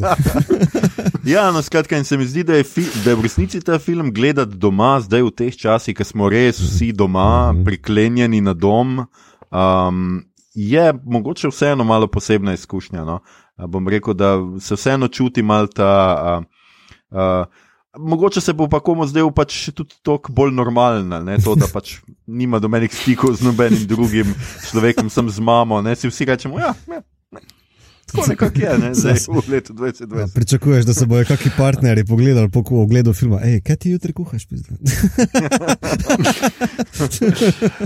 Ja, 1.28 1.52
no, 1.52 1.62
skratka, 1.62 1.98
in 1.98 2.04
se 2.04 2.18
mi 2.18 2.26
zdi, 2.26 2.44
da 2.44 2.56
je, 2.56 2.64
da 3.04 3.10
je 3.10 3.16
v 3.16 3.22
resnici 3.22 3.60
ta 3.62 3.80
film 3.80 4.14
gledati 4.14 4.56
doma, 4.56 5.00
zdaj 5.04 5.22
v 5.22 5.32
teh 5.36 5.58
časih, 5.60 5.96
ki 5.96 6.06
smo 6.08 6.30
res 6.32 6.62
vsi 6.62 6.94
doma, 6.96 7.52
mhm. 7.52 7.66
priklenjeni 7.68 8.40
na 8.42 8.54
dom, 8.54 9.02
um, 9.52 10.24
je 10.56 10.94
mogoče 11.04 11.52
vseeno 11.52 11.84
malo 11.84 12.08
posebna 12.08 12.54
izkušnja. 12.54 13.04
No? 13.04 13.20
Bom 13.68 13.88
rekel, 13.88 14.14
da 14.14 14.38
se 14.60 14.76
vseeno 14.76 15.08
čuti 15.08 15.44
malo 15.44 15.68
ta. 15.68 16.40
Uh, 16.40 16.46
uh, 17.20 17.67
Mogoče 17.98 18.42
se 18.42 18.54
bo 18.54 18.68
pa 18.70 18.80
komu 18.80 19.08
zdaj 19.08 19.24
pač 19.36 19.70
tudi 19.74 19.96
tako 20.06 20.32
bolj 20.32 20.52
normalno, 20.54 21.22
to, 21.44 21.56
da 21.56 21.70
pač 21.72 21.98
nima 22.28 22.60
domenih 22.60 22.94
stikov 22.94 23.38
z 23.40 23.48
nobenim 23.48 23.88
drugim 23.88 24.34
človekom, 24.70 25.10
sem 25.10 25.30
z 25.30 25.40
mamo. 25.40 25.82
Ne? 25.82 25.96
Si 25.96 26.10
vsi 26.12 26.28
rečemo, 26.28 26.60
ja, 26.60 26.76
ja 26.92 27.02
Tako 28.12 28.26
nekako 28.30 28.60
je, 28.60 28.78
ne? 28.78 28.94
zdaj 28.94 29.14
v 29.28 29.52
letu 29.52 29.74
2020. 29.74 30.20
Ja, 30.20 30.28
pričakuješ, 30.36 30.86
da 30.86 30.94
se 30.94 31.06
bojo 31.06 31.26
kakšni 31.26 31.52
partnerji 31.58 32.06
pogledali 32.06 32.50
po 32.50 32.64
ogledu 32.70 33.14
filma. 33.14 33.40
Ej, 33.44 33.62
kaj 33.62 33.76
ti 33.76 33.90
jutri 33.90 34.14
kuhaš? 34.14 34.48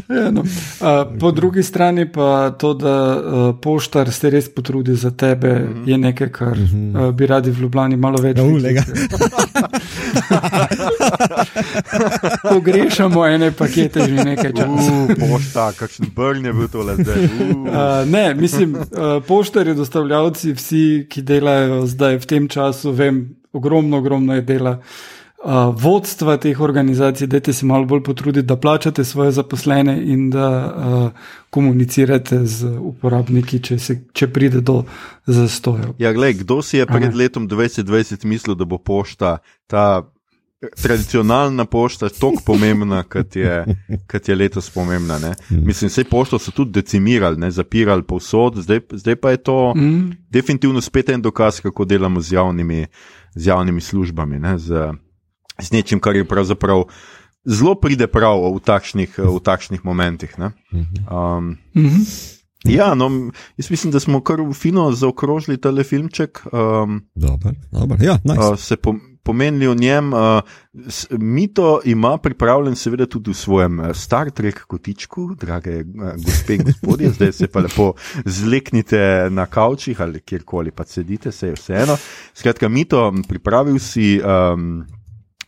ja, 0.09 0.31
no. 0.31 0.41
uh, 0.41 0.47
po 1.19 1.31
drugi 1.31 1.63
strani 1.63 2.11
pa 2.11 2.49
to, 2.59 2.73
da 2.73 3.17
uh, 3.17 3.55
poštar 3.61 4.11
se 4.11 4.29
res 4.29 4.49
potrudi 4.55 4.95
za 4.95 5.11
tebe, 5.11 5.53
mm 5.53 5.73
-hmm. 5.73 5.89
je 5.89 5.97
nekaj, 5.97 6.31
kar 6.31 6.57
uh, 6.57 7.15
bi 7.15 7.27
radi 7.27 7.51
v 7.51 7.59
Ljubljani 7.61 7.97
malo 7.97 8.21
več. 8.21 8.37
Ja, 8.37 8.43
Pogrešamo 12.53 13.25
ene 13.25 13.51
pakete 13.51 14.05
že 14.07 14.23
nekaj 14.23 14.53
časa. 14.53 14.91
Uh, 14.91 15.15
pošta, 15.19 15.71
kakšen 15.79 16.13
brn 16.15 16.45
je 16.45 16.53
bil 16.53 16.67
to 16.71 16.85
le 16.85 16.95
zdaj. 17.01 17.17
Uh. 17.25 17.49
Uh, 17.71 18.09
ne, 18.09 18.33
mislim, 18.35 18.75
uh, 18.75 19.23
poštar 19.27 19.67
je 19.67 19.73
dostavljal 19.73 20.11
upravljavci, 20.11 20.53
vsi, 20.53 21.07
ki 21.09 21.21
delajo 21.21 21.85
zdaj 21.87 22.19
v 22.21 22.25
tem 22.25 22.47
času, 22.47 22.91
vem, 22.91 23.37
ogromno, 23.53 23.97
ogromno 23.97 24.35
je 24.35 24.41
dela. 24.41 24.79
Uh, 25.41 25.73
vodstva 25.73 26.37
teh 26.37 26.59
organizacij, 26.61 27.27
da 27.27 27.53
se 27.53 27.65
malo 27.65 27.85
bolj 27.85 28.03
potrudite, 28.03 28.45
da 28.45 28.57
plačate 28.57 29.03
svoje 29.03 29.31
zaposlene 29.31 29.97
in 30.05 30.29
da 30.29 30.47
uh, 30.47 31.09
komunicirate 31.49 32.45
z 32.45 32.77
uporabniki, 32.77 33.59
če, 33.59 33.79
se, 33.79 33.95
če 34.13 34.27
pride 34.27 34.61
do 34.61 34.83
zastojev. 35.25 35.95
Ja, 35.97 36.13
gled, 36.13 36.43
kdo 36.43 36.61
si 36.61 36.77
je 36.77 36.85
pred 36.85 37.15
letom 37.15 37.49
2020 37.49 38.25
mislil, 38.25 38.55
da 38.55 38.65
bo 38.65 38.77
pošta 38.77 39.39
ta 39.67 40.03
tradicionalna 40.81 41.65
pošta 41.65 42.09
tako 42.09 42.41
pomembna, 42.45 43.03
kot 43.03 43.35
je, 43.35 43.65
kot 44.11 44.29
je 44.29 44.35
letos 44.35 44.69
pomembna. 44.69 45.19
Ne? 45.19 45.33
Mm. 45.49 45.65
Mislim, 45.65 45.89
vse 45.89 46.03
pošto 46.03 46.39
so 46.39 46.51
tudi 46.51 46.71
decimirali, 46.71 47.37
ne? 47.37 47.51
zapirali 47.51 48.03
povsod, 48.03 48.61
zdaj, 48.61 48.79
zdaj 48.91 49.15
pa 49.15 49.31
je 49.31 49.37
to 49.37 49.73
mm. 49.75 50.11
definitivno 50.29 50.81
spet 50.81 51.09
en 51.09 51.21
dokaz, 51.21 51.59
kako 51.59 51.85
delamo 51.85 52.21
z 52.21 52.33
javnimi, 52.33 52.85
z 53.35 53.47
javnimi 53.47 53.81
službami, 53.81 54.57
z, 54.57 54.93
z 55.61 55.71
nečim, 55.71 55.99
kar 55.99 56.15
je 56.15 56.25
pravzaprav. 56.25 56.83
Zelo 57.45 57.73
pride 57.75 58.05
prav 58.07 58.37
v 58.53 58.59
takšnih, 58.61 59.17
v 59.17 59.39
takšnih 59.41 59.81
momentih. 59.85 60.35
Um, 60.37 61.57
mm 61.73 61.89
-hmm. 61.89 62.37
Ja, 62.63 62.93
no, 62.95 63.31
jaz 63.57 63.69
mislim, 63.69 63.91
da 63.91 63.99
smo 63.99 64.21
kar 64.21 64.39
fino 64.53 64.91
zaokrožili 64.91 65.57
ta 65.57 65.83
filmček. 65.83 66.41
Um, 66.53 67.01
dobar, 67.15 67.55
dobar. 67.71 68.03
Ja, 68.03 68.19
nice. 68.23 68.39
uh, 68.39 68.59
se 68.59 68.75
po, 68.75 68.95
pomenili 69.23 69.67
o 69.67 69.73
njem. 69.73 70.13
Uh, 70.13 70.19
mito 71.19 71.79
ima 71.85 72.17
pripravljen, 72.17 72.75
seveda, 72.75 73.05
tudi 73.05 73.31
v 73.31 73.33
svojem 73.33 73.79
uh, 73.79 73.91
Star 73.93 74.31
Trek 74.31 74.63
kotičku, 74.67 75.35
drage 75.35 75.79
uh, 75.79 76.13
gospe 76.25 76.55
in 76.55 76.63
gospodje. 76.63 77.09
Zdaj 77.15 77.31
se 77.31 77.47
pa 77.47 77.59
lepo 77.59 77.93
zleknite 78.25 79.27
na 79.29 79.45
kavčih 79.45 80.01
ali 80.01 80.21
kjerkoli 80.21 80.71
pa 80.71 80.85
sedite, 80.85 81.31
se 81.31 81.47
je 81.47 81.53
vseeno. 81.53 81.97
Skratka, 82.33 82.69
mito, 82.69 83.11
pripravil 83.27 83.79
si. 83.79 84.21
Um, 84.23 84.85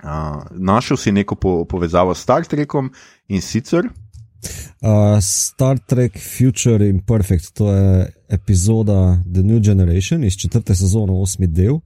Uh, 0.04 0.44
našel 0.52 0.98
si 0.98 1.12
neko 1.12 1.36
po, 1.36 1.66
povezavo 1.66 2.12
s 2.16 2.22
Star 2.22 2.44
Trekom 2.46 2.90
in 3.28 3.42
sicer. 3.42 3.86
Uh, 3.86 5.16
Star 5.22 5.80
Trek 5.80 6.20
Future 6.20 6.90
Imperfect, 6.90 7.54
to 7.54 7.72
je 7.72 8.14
epizoda 8.30 9.24
The 9.34 9.44
New 9.44 9.60
Generation 9.64 10.24
iz 10.24 10.36
četrte 10.36 10.76
sezone, 10.76 11.14
osmi 11.14 11.48
del. 11.48 11.74
Uh, 11.74 11.82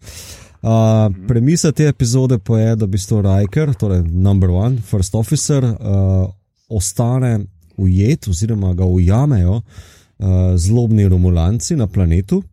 premisa 1.28 1.72
te 1.72 1.88
epizode 1.88 2.40
pa 2.40 2.60
je, 2.60 2.76
da 2.76 2.88
bi 2.88 2.98
sto 2.98 3.22
Riker, 3.22 3.74
torej 3.74 4.04
number 4.12 4.50
one, 4.50 4.82
first 4.82 5.16
officer, 5.16 5.64
uh, 5.64 6.30
ostane 6.70 7.40
ujet 7.78 8.28
oziroma 8.28 8.74
ga 8.74 8.86
ujamejo 8.86 9.62
uh, 9.62 10.56
zlobni 10.56 11.08
romulanci 11.08 11.76
na 11.76 11.88
planetu. 11.88 12.44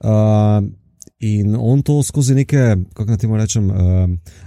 Uh, 0.00 0.64
In 1.24 1.56
on 1.56 1.82
to 1.82 2.02
skozi 2.02 2.34
neke, 2.34 2.76
kako 2.92 3.08
naj 3.08 3.18
temu 3.18 3.36
rečem, 3.36 3.70
uh, 3.70 3.76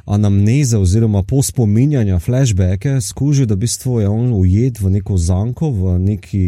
anamneze 0.06 0.78
oziroma 0.78 1.24
pospominjanja, 1.24 2.20
flashbacke, 2.20 3.00
skuži, 3.02 3.48
da 3.50 3.56
v 3.56 3.64
bistvu 3.64 4.00
je 4.00 4.10
on 4.10 4.34
ujet 4.38 4.78
v 4.80 4.92
neko 4.94 5.18
zanko, 5.18 5.72
v 5.74 5.96
neki 6.00 6.42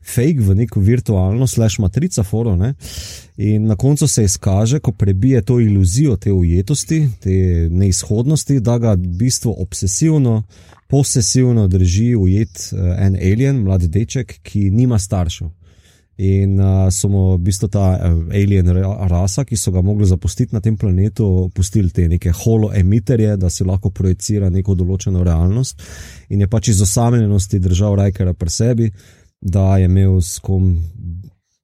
fake, 0.00 0.40
v 0.40 0.54
neko 0.62 0.80
virtualno, 0.80 1.46
slash 1.46 1.82
matrica, 1.84 2.24
foro. 2.24 2.54
Ne? 2.56 2.72
In 3.36 3.66
na 3.66 3.76
koncu 3.76 4.08
se 4.08 4.24
izkaže, 4.24 4.80
ko 4.80 4.92
prebije 4.92 5.42
to 5.42 5.58
iluzijo 5.60 6.16
te 6.16 6.32
ujetosti, 6.32 7.02
te 7.20 7.68
neizhodnosti, 7.70 8.60
da 8.60 8.78
ga 8.78 8.94
v 8.94 9.12
bistvu 9.20 9.52
obsesivno, 9.58 10.42
posesivno 10.88 11.66
drži 11.68 12.14
ujet 12.16 12.70
uh, 12.72 12.80
en 13.04 13.20
alien, 13.20 13.60
mladi 13.66 13.92
deček, 13.92 14.38
ki 14.42 14.70
nima 14.70 14.98
staršev. 14.98 15.52
In 16.16 16.60
uh, 16.60 16.90
so 16.94 17.08
mu 17.10 17.22
v 17.34 17.40
bistvu 17.48 17.68
ta 17.74 17.98
alien 18.30 18.68
rasa, 19.10 19.42
ki 19.44 19.56
so 19.58 19.72
ga 19.74 19.82
mogli 19.82 20.06
zapustiti 20.06 20.54
na 20.54 20.62
tem 20.62 20.76
planetu, 20.78 21.50
pustili 21.54 21.90
te 21.90 22.06
neke 22.08 22.30
holo-emiterje, 22.30 23.34
da 23.36 23.50
si 23.50 23.66
lahko 23.66 23.90
projicira 23.90 24.50
neko 24.50 24.76
določeno 24.78 25.24
realnost. 25.26 25.82
In 26.30 26.44
je 26.44 26.50
pač 26.50 26.70
iz 26.70 26.84
osamljenosti 26.86 27.58
držal 27.58 27.98
Rajkera 27.98 28.34
pri 28.38 28.50
sebi, 28.50 28.90
da 29.40 29.74
je 29.78 29.90
imel 29.90 30.20
s 30.22 30.38
kom 30.38 30.76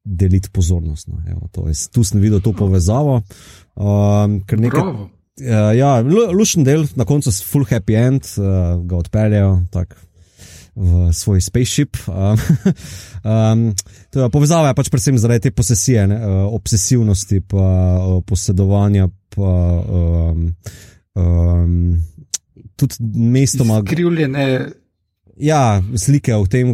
deliti 0.05 0.51
pozornost. 0.51 1.09
No. 1.09 1.23
Evo, 1.31 1.47
to, 1.53 1.69
jaz, 1.71 1.87
tu 1.95 2.03
sem 2.05 2.21
videl 2.21 2.43
to 2.43 2.53
povezavo. 2.57 3.23
Um, 3.77 4.43
ker 4.47 4.61
nekaj, 4.61 4.93
Uh, 5.41 5.71
ja, 5.73 6.03
lušen 6.37 6.67
del, 6.67 6.83
na 7.01 7.07
koncu 7.09 7.31
je 7.31 7.47
full 7.49 7.65
happy 7.65 7.95
end, 7.97 8.27
uh, 8.37 8.75
ga 8.85 8.99
odpeljejo 8.99 9.55
v 10.75 11.12
svoj 11.12 11.41
spaceship. 11.41 11.97
Um, 13.21 13.75
um, 14.16 14.31
povezava 14.33 14.71
je 14.71 14.77
pač 14.79 14.89
predvsem 14.89 15.18
zaradi 15.21 15.43
te 15.45 15.51
posesije, 15.53 16.07
ne, 16.09 16.16
uh, 16.16 16.55
obsesivnosti, 16.57 17.43
pa 17.45 17.64
uh, 18.01 18.14
posedovanja, 18.25 19.11
pa 19.37 19.51
um, 19.85 20.47
um, 21.21 21.75
tudi 22.81 22.97
mestoma. 23.12 23.83
Krivljene. 23.85 24.47
Ja, 25.37 25.83
slike 25.97 26.35
o 26.37 26.47
tem, 26.47 26.73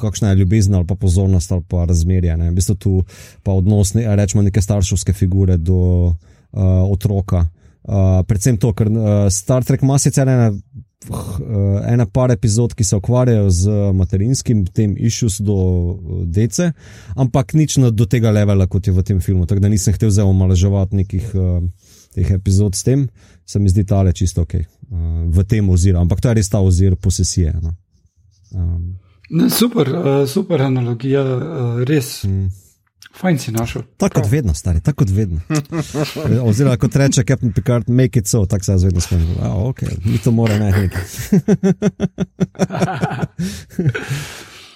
kakšna 0.00 0.32
je 0.32 0.40
ljubezen 0.42 0.74
ali 0.74 0.86
pa 0.86 0.94
pozornost 0.94 1.52
ali 1.52 1.62
pa 1.68 1.84
razmerje. 1.84 2.36
V 2.36 2.50
bistvu 2.54 2.74
tu 2.74 3.04
pa 3.42 3.52
odnos, 3.52 3.94
ne, 3.94 4.06
rečemo, 4.16 4.42
neke 4.42 4.62
starševske 4.62 5.12
figure 5.12 5.56
do 5.56 5.78
uh, 6.10 6.14
otroka. 6.90 7.46
Uh, 7.84 8.22
predvsem 8.26 8.56
to, 8.56 8.72
ker 8.72 8.88
uh, 8.90 9.26
Star 9.30 9.64
Trek 9.64 9.82
ima 9.82 9.98
sicer 9.98 10.28
ena, 10.28 10.50
ena 11.90 12.06
par 12.06 12.32
epizod, 12.32 12.74
ki 12.74 12.84
se 12.84 12.96
ukvarjajo 12.96 13.50
z 13.50 13.70
materinskim 13.94 14.64
tem 14.66 14.94
issues 14.98 15.40
do 15.40 15.54
uh, 15.54 16.22
dece, 16.24 16.72
ampak 17.16 17.54
nič 17.54 17.76
do 17.92 18.06
tega 18.06 18.32
levela, 18.34 18.66
kot 18.66 18.86
je 18.86 18.94
v 18.94 19.04
tem 19.04 19.20
filmu. 19.20 19.46
Tako 19.46 19.60
da 19.60 19.68
nisem 19.68 19.94
hotel 19.94 20.10
zelo 20.10 20.32
omalaževati 20.32 20.96
nekih 21.02 21.30
uh, 21.34 21.62
teh 22.14 22.30
epizod 22.30 22.74
s 22.74 22.82
tem, 22.86 23.08
se 23.46 23.58
mi 23.58 23.68
zdi 23.68 23.84
tale 23.84 24.12
čisto 24.12 24.42
ok 24.42 24.54
uh, 24.56 24.64
v 25.28 25.44
tem 25.48 25.70
oziru, 25.70 25.98
ampak 26.00 26.20
to 26.20 26.32
je 26.32 26.40
res 26.40 26.48
ta 26.48 26.60
ozir 26.60 26.96
posesije. 26.96 27.54
No. 27.62 27.74
Um. 28.54 29.48
Super, 29.50 29.88
uh, 29.88 30.28
super 30.28 30.62
analogija, 30.62 31.24
uh, 31.24 31.82
res. 31.88 32.22
Mm. 32.24 32.63
Fajn 33.14 33.38
si 33.38 33.52
našel. 33.52 33.82
Tako 33.96 34.20
kot 34.20 34.30
vedno, 34.30 34.54
stari, 34.54 34.80
tako 34.80 35.04
kot 35.04 35.10
vedno. 35.14 35.40
Oziroma, 36.48 36.76
kot 36.76 36.96
reče 36.96 37.24
Captain 37.24 37.52
Picard, 37.52 37.88
make 37.88 38.18
it 38.18 38.26
so, 38.26 38.46
tako 38.46 38.64
se 38.64 38.72
jaz 38.72 38.84
vedno 38.84 39.00
spomnim. 39.00 39.36
Oh, 39.42 39.68
ok, 39.68 39.82
mi 40.04 40.18
to 40.18 40.30
mora 40.30 40.58
ne. 40.58 40.72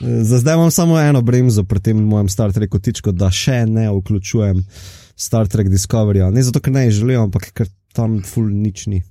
Za 0.00 0.38
zdaj 0.38 0.54
imam 0.54 0.70
samo 0.70 1.00
eno 1.00 1.22
bremzo 1.22 1.64
pri 1.64 1.80
tem 1.80 1.96
mojem 1.96 2.28
Star 2.28 2.52
Treku 2.52 2.78
tičko, 2.78 3.12
da 3.12 3.30
še 3.30 3.66
ne 3.66 3.90
vključujem 3.90 4.64
Star 5.16 5.48
Trek 5.48 5.68
Discovery. 5.68 6.30
Ne 6.30 6.42
zato, 6.42 6.60
ker 6.60 6.72
ne 6.72 6.90
želim, 6.90 7.20
ampak 7.26 7.50
ker 7.52 7.66
tam 7.92 8.22
ful 8.22 8.46
nič 8.46 8.86
ni. 8.86 9.02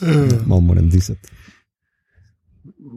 um, 0.00 0.28
Malo 0.46 0.60
moram 0.60 0.88
disati. 0.88 1.28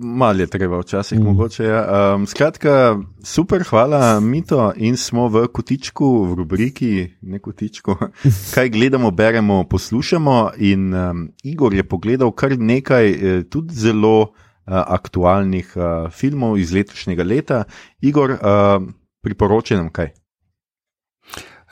Mal 0.01 0.39
je 0.39 0.47
treba 0.47 0.79
včasih, 0.79 1.19
mm. 1.19 1.23
mogoče. 1.23 1.63
Ja. 1.63 2.13
Um, 2.15 2.25
skratka, 2.27 2.97
super, 3.23 3.61
hvala, 3.69 4.19
Mito, 4.19 4.71
in 4.75 4.97
smo 4.97 5.27
v 5.29 5.45
kotičku, 5.53 6.07
v 6.25 6.35
rubriki, 6.39 6.91
ne 7.21 7.39
kotičku, 7.39 7.95
kaj 8.55 8.69
gledamo, 8.69 9.11
beremo, 9.11 9.63
poslušamo. 9.69 10.51
In 10.57 10.93
um, 10.93 11.27
Igor 11.43 11.73
je 11.73 11.83
pogledal 11.83 12.31
kar 12.31 12.57
nekaj 12.57 13.09
eh, 13.09 13.43
tudi 13.49 13.73
zelo 13.77 14.21
uh, 14.21 14.31
aktualnih 14.65 15.75
uh, 15.75 16.09
filmov 16.09 16.57
iz 16.57 16.73
letošnjega 16.73 17.23
leta. 17.23 17.63
Igor, 18.01 18.31
uh, 18.31 18.81
priporočaj 19.21 19.77
nam 19.77 19.91
kaj. 19.93 20.09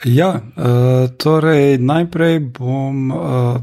Ja, 0.06 0.36
uh, 0.38 1.10
torej 1.18 1.82
najprej 1.82 2.40
bom 2.40 3.12
uh, 3.12 3.58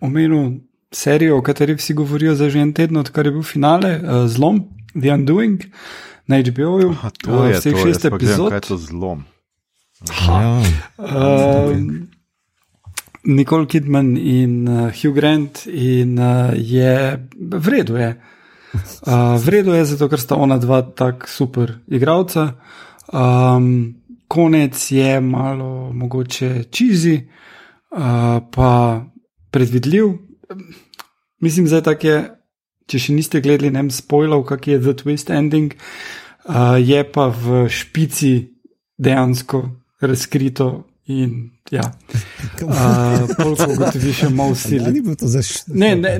omenil 0.00 0.60
serijo, 0.92 1.38
o 1.38 1.42
kateri 1.42 1.74
vsi 1.74 1.94
govorijo 1.94 2.34
za 2.34 2.50
že 2.50 2.60
en 2.60 2.72
teden, 2.72 2.96
odkar 2.96 3.26
je 3.26 3.32
bil 3.32 3.42
finale, 3.42 3.96
uh, 3.98 4.26
zlom, 4.28 4.64
The 5.00 5.14
Undoing, 5.14 5.64
na 6.26 6.38
HBO-ju. 6.38 6.94
To 7.24 7.44
je 7.44 7.60
vseh 7.60 7.76
šest 7.82 8.04
epizod. 8.04 8.50
Kaj 8.50 8.56
je 8.56 8.68
to 8.68 8.76
zlom? 8.76 9.24
Ja. 10.28 10.62
Uh, 10.98 11.76
Nicole 13.24 13.66
Kidman 13.66 14.16
in 14.16 14.68
uh, 14.68 14.90
Hugh 14.90 15.14
Grant, 15.14 15.66
in 15.66 16.18
uh, 16.18 16.50
je 16.56 17.28
vredno 17.38 17.98
je. 17.98 18.20
Uh, 19.06 19.36
vredno 19.44 19.74
je 19.74 19.84
zato, 19.84 20.08
ker 20.08 20.20
sta 20.20 20.36
ona 20.36 20.58
dva 20.58 20.82
tako 20.82 21.28
super 21.28 21.74
igralca. 21.86 22.52
Um, 23.12 23.94
konec 24.28 24.90
je 24.90 25.20
malo 25.20 25.92
mogoče 25.92 26.64
čizi, 26.70 27.20
uh, 27.90 28.40
pa 28.50 29.02
predvidljiv, 29.50 30.31
Mislim, 31.42 31.66
da 31.66 31.80
je 31.80 31.86
tako, 31.86 32.16
če 32.90 33.02
še 33.02 33.16
niste 33.16 33.42
gledali, 33.42 33.72
ne 33.72 33.82
vem, 33.82 33.90
spoilov, 33.94 34.44
kak 34.50 34.68
je 34.70 34.78
The 34.80 34.94
Twist 35.02 35.32
Ending, 35.34 35.74
uh, 35.74 36.78
je 36.78 37.02
pa 37.12 37.28
v 37.34 37.66
špici 37.72 38.32
dejansko 38.98 39.66
razkrito. 40.02 40.88
In 41.10 41.50
ja, 41.74 41.82
uh, 42.62 43.26
gotovi 43.34 44.12
še 44.14 44.28
malo 44.30 44.54
sili. 44.54 45.02
Ne, 45.74 45.96
ne, 45.98 46.12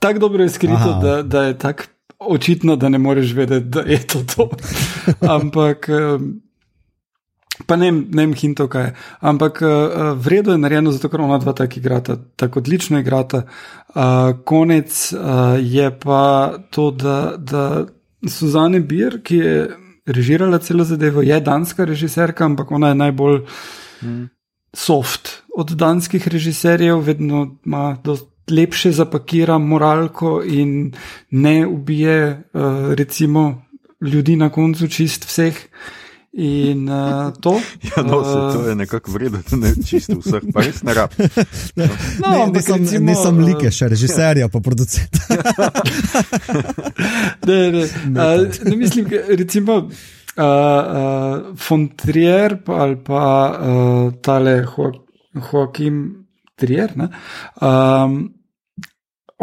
tako 0.00 0.22
dobro 0.24 0.46
je 0.46 0.54
skrito, 0.54 0.78
Aha. 0.78 1.00
da, 1.02 1.16
da 1.22 1.42
je 1.50 1.58
tako 1.60 1.90
očitno, 2.32 2.78
da 2.80 2.88
ne 2.88 2.98
moreš 2.98 3.34
vedeti, 3.36 3.68
da 3.68 3.84
je 3.84 4.00
to 4.08 4.24
to. 4.24 4.48
Ampak. 5.36 5.90
Um, 5.92 6.47
Pa 7.66 7.76
ne 7.76 7.90
vem, 7.90 8.34
hinto 8.34 8.68
kaj 8.70 8.84
je. 8.84 8.94
Ampak 9.20 9.62
uh, 9.62 9.68
vredno 10.14 10.54
je 10.54 10.62
narejeno, 10.62 10.92
zato 10.94 11.08
ker 11.08 11.20
ona 11.20 11.38
dva 11.42 11.52
tako 11.52 11.80
igrata, 11.80 12.16
tako 12.36 12.62
odlično 12.62 13.00
igrata. 13.00 13.42
Uh, 13.88 14.38
konec 14.44 15.12
uh, 15.12 15.58
je 15.60 15.90
pa 15.98 16.54
to, 16.70 16.90
da, 16.90 17.34
da 17.38 17.86
Suzane 18.28 18.80
Bir, 18.80 19.20
ki 19.22 19.36
je 19.36 19.68
režirala 20.06 20.58
celo 20.58 20.84
zadevo, 20.84 21.22
je 21.22 21.40
danska 21.40 21.84
režiserka, 21.84 22.44
ampak 22.44 22.70
ona 22.70 22.88
je 22.88 22.94
najbolj 22.94 23.40
hmm. 24.00 24.28
soft 24.72 25.42
od 25.56 25.70
danskih 25.70 26.28
režiserjev, 26.28 27.00
vedno 27.02 27.56
ima 27.66 27.96
lepše 28.50 28.92
zapakira 28.92 29.58
moralko 29.58 30.42
in 30.46 30.92
ne 31.30 31.66
ubije 31.66 32.42
uh, 32.54 32.94
recimo 32.94 33.62
ljudi 34.00 34.36
na 34.36 34.48
koncu 34.48 34.88
čist 34.88 35.24
vseh. 35.24 35.58
In 36.32 36.88
uh, 36.88 37.32
to. 37.40 37.60
Ja, 37.96 38.02
no, 38.02 38.20
uh, 38.20 38.52
to 38.52 38.68
je 38.68 38.74
nekako 38.74 39.10
vredno, 39.10 39.38
da 39.50 39.56
ne 39.56 39.72
čisto 39.86 40.18
vseh, 40.20 40.44
pa 40.52 40.60
res 40.60 40.82
ne 40.82 40.94
rab. 40.94 41.10
No, 42.22 42.30
ne, 42.30 42.46
ne, 42.52 42.62
sem, 42.62 42.84
recimo, 42.84 43.06
ne 43.06 43.14
sem 43.16 43.38
like, 43.40 43.70
še 43.72 43.88
režiserja, 43.88 44.48
pa 44.52 44.60
producent. 44.60 45.16
ne, 47.48 47.58
ne, 47.72 47.84
uh, 48.12 48.44
ne 48.68 48.76
mislim, 48.76 49.08
recimo. 49.40 49.88
Uh, 50.38 50.44
uh, 50.44 51.56
Fontrier 51.58 52.52
ali 52.70 52.94
pa 53.02 53.22
uh, 53.50 54.12
tale 54.22 54.60
Joaquim 55.34 55.96
Trier. 56.54 56.92
Um, 57.58 58.20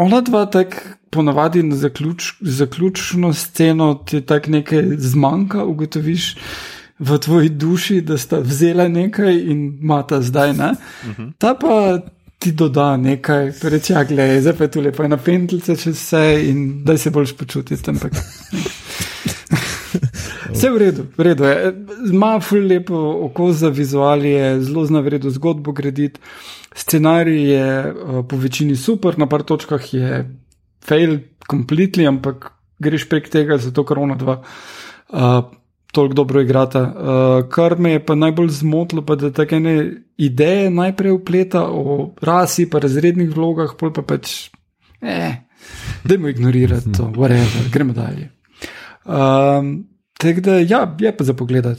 ona 0.00 0.22
dva 0.24 0.46
tako 0.48 0.96
ponavadi 1.10 1.62
na 1.62 1.76
zaključ, 1.76 2.32
zaključno 2.40 3.34
sceno 3.34 3.94
ti 3.94 4.20
tako 4.20 4.50
nekaj 4.50 4.82
zmanjka, 4.98 5.64
ugotoviš 5.64 6.36
v 6.98 7.18
tvoji 7.18 7.48
duši, 7.48 8.00
da 8.00 8.18
sta 8.18 8.38
vzela 8.40 8.88
nekaj 8.88 9.36
in 9.36 9.78
mata 9.82 10.22
zdaj. 10.22 10.50
Uh 10.50 10.56
-huh. 10.56 11.32
Ta 11.38 11.54
pa 11.54 12.00
ti 12.38 12.52
doda 12.52 12.96
nekaj, 12.96 13.52
reče, 13.62 13.92
ja, 13.92 14.04
gledaj, 14.04 14.40
zdaj 14.40 14.56
pa 14.56 14.64
je 14.64 14.70
tu 14.70 14.80
lepo, 14.80 15.04
ena 15.04 15.16
pentljica 15.16 15.76
čez 15.76 15.96
vse 15.96 16.42
in 16.44 16.84
da 16.84 16.98
se 16.98 17.10
boljš 17.10 17.32
počutiti. 17.36 17.92
Vse 20.52 20.70
v 20.70 20.78
redu, 20.78 21.06
v 21.18 21.22
redu 21.22 21.44
je. 21.44 21.72
Ima 22.12 22.40
ful 22.40 22.66
lepo 22.66 22.96
oko 23.26 23.52
za 23.52 23.68
vizualije, 23.68 24.60
zelo 24.62 24.84
zna 24.86 25.00
vredo 25.00 25.30
zgodbo 25.30 25.72
graditi. 25.72 26.20
Scenarij 26.74 27.50
je 27.50 27.92
uh, 27.92 28.24
po 28.28 28.36
večini 28.36 28.76
super, 28.76 29.18
na 29.18 29.26
par 29.26 29.42
točkah 29.42 29.94
je 29.94 30.22
fail, 30.84 31.18
completely, 31.50 32.06
ampak 32.08 32.52
greš 32.78 33.08
prek 33.08 33.28
tega, 33.28 33.58
zato 33.58 33.84
ker 33.84 33.98
ona 33.98 34.14
dva. 34.14 34.42
Uh, 35.08 35.44
tako 35.92 36.14
dobro 36.14 36.40
igrata. 36.40 36.82
Uh, 36.82 37.48
kar 37.50 37.78
me 37.78 37.90
je 37.90 38.04
pa 38.06 38.14
najbolj 38.14 38.48
zmotilo, 38.48 39.02
pa 39.02 39.16
da 39.16 39.32
tako 39.32 39.54
ene 39.54 39.92
ideje 40.16 40.70
najprej 40.70 41.12
upleta 41.12 41.66
o 41.70 42.14
rasi, 42.20 42.70
pa 42.70 42.78
razrednih 42.78 43.30
vlogah, 43.36 43.74
pol 43.78 43.92
pa 43.92 44.02
pač, 44.02 44.50
eh, 45.00 45.36
da 46.04 46.18
mu 46.18 46.28
ignorirati 46.28 46.92
to, 46.96 47.12
whatever, 47.16 47.70
gremo 47.72 47.92
dalje. 47.92 48.30
Um, 49.04 49.86
Tako 50.16 50.40
da, 50.40 50.52
ja, 50.64 50.96
je 51.00 51.10
pa 51.16 51.24
za 51.24 51.34
pogled. 51.36 51.66
Uh, 51.66 51.74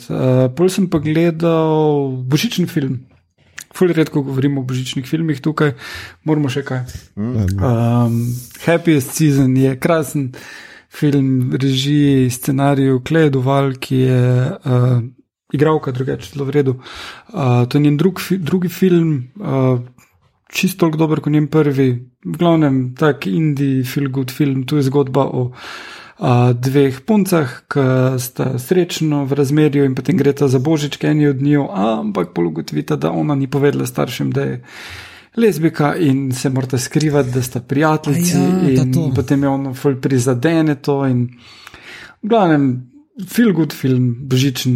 pol 0.53 0.69
sem 0.69 0.85
pa 0.89 0.99
gledal 1.01 2.11
božični 2.29 2.67
film. 2.69 2.99
Fully 3.73 3.95
redko 3.97 4.21
govorimo 4.21 4.61
o 4.61 4.63
božičnih 4.63 5.07
filmih 5.09 5.41
tukaj, 5.41 5.73
moramo 6.23 6.49
še 6.49 6.61
kaj. 6.65 6.83
Um, 7.17 8.19
Happiest 8.61 9.17
season 9.17 9.57
je 9.57 9.73
krasen, 9.81 10.29
uh, 10.29 10.67
film, 10.99 11.53
režiji, 11.61 12.29
scenariju, 12.29 13.01
Kledoval, 13.07 13.73
ki 13.79 13.95
je 13.95 14.21
uh, 14.51 15.01
igralka, 15.53 15.91
drugače 15.91 16.31
zelo 16.33 16.45
v 16.45 16.55
redu. 16.55 16.75
Uh, 17.33 17.65
to 17.69 17.77
je 17.77 17.81
njen 17.81 17.97
drug, 17.97 18.21
drugi 18.39 18.69
film, 18.69 19.27
uh, 19.39 19.79
čisto 20.49 20.85
tako 20.85 20.97
dober 20.97 21.21
kot 21.21 21.33
njen 21.33 21.47
prvi. 21.47 21.91
V 22.25 22.37
glavnem, 22.37 22.95
tak 22.95 23.27
indie, 23.27 23.83
feel 23.83 24.09
good 24.09 24.31
film, 24.31 24.65
tu 24.65 24.77
je 24.77 24.87
zgodba 24.89 25.27
o 25.27 25.51
uh, 25.51 26.51
dveh 26.53 27.01
puncah, 27.05 27.61
ki 27.69 28.19
sta 28.19 28.55
srečno 28.59 29.25
v 29.25 29.37
razmerju 29.37 29.85
in 29.85 29.95
potem 29.95 30.17
gre 30.17 30.33
ta 30.33 30.47
za 30.47 30.59
božič, 30.59 30.97
eni 31.03 31.27
od 31.27 31.41
njiju, 31.41 31.67
ampak 31.71 32.33
pologotovita, 32.33 32.95
da 32.95 33.11
ona 33.11 33.35
ni 33.35 33.47
povedala 33.47 33.85
staršem, 33.85 34.31
da 34.31 34.41
je. 34.41 34.63
Lezbika 35.37 35.95
in 35.95 36.31
se 36.33 36.49
morate 36.49 36.77
skrivati, 36.77 37.31
da 37.31 37.41
sta 37.41 37.59
prijateljici, 37.59 38.37
ja, 38.37 38.81
in 38.81 39.13
potem 39.15 39.43
je 39.43 39.49
ono 39.49 39.73
ful 39.73 39.99
prizadene 40.01 40.75
to. 40.81 41.05
In, 41.05 41.27
v 42.21 42.29
glavnem, 42.29 42.67
feel 43.29 43.53
good 43.53 43.73
film, 43.73 44.15
božičen, 44.29 44.73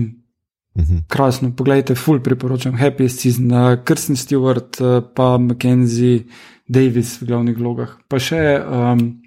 uh 0.73 0.81
mhm. 0.81 0.93
-huh. 0.93 1.03
krasno. 1.07 1.51
Poglejte, 1.55 1.95
ful 1.95 2.19
priporočam, 2.19 2.77
Happy 2.77 3.09
Season, 3.09 3.77
Krsten 3.83 4.15
Stewart, 4.15 4.81
eh, 4.81 5.01
pa 5.15 5.37
Mackenzie 5.37 6.23
Davis 6.67 7.21
v 7.21 7.25
glavnih 7.25 7.57
vlogah, 7.57 7.97
pa 8.07 8.19
še 8.19 8.61
um, 8.63 9.21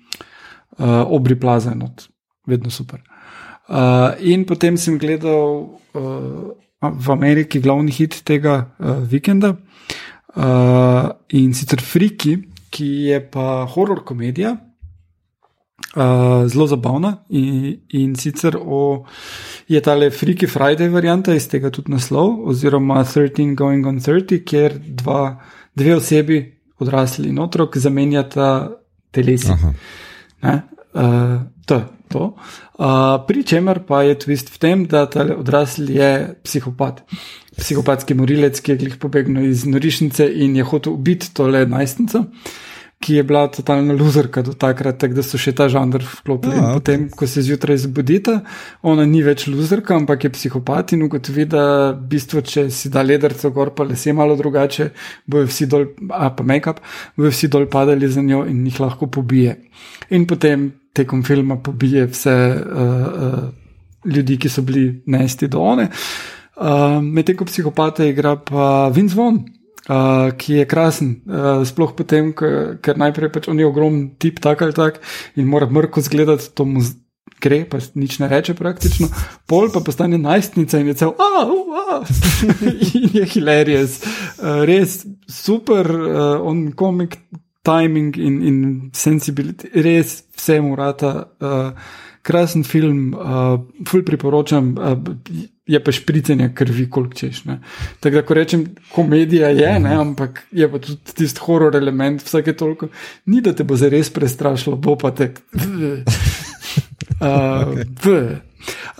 uh, 0.78 1.12
Obri 1.12 1.36
Plaza, 1.36 1.74
not, 1.74 2.08
vedno 2.46 2.70
super. 2.70 3.02
Uh, 3.68 4.16
in 4.20 4.44
potem 4.44 4.76
sem 4.76 4.98
gledal 4.98 5.80
uh, 5.92 6.52
v 6.80 7.10
Ameriki 7.12 7.60
glavni 7.60 7.92
hit 7.92 8.22
tega 8.24 8.70
uh, 8.78 9.02
vikenda 9.04 9.56
uh, 10.36 11.10
in 11.28 11.54
sicer 11.54 11.82
Friki, 11.82 12.36
ki 12.70 12.90
je 13.08 13.20
pa 13.30 13.64
horror 13.74 14.04
komedija. 14.04 14.56
Uh, 15.94 16.46
zelo 16.50 16.66
zabavna 16.66 17.10
in, 17.28 17.76
in 17.94 18.14
sicer 18.18 18.56
o, 18.58 19.04
je 19.70 19.80
ta 19.80 19.94
le 19.94 20.08
Freaky 20.10 20.48
Friday 20.50 20.88
varianta 20.90 21.34
iz 21.34 21.46
tega 21.50 21.70
tudi 21.70 21.92
naslov, 21.92 22.40
oziroma 22.50 23.04
13 23.04 23.54
Going 23.54 23.86
on 23.86 24.00
30, 24.02 24.42
kjer 24.42 24.74
dva, 25.02 25.36
dve 25.74 25.94
osebi, 25.94 26.40
odrasli 26.82 27.28
in 27.30 27.38
otrok, 27.38 27.78
zamenjata 27.78 28.48
telesi. 29.14 29.54
Uh, 29.54 30.58
to, 31.66 31.84
to. 32.12 32.34
Uh, 32.74 33.22
pri 33.26 33.44
čemer 33.46 33.80
pa 33.86 34.02
je 34.02 34.18
twist 34.18 34.50
v 34.52 34.58
tem, 34.58 34.84
da 34.90 35.06
ta 35.06 35.24
odrasli 35.36 35.96
je 35.96 36.10
psihopat. 36.44 37.04
Psihopatski 37.54 38.14
morilec, 38.18 38.58
ki 38.60 38.74
je 38.74 38.80
glih 38.82 38.98
pobegnil 38.98 39.46
iz 39.46 39.64
norišnice 39.66 40.26
in 40.26 40.56
je 40.58 40.66
hotel 40.66 40.98
ubiti 40.98 41.30
tole 41.34 41.66
najstnico. 41.66 42.26
Ki 43.04 43.18
je 43.18 43.22
bila 43.26 43.46
totalna 43.52 43.92
luzerka 43.92 44.42
do 44.42 44.54
takrat, 44.56 44.96
tak, 44.98 45.12
da 45.14 45.22
so 45.22 45.38
še 45.38 45.52
ta 45.52 45.66
žanr 45.68 46.00
vklopili. 46.00 46.54
Ja, 46.56 46.62
okay. 46.70 46.78
Potem, 46.78 47.02
ko 47.12 47.28
se 47.28 47.42
zjutraj 47.44 47.82
zbudita, 47.84 48.38
ona 48.82 49.04
ni 49.04 49.20
več 49.22 49.44
luzerka, 49.50 49.96
ampak 49.98 50.24
je 50.24 50.30
psihopat 50.32 50.94
in 50.96 51.04
ugotovi, 51.04 51.44
da 51.50 51.64
bistvo, 51.92 52.40
če 52.40 52.70
si 52.72 52.88
da 52.94 53.04
ledrco 53.04 53.50
gor, 53.52 53.74
pa 53.76 53.84
le 53.84 53.98
se 54.00 54.14
malo 54.16 54.38
drugače, 54.40 54.88
bojo 55.28 55.50
vsi 55.50 55.68
dol, 55.68 55.90
a 56.10 56.30
pa 56.32 56.46
make-up, 56.48 56.80
bojo 57.18 57.34
vsi 57.34 57.52
dol 57.52 57.68
padali 57.68 58.08
za 58.08 58.24
njo 58.24 58.46
in 58.48 58.64
jih 58.70 58.80
lahko 58.80 59.10
pobije. 59.12 59.58
In 60.16 60.24
potem 60.30 60.70
tekom 60.94 61.24
filma 61.26 61.58
pobije 61.62 62.06
vse 62.06 62.36
uh, 62.54 62.86
uh, 63.26 63.42
ljudi, 64.04 64.38
ki 64.38 64.48
so 64.48 64.62
bili 64.62 65.02
nesti 65.06 65.48
do 65.48 65.60
one. 65.60 65.88
Uh, 66.54 67.02
Medtem 67.02 67.36
ko 67.36 67.48
psihopata 67.48 68.06
igra 68.06 68.36
pa 68.38 68.88
Vince 68.94 69.18
Vaughn 69.18 69.42
uh, 69.88 70.32
ki 70.36 70.60
je 70.60 70.66
krasen, 70.68 71.14
uh, 71.28 71.62
sploh 71.66 71.94
potem, 71.96 72.32
ker 72.34 73.00
najprej 73.00 73.32
pač 73.32 73.48
on 73.52 73.60
je 73.60 73.68
ogromen 73.68 74.14
tip, 74.20 74.40
tak 74.42 74.62
ali 74.64 74.76
tak, 74.76 75.00
in 75.36 75.48
mora 75.50 75.68
mrko 75.70 76.04
zgledati, 76.04 76.52
to 76.56 76.66
mu 76.68 76.84
gre, 77.44 77.64
pa 77.68 77.80
nič 77.98 78.18
ne 78.22 78.28
reče 78.30 78.54
praktično. 78.56 79.10
Pol 79.50 79.68
pa 79.72 79.82
postane 79.84 80.18
najstnica 80.20 80.80
in 80.80 80.92
je 80.92 80.98
cel, 81.02 81.14
ah, 81.20 81.50
ah, 81.84 82.14
in 82.96 83.10
je 83.20 83.24
hilarious. 83.34 84.00
Uh, 84.38 84.62
res 84.68 85.02
super, 85.28 85.90
uh, 85.90 86.38
on 86.40 86.70
komik, 86.76 87.18
timing 87.64 88.14
in, 88.20 88.40
in 88.42 88.56
sensibility, 88.92 89.70
res 89.74 90.22
vse 90.36 90.60
mu 90.60 90.76
rata. 90.76 91.14
Uh, 91.40 92.02
krasen 92.24 92.64
film, 92.64 93.12
uh, 93.12 93.60
ful 93.84 94.02
priporočam, 94.02 94.70
uh, 94.80 94.96
je 95.66 95.80
pa 95.84 95.92
špricanje 95.92 96.54
krvi, 96.56 96.86
koliko 96.90 97.14
češ. 97.14 97.42
Tako 98.00 98.14
da, 98.14 98.22
ko 98.24 98.34
rečem, 98.34 98.64
komedija 98.92 99.48
je, 99.52 99.74
ne, 99.80 99.92
ampak 100.00 100.46
je 100.52 100.70
pa 100.72 100.80
tudi 100.80 100.96
tisti 101.16 101.40
horor 101.44 101.76
element, 101.76 102.24
vsake 102.24 102.56
toliko, 102.56 102.88
ni 103.26 103.40
da 103.44 103.52
te 103.52 103.64
bo 103.64 103.76
zares 103.76 104.10
prestrašilo, 104.10 104.76
bo 104.76 104.96
pa 104.96 105.12
tek. 105.12 105.40
Uh, 107.20 108.40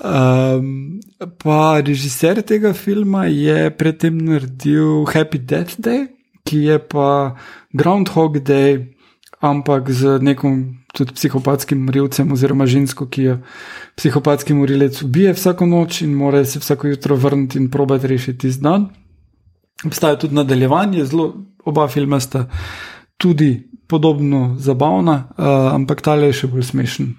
um, 0.05 1.01
pa 1.41 1.81
režiser 1.81 2.43
tega 2.43 2.73
filma 2.77 3.25
je 3.27 3.71
predtem 3.77 4.21
naredil 4.21 5.05
Happy 5.09 5.41
Death 5.41 5.81
Day, 5.81 6.07
ki 6.45 6.59
je 6.69 6.79
pa 6.79 7.37
Groundhog 7.73 8.39
Day, 8.39 8.95
ampak 9.41 9.91
z 9.91 10.19
nekom 10.21 10.85
tudi 10.95 11.13
psihopatskim 11.13 11.85
morilcem, 11.85 12.31
oziroma 12.33 12.67
žensko, 12.71 13.09
ki 13.11 13.23
jo 13.23 13.37
psihopatski 13.99 14.55
morilec 14.55 15.03
ubije 15.03 15.35
vsako 15.35 15.67
noč 15.67 16.03
in 16.03 16.15
mora 16.15 16.45
se 16.45 16.63
vsako 16.63 16.95
jutro 16.95 17.17
vrniti 17.17 17.59
in 17.59 17.71
probati 17.71 18.07
rešiti 18.07 18.51
z 18.51 18.61
dan. 18.61 18.89
Obstaja 19.85 20.19
tudi 20.19 20.35
nadaljevanje, 20.35 21.05
zelo 21.05 21.35
oba 21.65 21.89
filma 21.89 22.21
sta 22.21 22.47
tudi 23.17 23.69
podobno 23.89 24.55
zabavna, 24.59 25.29
uh, 25.39 25.75
ampak 25.75 26.01
ta 26.01 26.15
le 26.15 26.31
je 26.31 26.41
še 26.41 26.49
bolj 26.53 26.71
smešen. 26.71 27.13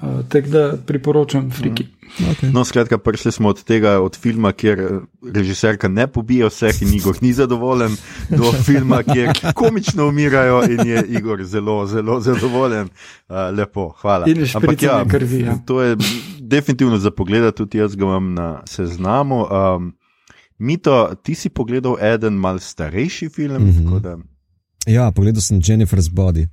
Uh, 0.00 0.22
Tako 0.28 0.48
da 0.48 0.64
priporočam 0.86 1.50
Friki. 1.50 1.84
Mm. 1.84 1.97
Okay. 2.30 2.52
No, 2.52 2.64
skratka, 2.64 2.98
prišli 2.98 3.32
smo 3.32 3.48
od 3.48 3.64
tega, 3.64 4.00
od 4.00 4.16
filma, 4.16 4.52
kjer 4.52 4.80
eh, 4.80 4.88
režiserka 5.34 5.88
ne 5.88 6.06
pobija 6.06 6.46
vseh 6.46 6.82
in 6.82 6.94
Igor 6.94 7.16
ni 7.20 7.32
zadovoljen, 7.32 7.96
do 8.30 8.52
filma, 8.66 9.02
kjer 9.02 9.32
komično 9.54 10.08
umirajo 10.08 10.62
in 10.70 10.86
je 10.86 11.04
Igor 11.08 11.44
zelo, 11.44 11.86
zelo 11.86 12.20
zadovoljen. 12.20 12.88
Uh, 13.28 13.36
lepo, 13.58 13.88
hvala. 14.00 14.26
Ampak 14.54 14.82
ja, 14.82 15.04
krvi, 15.04 15.40
ja, 15.40 15.58
to 15.66 15.82
je 15.82 15.96
definitivno 16.40 16.98
za 16.98 17.10
pogled, 17.10 17.54
tudi 17.54 17.78
jaz 17.78 17.96
ga 17.96 18.04
imam 18.04 18.34
na 18.34 18.62
seznamu. 18.66 19.46
Um, 19.50 19.92
Mito, 20.58 21.14
ti 21.22 21.34
si 21.34 21.48
pogledal 21.48 21.96
eden 22.02 22.34
mal 22.34 22.58
starejši 22.58 23.28
film? 23.28 23.62
Mm 23.62 23.72
-hmm. 23.72 24.22
Ja, 24.86 25.10
pogledal 25.10 25.40
sem 25.40 25.60
Jennifer's 25.60 26.10
Body. 26.10 26.46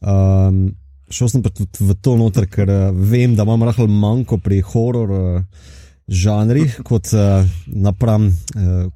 Um, 0.00 0.74
šel 1.10 1.28
sem 1.32 1.42
pa 1.42 1.52
tudi 1.54 1.84
v 1.84 1.96
to 2.02 2.16
noter, 2.20 2.46
ker 2.50 2.70
uh, 2.70 2.88
vem, 2.94 3.34
da 3.36 3.46
imam 3.46 3.66
rahel 3.68 3.90
manjko 3.90 4.38
pri 4.42 4.60
horor 4.72 5.12
uh, 5.16 5.66
žanrih, 6.08 6.80
kot 6.86 7.12
uh, 7.14 7.46
napram 7.66 8.30
uh, 8.30 8.88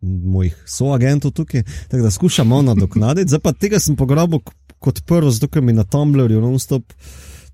mojih 0.00 0.54
soagentov 0.66 1.34
tukaj. 1.36 1.64
Tako 1.88 2.02
da 2.02 2.10
skušam 2.10 2.48
malo 2.48 2.70
nadoknaditi. 2.70 3.28
Zdaj 3.28 3.42
pa 3.44 3.52
tega 3.52 3.80
sem 3.80 3.96
pograbil 3.96 4.40
kot 4.80 5.02
prvo, 5.06 5.30
zato 5.30 5.50
ker 5.52 5.62
mi 5.62 5.76
na 5.76 5.84
Tumblrju 5.84 6.40
non-stop 6.40 6.94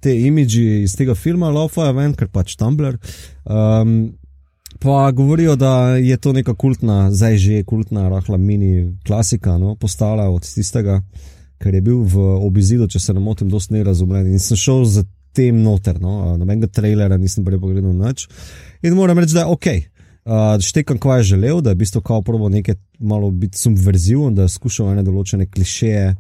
te 0.01 0.13
imidži 0.15 0.85
iz 0.85 0.95
tega 0.97 1.17
filma 1.19 1.51
laufajo 1.51 1.97
ven, 1.97 2.15
ker 2.15 2.31
pač 2.31 2.55
Tumblr. 2.61 3.01
Um, 3.45 4.15
Pa 4.77 5.11
govorijo, 5.11 5.57
da 5.57 5.97
je 5.97 6.17
to 6.17 6.33
neka 6.37 6.55
kultna, 6.55 7.11
zdaj 7.11 7.37
že 7.41 7.63
kultna, 7.65 8.09
rahla 8.09 8.37
mini 8.37 8.93
klasika, 9.07 9.59
no, 9.59 9.75
postala 9.75 10.29
od 10.29 10.45
tistega, 10.45 11.01
ker 11.63 11.75
je 11.75 11.83
bil 11.85 12.03
v 12.05 12.31
obizidu, 12.47 12.89
če 12.89 13.01
se 13.01 13.15
ne 13.15 13.21
motim, 13.21 13.51
dosti 13.53 13.79
nerazumljen. 13.79 14.33
In 14.33 14.43
sem 14.43 14.59
šel 14.61 14.85
za 14.85 15.05
tem 15.37 15.59
noter, 15.63 16.01
no, 16.01 16.37
nobenega 16.41 16.71
trailera 16.73 17.19
nisem 17.21 17.45
prej 17.45 17.61
pogledal 17.61 17.93
noč. 17.97 18.27
In 18.85 18.97
moram 18.97 19.21
reči, 19.21 19.37
da 19.37 19.45
je 19.45 19.53
ok. 19.53 19.69
Uh, 20.27 20.57
štekam, 20.63 20.99
kaj 20.99 21.21
je 21.21 21.29
želel, 21.35 21.61
da 21.63 21.71
je 21.71 21.79
v 21.79 21.83
bistvu 21.85 22.01
kao 22.03 22.23
probo 22.27 22.49
nekaj 22.51 22.75
malo 22.99 23.31
biti 23.31 23.59
subverziven, 23.59 24.35
da 24.35 24.47
je 24.47 24.55
skušal 24.57 24.91
ene 24.91 25.05
določene 25.07 25.47
klišeje, 25.47 26.17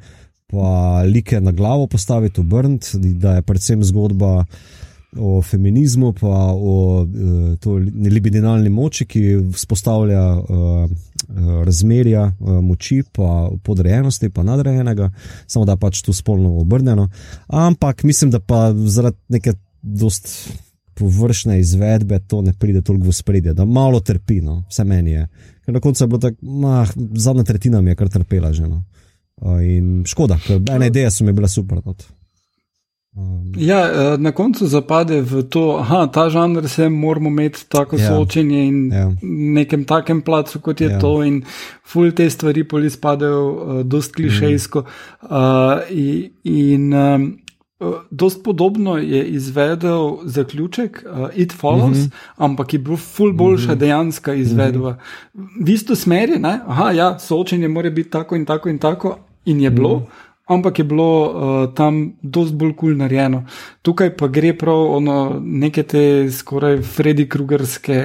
pa 0.52 1.02
like 1.08 1.40
na 1.42 1.50
glavo 1.50 1.88
postaviti, 1.90 2.40
obrniti, 2.40 3.00
da 3.18 3.38
je 3.38 3.46
predvsem 3.46 3.82
zgodba 3.82 4.44
o 5.18 5.40
feminizmu, 5.42 6.12
pa 6.20 6.52
o 6.54 7.02
uh, 7.02 7.82
libidinalni 8.06 8.70
moči, 8.70 9.08
ki 9.10 9.24
vzpostavlja 9.56 10.22
uh, 10.38 10.86
razmerja 11.64 12.22
uh, 12.40 12.60
moči, 12.64 13.02
pa 13.12 13.50
podrejenosti, 13.62 14.30
pa 14.30 14.42
nadrejenega, 14.42 15.10
samo 15.46 15.64
da 15.64 15.76
pač 15.76 16.02
to 16.02 16.12
spolno 16.12 16.58
obrnjeno. 16.58 17.08
Ampak 17.46 18.02
mislim, 18.02 18.30
da 18.30 18.40
pa 18.40 18.72
zaradi 18.74 19.16
neke 19.28 19.52
dost 19.82 20.52
površne 20.94 21.60
izvedbe 21.60 22.18
to 22.18 22.40
ne 22.42 22.52
pride 22.52 22.80
toliko 22.82 23.06
v 23.06 23.12
spredje, 23.12 23.54
da 23.54 23.64
malo 23.64 24.00
trpi, 24.00 24.40
no, 24.40 24.62
vse 24.70 24.84
meni 24.84 25.10
je. 25.10 25.26
Ker 25.64 25.74
na 25.74 25.80
koncu 25.80 26.04
je 26.04 26.08
bilo 26.08 26.18
tako, 26.18 26.36
zadnja 27.14 27.44
tretjina 27.44 27.80
mi 27.80 27.90
je 27.90 27.96
kar 27.96 28.08
trpela 28.08 28.52
že. 28.52 28.68
No. 28.68 28.82
In 29.60 30.04
škoda, 30.08 30.38
ker 30.46 30.62
ena 30.72 30.86
ideja 30.88 31.10
so 31.10 31.24
mi 31.24 31.32
bila 31.36 31.48
super. 31.48 31.82
Not. 31.84 32.06
Ja, 33.56 33.88
eh, 33.88 34.18
na 34.18 34.32
koncu 34.32 34.66
zapade 34.66 35.20
v 35.20 35.42
to, 35.42 35.84
da 35.88 36.06
ta 36.06 36.28
žanr 36.30 36.68
se 36.68 36.88
moramo 36.88 37.28
imeti 37.28 37.68
tako 37.68 37.96
ja, 37.96 38.08
soočenje 38.08 38.66
in 38.66 38.92
ja. 38.92 39.10
nekem 39.22 39.84
takem 39.84 40.20
placu, 40.22 40.60
kot 40.60 40.80
je 40.80 40.90
ja. 40.90 40.98
to, 40.98 41.22
in 41.24 41.42
ful 41.84 42.12
te 42.12 42.30
stvari 42.30 42.64
poli 42.68 42.90
spadajo, 42.90 43.40
uh, 43.48 43.80
dost 43.82 44.14
klišejsko. 44.14 44.80
Mm. 44.80 45.26
Uh, 45.30 45.80
in 45.90 46.30
in 46.44 46.94
um, 46.94 47.38
dost 48.10 48.44
podobno 48.44 48.96
je 48.96 49.24
izvedel 49.24 50.16
zaključek 50.24 51.04
uh, 51.06 51.28
It 51.34 51.52
Follows, 51.52 51.96
mm 51.96 52.04
-hmm. 52.04 52.34
ampak 52.36 52.72
je 52.72 52.78
bil 52.78 52.96
ful 52.96 53.32
boljša 53.32 53.66
mm 53.66 53.74
-hmm. 53.74 53.78
dejanska 53.78 54.34
izvedba. 54.34 54.90
Mm 54.90 55.42
-hmm. 55.42 55.66
V 55.66 55.70
isto 55.70 55.96
smeri, 55.96 56.38
da 56.38 56.92
ja, 56.96 57.18
soočenje 57.18 57.68
mora 57.68 57.90
biti 57.90 58.10
tako 58.10 58.36
in 58.36 58.44
tako 58.44 58.68
in 58.68 58.78
tako, 58.78 59.18
in 59.44 59.60
je 59.60 59.70
bilo. 59.70 59.96
Mm 59.96 60.02
-hmm 60.02 60.25
ampak 60.46 60.78
je 60.78 60.84
bilo 60.84 61.10
uh, 61.26 61.74
tam 61.74 62.16
dosti 62.22 62.54
bolj 62.54 62.72
kul 62.72 62.78
cool 62.80 62.98
narejeno. 63.02 63.44
Tukaj 63.82 64.16
pa 64.16 64.28
gre 64.28 64.54
prav 64.58 64.96
ono 64.96 65.40
neke 65.42 65.82
te 65.82 66.30
skoraj 66.30 66.78
Freddy 66.82 67.28
Krugerske 67.28 68.02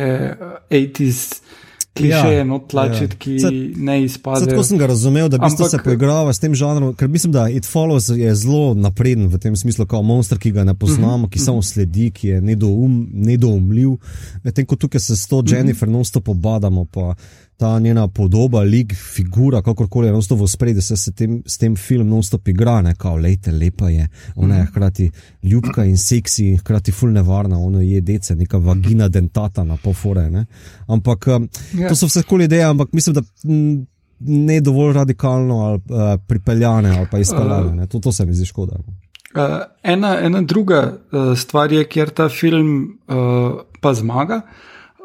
80s. 0.69 1.41
Uh, 1.41 1.57
klišeje, 1.93 2.37
ja, 2.37 2.43
no, 2.43 2.59
tlačiti, 2.59 3.15
ja. 3.15 3.19
ki 3.19 3.39
Zat, 3.39 3.53
ne 3.75 4.03
izpadajo. 4.03 4.45
Tako 4.45 4.63
sem 4.63 4.77
ga 4.77 4.87
razumel, 4.87 5.29
da 5.29 5.37
bi 5.37 5.69
se 5.69 5.77
poigrava 5.83 6.33
s 6.33 6.39
tem 6.39 6.55
žanrom, 6.55 6.93
ker 6.95 7.09
mislim, 7.09 7.33
da 7.33 7.49
It 7.49 7.67
Follows 7.67 8.09
je 8.09 8.35
zelo 8.35 8.73
napreden 8.73 9.27
v 9.27 9.39
tem 9.39 9.55
smislu, 9.55 9.85
kot 9.85 10.05
monster, 10.05 10.39
ki 10.39 10.53
ga 10.55 10.63
ne 10.63 10.75
poznamo, 10.77 11.29
ki 11.29 11.39
samo 11.39 11.61
sledi, 11.61 12.11
ki 12.15 12.27
je 12.27 12.41
nedoum, 12.41 13.07
nedoumljiv. 13.13 13.97
Medtem 14.43 14.65
ko 14.65 14.75
tukaj 14.75 15.03
se 15.03 15.15
s 15.15 15.27
to 15.27 15.43
Jennifer 15.47 15.87
mm 15.87 15.91
-hmm. 15.91 15.97
non-stop 15.97 16.29
obadamo. 16.29 16.85
Pa, 16.85 17.15
ta 17.61 17.79
njena 17.79 18.07
podoba, 18.07 18.61
lik, 18.61 18.93
figura, 18.95 19.61
kakorkoli 19.61 20.07
je 20.07 20.13
v 20.13 20.47
spredju, 20.47 20.81
se 20.81 20.95
s 20.97 21.11
tem, 21.15 21.43
s 21.45 21.57
tem 21.61 21.75
filmom 21.75 22.07
non-stop 22.09 22.47
igra, 22.47 22.79
ne 22.81 22.95
kao, 22.97 23.19
lejte, 23.21 23.51
lepa 23.51 23.89
je. 23.89 24.07
Ona 24.35 24.55
je 24.55 24.65
hkrati 24.65 25.09
ljubka 25.43 25.85
in 25.85 25.97
seksi, 25.97 26.55
hkrati 26.57 26.91
full 26.91 27.13
nevarna, 27.13 27.59
ona 27.59 27.83
je 27.85 28.01
dece, 28.01 28.35
neka 28.35 28.57
vagina 28.57 29.07
dentata 29.07 29.63
na 29.63 29.77
pofore. 29.77 30.23
Ne? 30.29 30.45
Ampak 30.87 31.27
ja. 31.27 31.89
to 31.89 31.95
so 31.95 32.09
vse 32.09 32.23
koli 32.23 32.49
ideje, 32.49 32.65
ampak 32.65 32.93
mislim, 32.93 33.19
da. 33.21 33.21
M, 33.45 33.87
Ne 34.23 34.59
dovolj 34.61 34.91
radikalno 34.93 35.55
ali 35.65 35.79
uh, 35.89 36.19
pripeljane 36.27 36.91
ali 36.97 37.07
pa 37.11 37.17
izpeljane. 37.17 37.83
Uh, 37.83 37.89
to, 37.89 37.99
to 37.99 38.11
se 38.11 38.25
mi 38.25 38.35
zdi 38.37 38.45
škoda. 38.45 38.75
Uh, 38.77 39.63
ena, 39.83 40.11
ena 40.21 40.41
druga 40.41 40.81
uh, 40.93 41.31
stvar 41.37 41.73
je, 41.73 41.87
kjer 41.89 42.09
ta 42.13 42.27
film 42.29 42.99
uh, 43.07 43.63
pa 43.81 43.93
zmaga, 43.97 44.43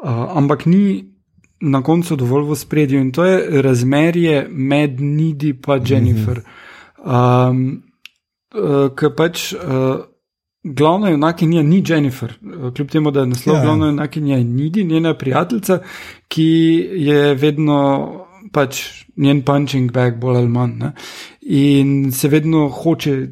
uh, 0.03 0.37
ampak 0.37 0.67
ni 0.69 0.83
na 1.59 1.81
koncu 1.83 2.15
dovolj 2.15 2.49
v 2.51 2.55
spredju 2.55 2.99
in 2.99 3.11
to 3.11 3.25
je 3.25 3.61
razmerje 3.61 4.47
med 4.49 5.01
Nidi 5.01 5.49
in 5.49 5.83
Jennifer. 5.85 6.41
Um, 6.97 7.83
uh, 8.55 8.89
Ker 8.95 9.13
pač 9.15 9.53
uh, 9.53 10.03
glavna 10.63 11.09
junakinja 11.09 11.63
ni 11.63 11.83
Jennifer, 11.87 12.33
uh, 12.41 12.73
kljub 12.73 12.89
temu, 12.89 13.11
da 13.11 13.19
je 13.19 13.33
naslov 13.33 13.55
yeah. 13.55 13.59
Ja. 13.59 13.65
glavna 13.65 13.85
junakinja 13.85 14.37
Nidi, 14.43 14.83
njena 14.83 15.13
prijateljica, 15.13 15.79
ki 16.27 16.49
je 16.93 17.35
vedno 17.35 17.79
pač 18.53 18.81
njen 19.17 19.41
punching 19.41 19.91
bag, 19.91 20.19
bolj 20.19 20.37
ali 20.37 20.47
manj. 20.47 20.77
Ne? 20.77 20.91
In 21.41 22.11
se 22.11 22.27
vedno 22.27 22.69
hoče 22.69 23.27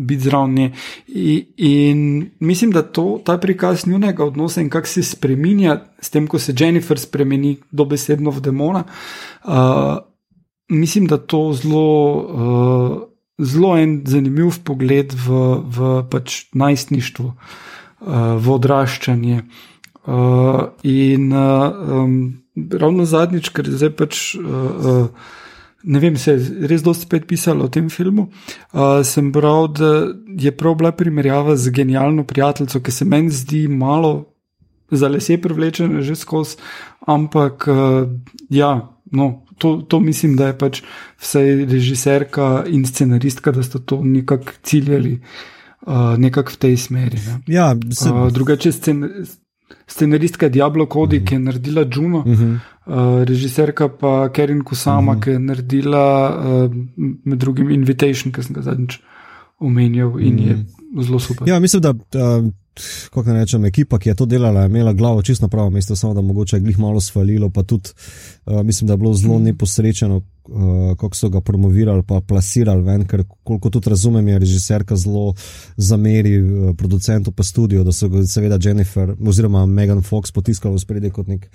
biti 0.00 0.22
zraven 0.22 0.54
nje. 0.54 0.72
In, 1.06 1.44
in 1.56 2.30
mislim, 2.40 2.70
da 2.70 2.82
to, 2.82 3.20
ta 3.24 3.38
prikaz 3.38 3.86
njunega 3.86 4.24
odnosa 4.24 4.60
in 4.60 4.70
kako 4.70 4.86
se 4.86 5.02
spremenja, 5.02 5.80
s 6.00 6.10
tem, 6.10 6.26
ko 6.26 6.38
se 6.38 6.54
Jennifer 6.58 6.98
spremeni 6.98 7.56
dobesedno 7.70 8.30
v 8.30 8.40
demona, 8.40 8.84
uh, 9.44 9.98
mislim, 10.68 11.06
da 11.06 11.18
to 11.18 11.52
zelo. 11.52 11.86
Uh, 12.16 13.06
Zelo 13.40 13.70
en 13.78 14.02
zanimiv 14.04 14.58
pogled 14.68 15.14
v, 15.16 15.36
v 15.64 15.86
pač 16.12 16.42
najstništvo, 16.52 17.30
uh, 17.30 18.34
v 18.36 18.50
odraščanje. 18.52 19.38
Uh, 20.04 20.74
in 20.84 21.32
uh, 21.32 21.72
um, 21.72 22.42
ravno 22.72 23.06
zadnjič, 23.08 23.48
ker 23.56 23.64
zdaj 23.64 23.94
pač 23.96 24.20
uh, 24.36 24.44
uh, 24.44 25.39
ne 25.82 26.00
vem, 26.00 26.16
se 26.16 26.32
je 26.32 26.68
res 26.68 26.82
dosti 26.82 27.06
spet 27.08 27.26
pisalo 27.26 27.64
o 27.64 27.72
tem 27.72 27.88
filmu. 27.90 28.28
Uh, 28.72 29.00
sem 29.06 29.30
bral, 29.32 29.68
da 29.68 29.92
je 30.38 30.52
prav 30.52 30.76
bila 30.80 30.92
primerjava 30.92 31.56
z 31.56 31.72
genialno 31.74 32.24
prijateljico, 32.24 32.80
ki 32.80 32.92
se 32.92 33.04
meni 33.04 33.30
zdi 33.30 33.66
malo 33.68 34.26
za 34.90 35.08
lese 35.08 35.38
privlečena 35.38 36.02
že 36.02 36.16
skozi, 36.16 36.56
ampak 37.06 37.68
uh, 37.68 38.08
ja, 38.48 38.74
no. 39.12 39.46
To, 39.60 39.76
to 39.84 39.98
mislim, 40.00 40.38
da 40.40 40.46
je 40.46 40.54
pač 40.58 40.78
vsaj 41.20 41.66
režiserka 41.68 42.64
in 42.64 42.86
scenaristka, 42.88 43.52
da 43.52 43.60
so 43.62 43.78
to 43.78 43.98
nekako 44.00 44.54
ciljali, 44.64 45.18
uh, 45.84 46.16
nekako 46.16 46.54
v 46.54 46.56
tej 46.56 46.76
smeri. 46.80 47.20
Ne. 47.26 47.34
Ja, 47.46 47.74
se... 47.92 48.08
uh, 48.08 48.30
drugače, 48.32 48.72
scen, 48.72 49.04
scenaristka 49.86 50.48
Diablo 50.48 50.86
Cody, 50.86 51.16
uh 51.16 51.22
-huh. 51.22 51.28
ki 51.28 51.34
je 51.34 51.38
naredila 51.38 51.84
Juno, 51.94 52.18
uh 52.18 52.24
-huh. 52.24 52.58
uh, 52.86 53.24
režiserka 53.24 53.88
pa 53.88 54.28
Kerin 54.28 54.64
Kusama, 54.64 55.12
uh 55.12 55.18
-huh. 55.18 55.24
ki 55.24 55.30
je 55.30 55.38
naredila 55.38 56.36
uh, 56.38 56.74
med 57.24 57.38
drugim 57.38 57.70
Invitation, 57.70 58.32
ki 58.32 58.42
sem 58.42 58.54
ga 58.54 58.62
zadnjič 58.62 59.00
omenjal 59.58 60.20
in 60.20 60.34
uh 60.34 60.40
-huh. 60.40 60.48
je 60.96 61.02
zelo 61.02 61.18
super. 61.18 61.48
Ja, 61.48 61.60
mislim, 61.60 61.82
da. 61.82 61.90
Uh, 61.90 62.50
Kako 63.10 63.32
naj 63.32 63.40
rečem, 63.40 63.64
ekipa, 63.64 63.98
ki 63.98 64.08
je 64.08 64.14
to 64.14 64.26
delala, 64.26 64.60
je 64.60 64.66
imela 64.66 64.92
glavo 64.92 65.22
čisto 65.22 65.44
na 65.44 65.48
pravo 65.48 65.70
mesto, 65.70 65.96
samo 65.96 66.14
da 66.14 66.20
mogoče 66.20 66.56
je 66.56 66.60
glih 66.60 66.78
malo 66.78 67.00
svalilo, 67.00 67.50
pa 67.50 67.62
tudi 67.62 67.90
uh, 68.46 68.62
mislim, 68.62 68.86
da 68.86 68.92
je 68.92 68.96
bilo 68.96 69.14
zelo 69.14 69.38
neposrečeno, 69.38 70.20
uh, 70.48 70.96
kako 70.98 71.16
so 71.16 71.28
ga 71.28 71.40
promovirali, 71.40 72.02
pa 72.06 72.20
plasirali 72.20 72.82
ven, 72.82 73.04
ker 73.08 73.24
koliko 73.42 73.70
tudi 73.70 73.90
razumem, 73.90 74.28
je 74.28 74.38
režiserka 74.38 74.96
zelo 74.96 75.34
zameri 75.76 76.34
uh, 76.40 76.76
producentu 76.76 77.32
pa 77.32 77.42
studio, 77.42 77.84
da 77.84 77.92
so 77.92 78.08
ga 78.08 78.24
seveda 78.26 78.58
Jennifer 78.62 79.14
oziroma 79.26 79.66
Megan 79.66 80.02
Fox 80.02 80.32
potiskali 80.32 80.74
v 80.74 80.82
spredje 80.82 81.10
kot 81.10 81.28
nek 81.28 81.48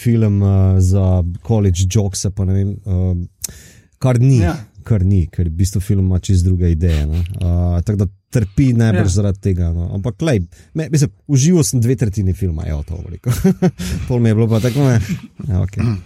film 0.00 0.42
uh, 0.42 0.78
za 0.78 1.24
college 1.46 1.88
jokes, 1.90 2.26
pa 2.34 2.44
ne 2.44 2.54
vem, 2.54 2.72
uh, 2.84 3.52
kar 3.98 4.20
ni. 4.20 4.40
Ja 4.44 4.56
kar 4.86 5.02
ni, 5.02 5.24
ker 5.32 5.48
v 5.48 5.56
bistvu 5.58 5.82
film 5.82 6.06
ima 6.06 6.20
čist 6.22 6.46
druge 6.46 6.70
ideje. 6.70 7.04
Uh, 7.06 7.78
tako 7.82 8.04
da 8.04 8.08
trpi 8.36 8.70
najbrž 8.76 9.08
ja. 9.08 9.14
zaradi 9.18 9.42
tega. 9.48 9.70
No. 9.74 9.88
Ampak, 9.96 10.22
lej, 10.26 10.44
me, 10.78 10.88
mislim, 10.92 11.12
užival 11.26 11.66
sem 11.66 11.82
dve 11.82 11.96
tretjini 11.98 12.34
filma, 12.36 12.68
je 12.68 12.76
to 12.88 13.00
veliko. 13.02 13.34
Pol 14.08 14.22
mi 14.22 14.30
je 14.30 14.38
bilo 14.38 14.48
pa 14.50 14.62
tako, 14.62 14.86
ne. 14.86 15.00
Ja, 15.48 15.62
okay. 15.62 15.96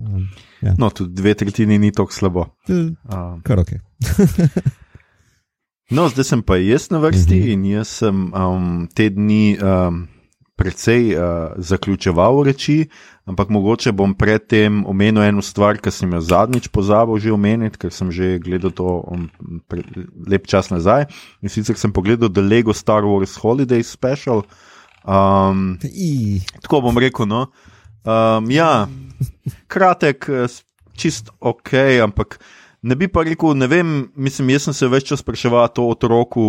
Um, 0.00 0.28
ja. 0.62 0.74
No, 0.78 0.90
tudi 0.90 1.14
dve 1.14 1.34
tretjini 1.34 1.78
ni 1.78 1.92
tako 1.92 2.12
slabo. 2.12 2.46
Um. 2.68 3.42
Kar 3.44 3.60
ok. 3.60 3.74
no, 5.96 6.08
zdaj 6.08 6.24
sem 6.24 6.42
pa 6.42 6.56
jaz 6.60 6.90
na 6.90 6.98
vrsti 6.98 7.36
uh 7.36 7.40
mhm. 7.40 7.48
-huh. 7.48 7.52
in 7.52 7.64
jaz 7.64 7.88
sem 7.88 8.32
um, 8.34 8.88
te 8.94 9.10
dni. 9.10 9.58
Um, 9.62 10.08
precej 10.60 11.16
uh, 11.16 11.56
zaključeval 11.56 12.42
reči, 12.44 12.84
ampak 13.24 13.48
mogoče 13.48 13.94
bom 13.96 14.12
predtem 14.14 14.82
omenil 14.86 15.24
eno 15.24 15.42
stvar, 15.42 15.80
ki 15.80 15.92
sem 15.94 16.12
jo 16.12 16.20
zadnjič 16.20 16.68
pozabil 16.68 17.16
že 17.16 17.32
omeniti, 17.32 17.80
ker 17.80 17.94
sem 17.94 18.12
že 18.12 18.36
gledal 18.44 18.74
to 18.76 19.00
um, 19.08 19.24
pre, 19.72 19.80
lep 20.28 20.44
čas 20.44 20.68
nazaj. 20.68 21.08
In 21.40 21.48
sicer 21.48 21.80
sem 21.80 21.94
pogledal 21.96 22.28
The 22.28 22.44
Lego 22.44 22.76
Star 22.76 23.08
Wars 23.08 23.38
Holiday 23.40 23.80
Special. 23.80 24.44
Um, 25.08 25.80
tako 26.60 26.84
bom 26.84 27.00
rekel. 27.00 27.24
No. 27.24 27.48
Um, 28.04 28.50
ja, 28.50 28.88
kratek, 29.68 30.28
eh, 30.28 30.60
čist 30.96 31.32
ok, 31.40 31.74
ampak 32.04 32.38
ne 32.82 32.96
bi 32.96 33.08
pa 33.08 33.24
rekel, 33.26 33.56
ne 33.56 33.68
vem, 33.68 33.96
mislim, 34.16 34.54
jaz 34.56 34.68
sem 34.68 34.76
se 34.76 34.88
več 34.88 35.10
čas 35.12 35.20
spraševal 35.20 35.68
o 35.78 35.90
otroku 35.92 36.46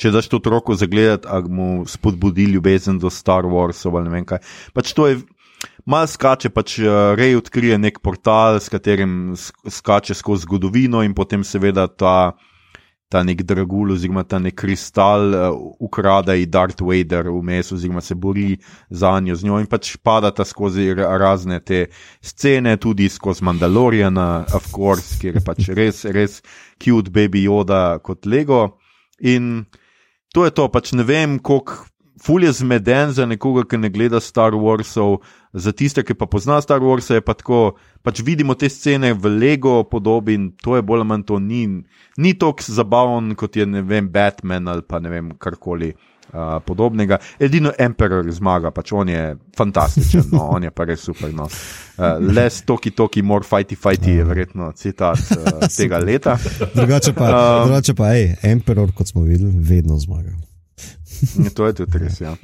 če 0.00 0.12
daš 0.12 0.28
to 0.30 0.40
otroku 0.40 0.74
zagledati, 0.78 1.28
ali 1.30 1.50
mu 1.52 1.68
spodbudi 1.86 2.48
ljubezen 2.50 2.98
do 2.98 3.10
Star 3.10 3.46
Warsov 3.48 3.98
ali 3.98 4.08
ne 4.08 4.16
vem 4.16 4.26
kaj. 4.26 4.42
Pač 4.74 4.94
to 4.96 5.08
je. 5.10 5.22
Mal 5.86 6.06
skače, 6.10 6.50
pač 6.54 6.76
uh, 6.82 7.14
Rej 7.18 7.36
odkrije 7.40 7.76
nek 7.78 8.00
portal, 8.02 8.58
s 8.62 8.70
katerim 8.70 9.34
skače 9.36 10.14
skozi 10.14 10.46
zgodovino, 10.46 11.02
in 11.06 11.14
potem 11.14 11.42
seveda 11.46 11.88
ta, 11.90 12.34
ta 13.12 13.20
nek 13.22 13.42
dragul, 13.44 13.92
oziroma 13.92 14.24
ta 14.24 14.38
nek 14.40 14.56
kristal, 14.56 15.34
uh, 15.36 15.58
ukrade 15.84 16.38
in 16.40 16.50
Darth 16.50 16.80
Vader 16.80 17.28
vmes, 17.28 17.72
oziroma 17.76 18.00
se 18.00 18.14
bori 18.14 18.56
za 18.90 19.12
njo 19.20 19.36
njo 19.42 19.60
in 19.60 19.68
pač 19.68 19.96
padata 20.00 20.46
skozi 20.48 20.88
razne 20.96 21.60
te 21.60 21.84
scene, 22.20 22.76
tudi 22.80 23.08
skozi 23.12 23.44
Mandaloriana, 23.44 24.46
of 24.56 24.70
course, 24.72 25.20
kjer 25.20 25.36
je 25.36 25.44
pač 25.44 25.68
res, 25.76 26.04
res 26.04 26.40
cute 26.80 27.12
baby 27.12 27.44
joda 27.44 27.98
kot 28.00 28.26
Lego. 28.26 28.78
In 29.20 29.66
to 30.32 30.48
je 30.48 30.56
to, 30.56 30.68
pač 30.72 30.94
ne 30.96 31.04
vem, 31.04 31.38
koliko. 31.38 31.84
Ful 32.22 32.44
je 32.44 32.52
zmeden 32.54 33.10
za 33.10 33.24
nekoga, 33.26 33.64
ki 33.66 33.80
ne 33.82 33.88
gleda 33.90 34.20
Star 34.22 34.54
Warsov, 34.54 35.24
za 35.52 35.72
tiste, 35.72 36.02
ki 36.02 36.14
pa 36.16 36.26
pozna 36.26 36.60
Star 36.64 36.80
Wars, 36.80 37.10
je 37.12 37.20
pa 37.20 37.34
tako, 37.36 37.74
pač 38.02 38.22
vidimo 38.24 38.54
te 38.54 38.70
scene 38.72 39.12
v 39.12 39.34
Lego 39.36 39.82
podobi 39.84 40.34
in 40.34 40.52
to 40.56 40.76
je 40.76 40.82
bolj 40.82 41.02
ali 41.02 41.08
manj 41.08 41.26
to, 41.28 41.38
ni, 41.38 41.66
ni 42.16 42.32
tako 42.38 42.64
zabaven 42.64 43.34
kot 43.36 43.56
je, 43.56 43.66
vem, 43.66 44.08
Batman 44.08 44.68
ali 44.68 44.82
pa 44.88 45.00
ne 45.00 45.12
vem, 45.12 45.30
karkoli 45.38 45.92
uh, 46.32 46.58
podobnega. 46.64 47.18
Edino 47.40 47.72
Emperor 47.78 48.28
zmaga, 48.32 48.72
pač 48.74 48.92
on 48.96 49.12
je 49.12 49.24
fantastičen, 49.56 50.30
no, 50.32 50.48
on 50.56 50.64
je 50.64 50.72
pa 50.72 50.86
res 50.88 51.04
super. 51.04 51.32
No. 51.36 51.48
Uh, 51.98 52.16
less 52.32 52.64
toki 52.66 52.94
toki, 52.96 53.22
more 53.22 53.44
fighty 53.44 53.76
fighty 53.76 54.16
je 54.18 54.24
verjetno 54.28 54.70
citat 54.76 55.20
uh, 55.36 55.66
tega 55.68 56.00
leta. 56.00 56.38
Drugače 56.74 57.12
pa, 57.16 57.28
uh, 57.28 57.66
drugače 57.66 57.96
pa 57.98 58.14
ej, 58.16 58.30
Emperor, 58.54 58.94
kot 58.96 59.12
smo 59.12 59.26
videli, 59.28 59.52
vedno 59.52 60.00
zmaga. 60.00 60.32
To 61.56 61.66
je 61.66 61.72
tudi 61.72 61.98
res. 61.98 62.20
Ja. 62.20 62.36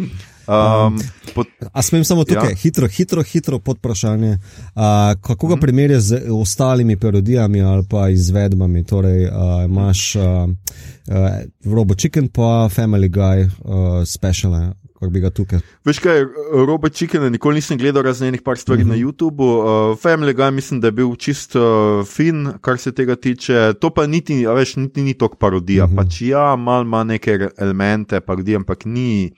Um, 0.48 0.96
pod, 1.34 1.46
A 1.72 1.82
smem 1.82 2.04
samo 2.04 2.24
tukaj, 2.24 2.50
ja. 2.50 2.56
hitro, 2.56 2.88
hitro, 2.88 3.22
hitro 3.22 3.58
pod 3.58 3.76
vprašanje. 3.78 4.38
Uh, 4.74 4.82
kako 5.20 5.46
ga 5.46 5.54
mhm. 5.54 5.60
primerjaš 5.60 6.02
z 6.02 6.20
ostalimi 6.32 6.96
parodijami 6.96 7.62
ali 7.62 7.84
pa 7.90 8.08
izvedbami? 8.08 8.84
Torej, 8.84 9.26
uh, 9.26 9.64
imaš 9.64 10.16
uh, 10.16 10.22
uh, 10.22 11.74
Robo 11.74 11.94
Chicken, 11.94 12.28
pa 12.28 12.68
Family 12.72 13.10
Guy, 13.10 13.44
uh, 13.44 14.06
speciale. 14.06 14.72
kako 14.98 15.10
bi 15.10 15.20
ga 15.20 15.30
tukaj. 15.30 15.60
Veš 15.84 15.98
kaj, 16.02 16.24
Robert 16.66 16.94
Chicken, 16.94 17.22
nikoli 17.32 17.54
nisem 17.54 17.78
gledal 17.78 18.02
raznenih 18.02 18.42
par 18.42 18.58
stvari 18.58 18.84
mm 18.84 18.90
-hmm. 18.90 18.90
na 18.90 19.06
YouTubu. 19.06 19.46
Uh, 19.58 19.98
Family 19.98 20.34
Guy 20.34 20.50
mislim, 20.50 20.80
da 20.80 20.86
je 20.86 20.92
bil 20.92 21.14
čist 21.16 21.54
uh, 21.56 21.62
fin, 22.06 22.48
kar 22.60 22.78
se 22.78 22.92
tega 22.92 23.16
tiče. 23.16 23.72
To 23.80 23.90
pa 23.90 24.06
niti, 24.06 24.46
veš, 24.46 24.76
niti 24.76 25.02
ni 25.02 25.14
tok 25.14 25.36
parodija. 25.38 25.86
Mm 25.86 25.90
-hmm. 25.90 25.96
Pač 25.96 26.22
ja, 26.22 26.56
mal 26.56 26.82
ima 26.82 27.04
neke 27.04 27.48
elemente 27.58 28.20
parodije, 28.20 28.56
ampak 28.68 28.84
ni. 28.84 29.32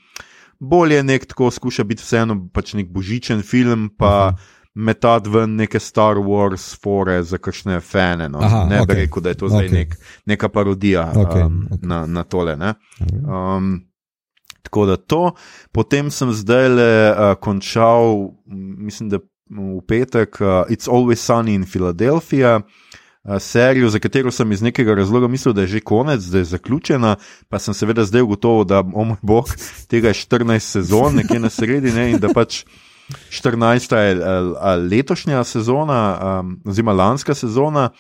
Bolje 0.61 1.03
nek 1.03 1.25
tako 1.27 1.51
skuša 1.51 1.85
biti 1.89 2.03
vseeno 2.03 2.37
pač 2.53 2.75
nek 2.75 2.91
božičen 2.93 3.43
film, 3.43 3.89
pa 3.99 4.31
mm 4.31 4.35
-hmm. 4.35 4.59
metati 4.75 5.31
ven 5.31 5.57
neke 5.57 5.81
Star 5.81 6.17
Wars 6.17 6.77
fore 6.83 7.23
za 7.23 7.39
kakšne 7.39 7.81
fane. 7.81 8.29
No. 8.29 8.39
Aha, 8.39 8.67
ne 8.69 8.81
okay. 8.81 8.87
bi 8.87 8.95
rekel, 8.95 9.23
da 9.23 9.29
je 9.29 9.35
to 9.35 9.49
zdaj 9.49 9.69
okay. 9.69 9.73
nek, 9.73 9.97
neka 10.27 10.49
parodija 10.49 11.13
okay. 11.17 11.47
Um, 11.47 11.69
okay. 11.71 11.87
Na, 11.87 12.07
na 12.07 12.25
tole. 12.25 12.59
Um, 13.27 13.87
Tako 14.63 14.87
da 14.87 14.97
to, 14.97 15.33
potem 15.73 16.11
sem 16.11 16.33
zdaj 16.33 16.69
le 16.69 17.11
uh, 17.11 17.35
končal, 17.41 18.31
mislim, 18.79 19.09
da 19.09 19.19
v 19.51 19.81
petek, 19.87 20.41
uh, 20.41 20.47
It's 20.69 20.89
Always 20.89 21.19
Sunny 21.19 21.55
in 21.55 21.65
Philadelphia. 21.65 22.61
Serijo, 23.39 23.91
za 23.91 23.99
katero 23.99 24.31
sem 24.31 24.53
iz 24.53 24.63
nekega 24.63 24.95
razloga 24.95 25.29
mislil, 25.29 25.55
da 25.55 25.61
je 25.61 25.67
že 25.67 25.81
konec, 25.81 26.25
da 26.25 26.39
je 26.39 26.45
zaključena, 26.45 27.17
pa 27.49 27.59
sem 27.59 27.75
seveda 27.75 28.05
zdaj 28.05 28.23
ugotovil, 28.23 28.65
da 28.65 28.81
o 28.81 29.05
moj 29.05 29.17
bog, 29.23 29.53
tega 29.91 30.09
je 30.09 30.15
14 30.15 30.59
sezon, 30.59 31.15
nekje 31.15 31.39
na 31.41 31.51
sredini, 31.51 31.93
ne, 31.93 32.11
in 32.11 32.19
da 32.19 32.33
pač 32.35 32.65
14 33.31 33.97
je 33.97 34.15
letošnja 34.91 35.45
sezona, 35.45 36.01
um, 36.41 36.57
oziroma 36.65 36.93
lanska 36.93 37.35
sezona. 37.35 37.91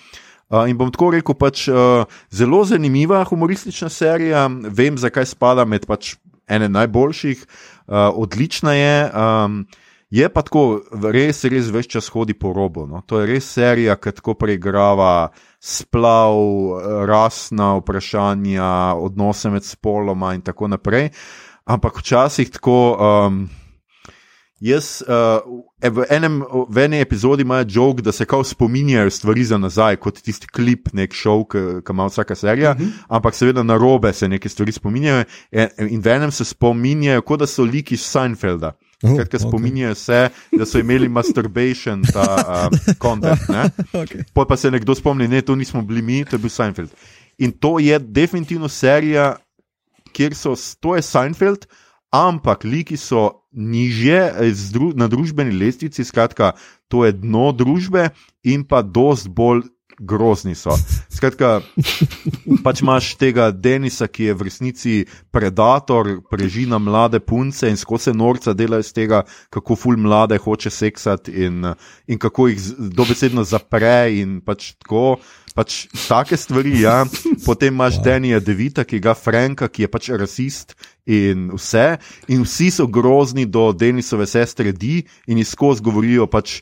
Uh, 0.51 0.67
in 0.67 0.79
bom 0.79 0.91
tako 0.91 1.13
rekel, 1.15 1.35
pač 1.39 1.69
uh, 1.69 2.03
zelo 2.31 2.65
zanimiva 2.67 3.23
humoristična 3.25 3.89
serija, 3.89 4.49
vem, 4.67 4.99
zakaj 4.99 5.29
spada 5.31 5.65
med 5.65 5.87
pač 5.87 6.17
ene 6.51 6.69
najboljših, 6.69 7.45
uh, 7.87 8.11
odlična 8.19 8.75
je. 8.75 8.97
Um, 9.15 9.63
je 10.11 10.29
pa 10.29 10.43
tako, 10.43 10.83
res, 11.15 11.45
res 11.47 11.71
več 11.71 11.93
čas 11.95 12.11
hodi 12.11 12.35
po 12.35 12.53
robu. 12.53 12.87
No? 12.91 13.05
To 13.07 13.21
je 13.21 13.29
res 13.31 13.47
serija, 13.47 13.95
ki 13.97 14.13
tako 14.19 14.35
preigrava 14.35 15.31
splav, 15.63 16.35
rasna 17.07 17.77
vprašanja, 17.79 18.99
odnose 18.99 19.55
med 19.55 19.67
spoloma 19.67 20.35
in 20.35 20.43
tako 20.43 20.71
naprej. 20.73 21.13
Ampak 21.71 22.03
včasih 22.03 22.51
tako. 22.51 22.79
Um, 22.99 23.43
Jaz, 24.61 25.01
uh, 25.09 25.41
v, 25.81 26.05
enem, 26.13 26.43
v 26.69 26.83
eni 26.85 26.99
epizodi 27.01 27.47
imajo 27.47 27.65
jog, 27.69 28.03
da 28.05 28.13
se 28.13 28.27
kao 28.29 28.45
spominjajo 28.45 29.11
stvari 29.11 29.45
za 29.45 29.59
nazaj, 29.59 29.97
kot 29.97 30.21
tisti 30.21 30.51
klip, 30.53 30.91
nek 30.93 31.17
šov, 31.17 31.47
ki 31.49 31.63
ima 31.91 32.05
vsaka 32.11 32.35
serija, 32.37 32.75
uh 32.75 32.77
mhm. 32.77 32.91
-huh. 32.91 33.05
ampak 33.09 33.35
seveda 33.35 33.63
na 33.63 33.79
robe 33.81 34.13
se 34.13 34.29
neke 34.29 34.49
stvari 34.49 34.73
spominjajo. 34.73 35.25
In, 35.51 35.69
in 35.89 36.01
v 36.01 36.09
enem 36.09 36.31
se 36.31 36.45
spominjajo, 36.45 37.23
kot 37.23 37.41
da 37.41 37.47
so 37.47 37.65
liki 37.65 37.95
iz 37.95 38.05
Seinfelda. 38.05 38.73
Oh, 39.03 39.15
Skratka, 39.15 39.39
okay. 39.39 39.49
spominjajo 39.49 39.95
se, 39.97 40.19
da 40.53 40.67
so 40.69 40.79
imeli 40.79 41.09
masturbation, 41.09 42.03
ta 42.13 42.69
kontekst. 42.99 43.49
Um, 43.49 43.71
okay. 44.03 44.27
Potem 44.35 44.49
pa 44.49 44.57
se 44.61 44.71
nekdo 44.71 44.95
spomni, 44.95 45.29
da 45.29 45.41
to 45.43 45.57
nismo 45.57 45.83
bili 45.83 46.03
mi, 46.03 46.25
to 46.25 46.37
je 46.37 46.43
bil 46.43 46.53
Seinfeld. 46.53 46.93
In 47.39 47.53
to 47.53 47.79
je 47.81 47.99
definitivno 47.99 48.69
serija, 48.69 49.37
kjer 50.13 50.37
so, 50.37 50.53
to 50.81 50.97
je 50.97 51.03
Seinfeld 51.03 51.65
ampak 52.11 52.67
liki 52.67 52.99
so 52.99 53.47
niže 53.55 54.35
dru 54.75 54.91
na 54.95 55.07
družbeni 55.07 55.55
lestvici, 55.55 56.05
skratka, 56.05 56.59
to 56.91 57.07
je 57.07 57.15
dno 57.15 57.55
družbe 57.55 58.11
in 58.43 58.67
pa 58.67 58.83
dost 58.83 59.31
bolj. 59.31 59.71
Grozni 60.01 60.55
so. 60.57 60.73
Skratka, 61.13 61.61
pač 62.65 62.81
imaš 62.81 63.13
tega 63.21 63.51
Denisa, 63.53 64.09
ki 64.09 64.31
je 64.31 64.35
v 64.35 64.47
resnici 64.49 64.95
predator, 65.29 66.09
prežina 66.31 66.79
mlade 66.81 67.21
punce 67.21 67.69
in 67.69 67.77
skozi 67.77 68.09
se 68.09 68.15
norca 68.17 68.55
dela 68.57 68.81
iz 68.81 68.95
tega, 68.97 69.27
kako 69.53 69.77
ful 69.77 70.01
mlade 70.01 70.39
hoče 70.41 70.73
seksati 70.73 71.45
in, 71.45 71.69
in 72.09 72.19
kako 72.19 72.49
jih 72.49 72.73
dobesedno 72.97 73.45
zapre 73.45 74.09
in 74.17 74.41
pač 74.41 74.73
tako 74.81 75.19
pač 75.55 75.85
take 76.09 76.37
stvari. 76.37 76.81
Ja. 76.81 77.05
Potem 77.47 77.75
imaš 77.75 77.99
wow. 77.99 78.05
Denija 78.05 78.41
Devita, 78.41 78.85
ki 78.89 79.01
ga 79.05 79.15
Franka, 79.19 79.69
ki 79.69 79.85
je 79.85 79.93
pač 79.93 80.11
rasist 80.17 80.77
in 81.05 81.51
vse. 81.53 81.99
In 82.33 82.47
vsi 82.47 82.71
so 82.73 82.89
grozni 82.89 83.45
do 83.47 83.71
Denisove 83.73 84.27
sestre 84.31 84.73
Di 84.73 85.03
in 85.29 85.41
izkoz 85.43 85.85
govorijo 85.85 86.31
pač. 86.31 86.61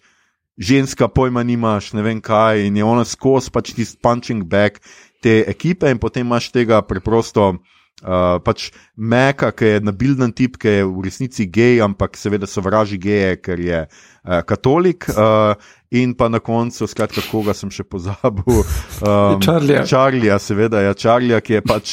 Ženska 0.59 1.09
pojma 1.09 1.45
nimaš, 1.47 1.93
ne 1.95 2.03
vem 2.03 2.21
kaj, 2.21 2.67
in 2.67 2.77
je 2.77 2.85
ona 2.85 3.05
skozi 3.07 3.53
pač 3.55 3.73
tisti 3.77 4.01
punching 4.03 4.45
back 4.51 4.83
te 5.23 5.45
ekipe, 5.47 5.91
in 5.91 6.01
potem 6.03 6.27
imaš 6.27 6.51
tega 6.55 6.81
preprosto, 6.83 7.53
uh, 7.55 8.39
pač 8.43 8.69
Meka, 8.97 9.53
ki 9.55 9.73
je 9.73 9.81
nabilden 9.87 10.35
tip, 10.35 10.59
ki 10.59 10.81
je 10.81 10.87
v 10.87 11.05
resnici 11.07 11.47
gej, 11.47 11.83
ampak 11.87 12.19
seveda 12.19 12.47
sovraži 12.51 12.99
geje, 12.99 13.37
ker 13.43 13.63
je 13.63 13.85
uh, 13.87 14.41
katolik. 14.47 15.07
Uh, 15.15 15.55
in 15.95 16.13
pa 16.13 16.29
na 16.29 16.43
koncu, 16.43 16.85
skratka, 16.91 17.23
koga 17.31 17.55
sem 17.57 17.71
še 17.73 17.87
pozabil. 17.87 18.63
Um, 18.99 19.39
Čarlija. 19.39 19.85
Čarlija, 19.87 20.37
seveda, 20.43 20.81
ja, 20.83 20.95
Čarlija, 20.99 21.39
ki 21.39 21.53
je 21.55 21.61
pač 21.63 21.93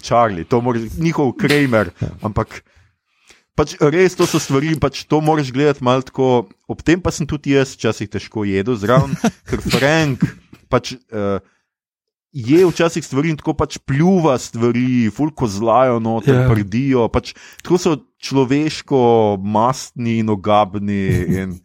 Čarli, 0.00 0.46
to 0.48 0.62
je 0.64 0.88
njihov 0.96 1.34
Kramer, 1.36 1.92
ampak. 2.24 2.62
Pač 3.60 3.76
res 3.92 4.16
to 4.16 4.24
so 4.24 4.40
stvari, 4.40 4.72
pač 4.80 5.04
to 5.04 5.20
moraš 5.20 5.52
gledati 5.52 5.84
malo 5.84 6.00
tako. 6.00 6.48
Ob 6.64 6.80
tem 6.80 6.96
pa 6.96 7.12
sem 7.12 7.28
tudi 7.28 7.52
jaz 7.52 7.74
včasih 7.76 8.08
težko 8.08 8.48
jedel 8.48 8.78
zraven, 8.80 9.12
ker 9.48 9.60
Frank 9.60 10.24
pač. 10.72 10.96
Uh, 11.12 11.44
je 12.30 12.62
včasih 12.62 13.02
stvari 13.02 13.32
in 13.32 13.38
tako 13.40 13.56
pač 13.58 13.78
pljuva 13.82 14.36
stvari, 14.38 15.10
fulko 15.10 15.48
zlajo, 15.50 15.98
no, 15.98 16.20
te 16.22 16.30
yeah. 16.30 16.44
Ja. 16.44 16.50
prdijo. 16.50 17.08
Pač, 17.10 17.34
tako 17.58 17.78
so 17.82 17.96
človeško, 18.22 19.00
mastni 19.42 20.20
in 20.22 20.30
ogabni. 20.30 21.02
In, 21.26 21.56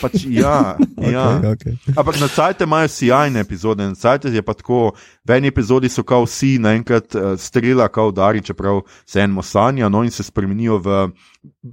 pač, 0.00 0.24
ja, 0.28 0.76
okay, 0.78 1.12
ja. 1.12 1.26
Okay. 1.52 1.76
Ampak 1.96 2.20
na 2.20 2.28
sajte 2.28 2.64
imajo 2.64 2.88
sjajne 2.88 3.40
epizode, 3.40 3.86
na 3.86 3.94
sajte 3.94 4.32
je 4.34 4.42
pa 4.42 4.54
tako, 4.54 4.92
v 5.28 5.38
eni 5.38 5.50
epizodi 5.52 5.90
so 5.92 6.02
kao 6.02 6.24
vsi 6.26 6.56
naenkrat 6.62 7.14
uh, 7.14 7.34
strela, 7.38 7.88
kao 7.88 8.12
dari, 8.12 8.42
čeprav 8.42 8.82
se 9.06 9.20
eno 9.20 9.42
sanja, 9.42 9.88
no 9.88 10.04
in 10.04 10.10
se 10.10 10.22
spremenijo 10.22 10.78
v 10.78 11.02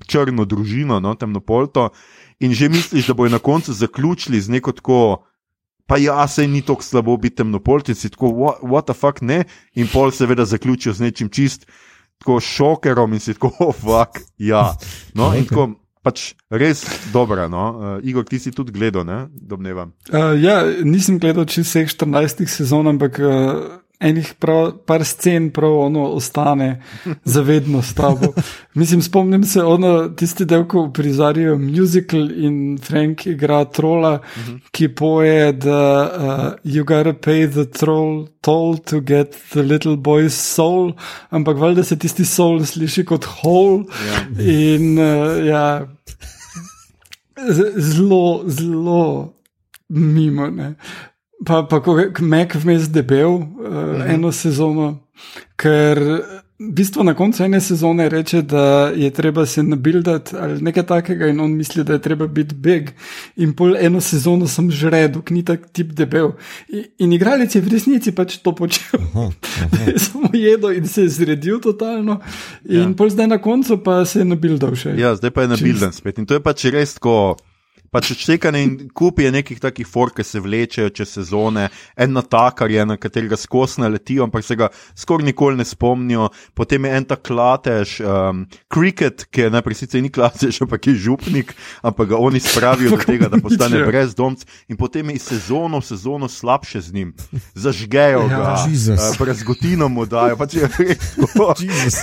črno 0.08 0.46
družino, 0.46 1.00
no, 1.00 1.16
temnopolto. 1.16 1.90
In 2.40 2.54
že 2.54 2.70
misliš, 2.70 3.08
da 3.08 3.14
bojo 3.14 3.32
na 3.32 3.40
koncu 3.40 3.74
zaključili 3.74 4.42
z 4.42 4.52
neko 4.52 4.72
tako 4.76 5.00
pa 5.86 5.98
ja, 5.98 6.28
se 6.28 6.48
ni 6.48 6.62
tako 6.62 6.84
slabo 6.84 7.18
biti 7.18 7.36
temnopolti, 7.36 8.10
tako 8.10 8.28
what, 8.28 8.62
what 8.62 8.86
the 8.86 8.94
fuck 8.94 9.22
ne. 9.22 9.44
In 9.74 9.88
pol 9.88 10.12
seveda 10.12 10.46
zaključijo 10.46 10.94
z 10.94 11.02
nečim 11.02 11.30
čist, 11.30 11.68
tako 12.18 12.40
šokerom 12.40 13.14
in 13.14 13.20
si 13.20 13.34
tako, 13.34 13.52
oh, 13.60 13.76
fuck, 13.76 14.26
ja. 14.38 14.74
No, 15.14 15.34
in 15.38 15.46
tako. 15.46 15.74
Pač 16.06 16.36
res 16.54 16.84
dobro. 17.14 17.48
No? 17.50 17.64
Uh, 17.74 18.06
Igor, 18.06 18.28
ti 18.30 18.38
si 18.38 18.54
tudi 18.54 18.76
gledal, 18.76 19.08
ne? 19.08 19.26
domnevam. 19.34 19.96
Uh, 20.12 20.38
ja, 20.38 20.62
nisem 20.86 21.18
gledal 21.22 21.50
čez 21.50 21.66
vseh 21.66 21.90
14 21.90 22.46
sezon, 22.46 22.92
ampak 22.94 23.18
uh, 23.18 23.82
enih 24.06 24.34
prav, 24.40 24.72
par 24.86 25.06
scen, 25.06 25.50
prav 25.56 25.80
ono 25.88 26.06
ostane 26.18 26.70
zavedno 27.24 27.82
s 27.82 27.94
tabo. 27.98 28.34
Mislim, 28.74 29.02
spomnim 29.02 29.44
se 29.44 29.64
ono, 29.64 30.10
tisti 30.10 30.46
del, 30.46 30.68
ko 30.68 30.88
prizarijo 30.94 31.58
musical 31.58 32.30
in 32.32 32.78
Frank 32.82 33.26
igra 33.26 33.64
trola, 33.66 34.20
ki 34.72 34.92
poje, 34.96 35.52
da 35.66 35.82
uh, 36.06 36.54
you 36.64 36.86
gotta 36.86 37.14
pay 37.14 37.48
the 37.48 37.66
troll 37.66 38.28
toll 38.46 38.78
to 38.78 39.02
get 39.02 39.36
the 39.54 39.64
little 39.64 39.98
boy's 39.98 40.34
soul, 40.34 40.94
ampak 41.30 41.58
valjda 41.58 41.84
se 41.84 41.98
tisti 42.00 42.26
soul 42.26 42.62
sliši 42.66 43.06
kot 43.06 43.26
hole. 43.42 43.86
Ja. 44.06 44.22
In 44.38 45.00
uh, 45.00 45.40
ja, 45.48 45.88
zelo, 47.78 48.44
zelo 48.48 49.34
mimo. 49.90 50.50
Ne. 50.50 50.76
Pa, 51.44 51.66
pa 51.68 51.82
ko 51.84 51.98
je 52.00 52.12
Mek 52.24 52.56
vmes 52.56 52.88
debel 52.90 53.28
uh, 53.28 53.44
mm 53.44 53.66
-hmm. 53.66 54.14
eno 54.14 54.32
sezono, 54.32 55.00
ker 55.56 56.00
v 56.60 56.72
bistvu 56.72 57.04
na 57.04 57.14
koncu 57.14 57.44
ene 57.44 57.60
sezone 57.62 58.10
reče, 58.10 58.42
da 58.42 58.92
je 58.96 59.10
treba 59.12 59.46
se 59.46 59.64
nabildati 59.64 60.36
ali 60.40 60.62
nekaj 60.62 60.86
takega, 60.86 61.28
in 61.28 61.40
on 61.40 61.52
misli, 61.52 61.84
da 61.84 61.94
je 61.94 62.02
treba 62.02 62.28
biti 62.28 62.56
beg. 62.56 62.90
In 63.36 63.54
pol 63.56 63.76
eno 63.78 64.02
sezono 64.02 64.48
sem 64.48 64.72
žredel, 64.72 65.22
ki 65.22 65.34
ni 65.34 65.44
tak 65.46 65.68
tip 65.74 65.92
debel. 65.92 66.32
In, 66.70 66.86
in 66.98 67.14
igralec 67.14 67.56
je 67.56 67.62
v 67.62 67.74
resnici 67.74 68.16
pač 68.16 68.38
to 68.38 68.56
počel. 68.56 69.04
Samo 69.98 70.32
jedel 70.48 70.72
in 70.72 70.88
se 70.88 71.02
je 71.02 71.10
zredil 71.10 71.60
totalno. 71.60 72.22
In 72.70 72.80
ja. 72.80 72.94
pol 72.98 73.10
zdaj 73.10 73.28
na 73.28 73.38
koncu 73.38 73.78
pa 73.84 74.06
se 74.06 74.24
je 74.24 74.26
nabildal 74.26 74.76
še. 74.80 74.96
Ja, 75.00 75.16
zdaj 75.16 75.36
pa 75.36 75.44
je 75.44 75.52
nabilden 75.58 75.92
spet. 75.92 76.24
In 76.24 76.26
to 76.26 76.40
je 76.40 76.44
pač 76.44 76.66
res 76.72 76.96
tako 76.96 77.36
pač 77.96 78.12
odštekane 78.12 78.60
in 78.64 78.74
kupi 78.92 79.24
je 79.24 79.32
nekih 79.38 79.60
takih 79.64 79.88
for, 79.88 80.12
ki 80.12 80.24
se 80.28 80.42
vlečejo 80.44 80.92
čez 80.96 81.14
sezone, 81.16 81.70
en 81.96 82.16
natakar 82.16 82.72
je, 82.72 82.84
na 82.86 82.98
katerega 83.00 83.38
skozi 83.40 83.82
naletijo, 83.86 84.26
ampak 84.28 84.44
se 84.44 84.58
ga 84.60 84.68
skoraj 85.00 85.30
nikoli 85.30 85.62
ne 85.62 85.66
spomnijo. 85.66 86.28
Potem 86.54 86.86
je 86.86 86.92
en 86.98 87.08
ta 87.08 87.16
klatež, 87.16 87.96
um, 88.04 88.44
cricket, 88.72 89.28
ki 89.32 89.48
je 89.48 89.54
najprej 89.56 89.80
sicer 89.80 90.04
ni 90.04 90.12
klatež, 90.12 90.60
ampak 90.66 90.90
je 90.92 90.96
župnik, 91.08 91.54
ampak 91.86 92.12
ga 92.12 92.20
oni 92.20 92.42
spravijo 92.44 92.98
do 92.98 93.00
tega, 93.00 93.30
da 93.32 93.40
postane 93.40 93.86
brezdomc 93.88 94.44
in 94.68 94.80
potem 94.80 95.14
je 95.14 95.22
iz 95.22 95.30
sezono 95.32 95.80
v 95.80 95.88
sezono 95.88 96.28
slabše 96.32 96.82
z 96.82 97.00
njim. 97.00 97.16
Zažgejo 97.56 98.26
ja, 98.28 98.28
ga, 98.28 98.58
uh, 98.68 99.16
brezgotino 99.22 99.88
mu 99.90 100.04
dajo, 100.10 100.36
pač 100.42 100.58
je 100.60 100.68
res 100.68 101.16
tako. 101.16 101.54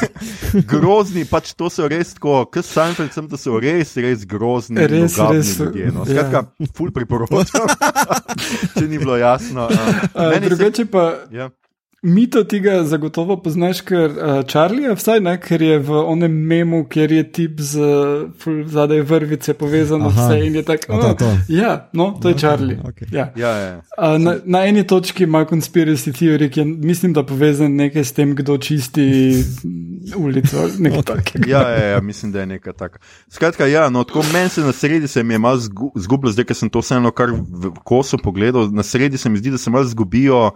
Grozni, 0.73 1.29
pač 1.29 1.53
to 1.59 1.69
so 1.73 1.85
res 1.91 2.17
tako, 2.17 2.47
kot 2.49 2.65
Seinfeld, 2.65 3.13
sem, 3.13 3.29
da 3.29 3.41
so 3.41 3.61
res, 3.61 3.93
res 4.01 4.25
grozni. 4.29 4.81
Res, 4.89 5.21
res. 5.21 5.55
Ljudje, 5.61 5.82
no. 5.91 6.05
Skratka, 6.07 6.45
ja. 6.59 6.67
ful 6.77 6.93
priporočam, 6.95 7.67
če 8.79 8.87
ni 8.87 9.01
bilo 9.01 9.17
jasno. 9.17 9.69
Uh, 10.15 10.39
drugače 10.45 10.87
pa. 10.93 11.09
Ja. 11.31 11.51
Mito 12.03 12.41
tega 12.45 12.81
zagotovo 12.83 13.37
poznaš, 13.39 13.81
ker 13.87 14.11
uh, 14.11 14.41
Charlie 14.51 14.91
vsaj 14.91 15.21
ne, 15.23 15.37
ker 15.39 15.63
je 15.63 15.77
v 15.87 15.99
onem 16.11 16.33
memu, 16.51 16.81
kjer 16.91 17.13
je 17.15 17.23
tip 17.31 17.61
z 17.63 17.85
zadaj 18.75 19.05
vrvice 19.07 19.55
povezan 19.55 20.03
vse 20.09 20.41
in 20.43 20.57
je 20.59 20.65
tako. 20.67 20.99
Oh, 20.99 21.13
to. 21.19 21.29
Ja, 21.49 21.77
no, 21.93 22.09
to 22.23 22.33
je 22.33 22.39
Charlie. 22.43 22.81
Okay. 22.83 23.07
Ja. 23.15 23.29
Ja, 23.39 23.53
ja. 23.59 23.77
Uh, 23.95 24.19
na, 24.19 24.35
na 24.45 24.65
eni 24.67 24.83
točki 24.83 25.29
ima 25.31 25.45
conspiracy 25.47 26.11
theory, 26.11 26.51
ki 26.51 26.61
je 26.61 26.67
mislim, 26.67 27.13
da 27.15 27.23
povezan 27.23 27.79
nekaj 27.79 28.05
s 28.05 28.19
tem, 28.19 28.35
kdo 28.35 28.59
čisti 28.59 29.07
ulico. 30.25 30.67
okay. 30.67 31.49
ja, 31.49 31.63
ja, 31.71 31.87
ja, 31.87 32.01
mislim, 32.01 32.33
da 32.33 32.41
je 32.41 32.47
nekaj 32.47 32.73
takega. 32.73 33.05
Skratka, 33.31 33.67
ja, 33.67 33.91
no, 33.91 34.03
tako 34.05 34.27
meni 34.33 34.49
se 34.49 34.67
na 34.67 34.73
sredi 34.73 35.09
se 35.09 35.23
mi 35.23 35.35
je 35.35 35.39
malo 35.39 35.63
zgubilo, 35.95 36.33
zdaj, 36.35 36.51
ker 36.51 36.59
sem 36.59 36.71
to 36.71 36.83
vseeno 36.83 37.15
kar 37.15 37.31
v 37.31 37.71
kosu 37.87 38.19
pogledal, 38.19 38.73
na 38.75 38.83
sredi 38.83 39.19
se 39.19 39.31
mi 39.31 39.39
zdi, 39.39 39.55
da 39.55 39.59
se 39.59 39.71
malo 39.71 39.87
zgubijo 39.87 40.51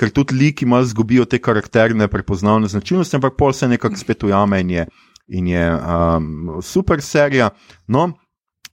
ker 0.00 0.08
tudi 0.16 0.34
liki 0.34 0.66
malo 0.66 0.88
zgubijo 0.88 1.26
te 1.28 1.38
karakterne 1.38 2.08
prepoznavne 2.08 2.68
značilnosti, 2.72 3.16
ampak 3.16 3.36
pol 3.36 3.52
se 3.52 3.68
nekako 3.68 4.00
spet 4.00 4.24
ujame 4.24 4.60
in 4.64 4.70
je, 4.70 4.86
in 5.28 5.48
je 5.52 5.66
um, 5.76 6.58
super 6.64 7.02
serija. 7.04 7.50
No, 7.86 8.10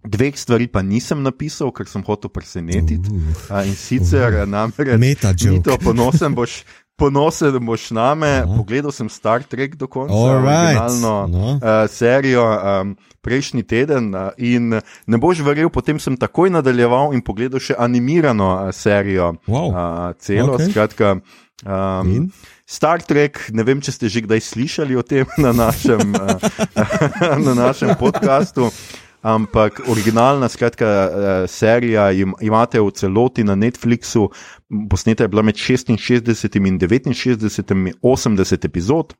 Dveh 0.07 0.37
stvari 0.39 0.69
pa 0.71 0.81
nisem 0.85 1.19
napisal, 1.25 1.71
ker 1.75 1.87
sem 1.89 2.03
hotel 2.05 2.31
presenetiti. 2.31 3.11
Uh, 3.49 3.65
in 3.67 3.75
sicer, 3.75 4.43
uh, 4.43 4.45
namreč, 4.47 4.93
to 5.65 5.75
ponosen 5.83 6.37
boš, 6.37 6.61
ponosen 6.97 7.65
boš 7.65 7.91
na 7.91 8.15
me. 8.15 8.43
Pogledal 8.57 8.91
sem 8.91 9.09
Star 9.09 9.43
Trek 9.43 9.75
do 9.75 9.87
konca, 9.87 10.13
originalno 10.13 11.27
no. 11.27 11.53
uh, 11.55 11.85
serijo 11.89 12.43
um, 12.43 12.95
prejšnji 13.21 13.63
teden 13.63 14.15
uh, 14.15 14.29
in 14.37 14.81
ne 15.07 15.17
boš 15.17 15.43
verjel, 15.45 15.69
potem 15.69 15.99
sem 15.99 16.17
takoj 16.17 16.49
nadaljeval 16.49 17.13
in 17.13 17.21
pogledal 17.21 17.61
še 17.61 17.77
animirano 17.77 18.49
uh, 18.55 18.69
serijo. 18.73 19.35
Wow. 19.47 19.71
Uh, 19.71 20.13
celo, 20.19 20.57
okay. 20.57 20.71
skratka. 20.71 21.17
Um, 21.65 22.29
Star 22.67 23.01
Trek, 23.01 23.47
ne 23.55 23.63
vem, 23.63 23.79
če 23.81 23.93
ste 23.95 24.09
že 24.11 24.25
kdaj 24.25 24.43
slišali 24.43 24.97
o 24.99 25.03
tem 25.05 25.25
na 25.39 25.53
našem, 25.55 26.11
na 27.47 27.53
našem 27.55 27.95
podkastu 27.95 28.67
ampak 29.21 29.81
originalna 29.89 30.49
skratka, 30.49 30.85
uh, 30.85 31.49
serija 31.49 32.11
im, 32.11 32.35
imate 32.41 32.81
v 32.81 32.91
celoti 32.91 33.43
na 33.43 33.55
Netflixu, 33.55 34.29
posneta 34.89 35.23
je 35.23 35.31
bila 35.33 35.41
med 35.41 35.55
66 35.55 35.89
in 35.91 35.97
69, 35.97 37.93
80 38.01 38.65
epizod. 38.65 39.13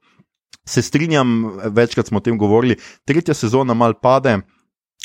Se 0.68 0.82
strinjam, 0.82 1.60
večkrat 1.72 2.08
smo 2.08 2.20
o 2.20 2.22
tem 2.22 2.38
govorili, 2.38 2.76
tretja 3.06 3.34
sezona 3.34 3.74
mal 3.74 3.94
pade, 4.04 4.40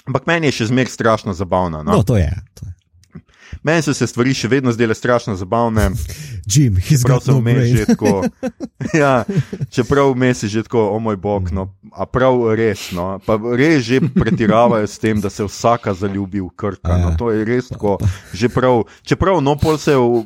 ampak 0.07 0.27
meni 0.27 0.51
je 0.51 0.59
še 0.61 0.73
zmeraj 0.73 0.91
strašno 0.91 1.35
zabavna. 1.39 1.83
No, 1.83 2.01
no 2.01 2.03
to 2.03 2.19
je. 2.19 2.31
To 2.59 2.67
je. 2.67 2.82
Meni 3.63 3.83
so 3.83 3.95
se 3.95 4.07
stvari 4.07 4.35
še 4.35 4.49
vedno 4.49 4.73
zdele 4.73 4.95
strašno 4.95 5.37
zabavne. 5.37 5.91
Jim, 6.47 6.77
čeprav 6.89 7.21
so 7.23 7.37
no 7.37 7.41
vmes 7.41 7.69
že 7.71 7.87
tako. 7.87 8.25
ja, 9.03 9.25
čeprav 9.71 10.13
vmes 10.15 10.43
je 10.43 10.49
že 10.49 10.63
tako, 10.67 10.89
o 10.97 10.99
moj 10.99 11.17
bog, 11.17 11.53
no, 11.55 11.69
a 11.93 12.07
prav 12.07 12.55
res. 12.59 12.91
No, 12.97 13.19
pa 13.27 13.39
res 13.39 13.85
že 13.87 14.01
pretiravajo 14.01 14.87
s 14.87 14.99
tem, 14.99 15.21
da 15.21 15.31
se 15.31 15.45
vsaka 15.47 15.95
zaljubi 15.95 16.43
v 16.43 16.51
krka. 16.57 16.97
No, 16.99 17.13
ja. 17.13 17.17
to 17.17 17.31
je 17.31 17.45
res 17.47 17.71
tako. 17.71 17.99
Prav, 18.53 18.85
čeprav, 19.07 19.41
no, 19.45 19.55
pol 19.57 19.79
se, 19.79 19.95
v, 19.97 20.25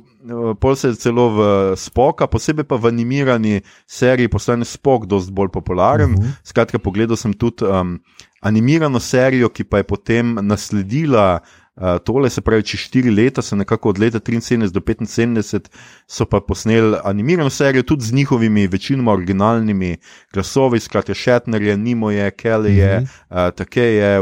pol 0.60 0.76
se 0.76 0.94
celo 0.96 1.28
v 1.36 1.40
spoka, 1.76 2.26
posebej 2.30 2.66
pa 2.66 2.80
v 2.80 2.90
animirani 2.90 3.60
seriji 3.86 4.32
postane 4.32 4.64
spok 4.64 5.06
dosti 5.06 5.32
bolj 5.32 5.52
popularen. 5.52 6.16
Uh 6.16 6.18
mhm. 6.18 6.26
-huh. 6.26 6.40
Skratka, 6.42 6.78
pogledal 6.78 7.16
sem 7.16 7.32
tudi 7.32 7.64
um, 7.64 7.98
animirano 8.40 9.00
serijo, 9.00 9.48
ki 9.48 9.64
pa 9.64 9.78
je 9.78 9.84
potem 9.84 10.38
nasledila. 10.42 11.40
Uh, 11.76 11.98
tole 12.00 12.30
se 12.32 12.40
pravi, 12.40 12.64
če 12.64 12.78
štiri 12.80 13.10
leta, 13.12 13.42
se 13.44 13.56
nekako 13.56 13.90
od 13.92 13.98
leta 14.00 14.16
73 14.24 14.70
do 14.72 14.80
75, 14.80 15.66
so 16.08 16.24
pa 16.24 16.40
posneli 16.40 16.96
animirano 17.04 17.50
serijo, 17.52 17.84
tudi 17.84 18.06
z 18.08 18.16
njihovimi 18.16 18.64
večinoma 18.72 19.12
originalnimi 19.12 19.98
glasovi, 20.32 20.80
skratka, 20.80 21.14
Shatner 21.14 21.62
je, 21.62 21.76
Nimo 21.76 22.10
je, 22.10 22.30
Kelly 22.30 22.72
je, 22.78 23.00
mm 23.00 23.04
-hmm. 23.04 23.48
uh, 23.48 23.54
tako 23.54 23.80
je. 23.80 24.20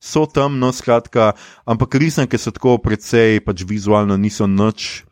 So 0.00 0.26
tam, 0.26 0.58
no, 0.58 0.72
skratka, 0.72 1.32
ampak 1.64 1.94
risanke 1.94 2.38
so 2.38 2.50
tako 2.50 2.78
precej, 2.78 3.40
pač 3.40 3.62
vizualno 3.62 4.16
niso 4.16 4.46
nič. 4.46 5.04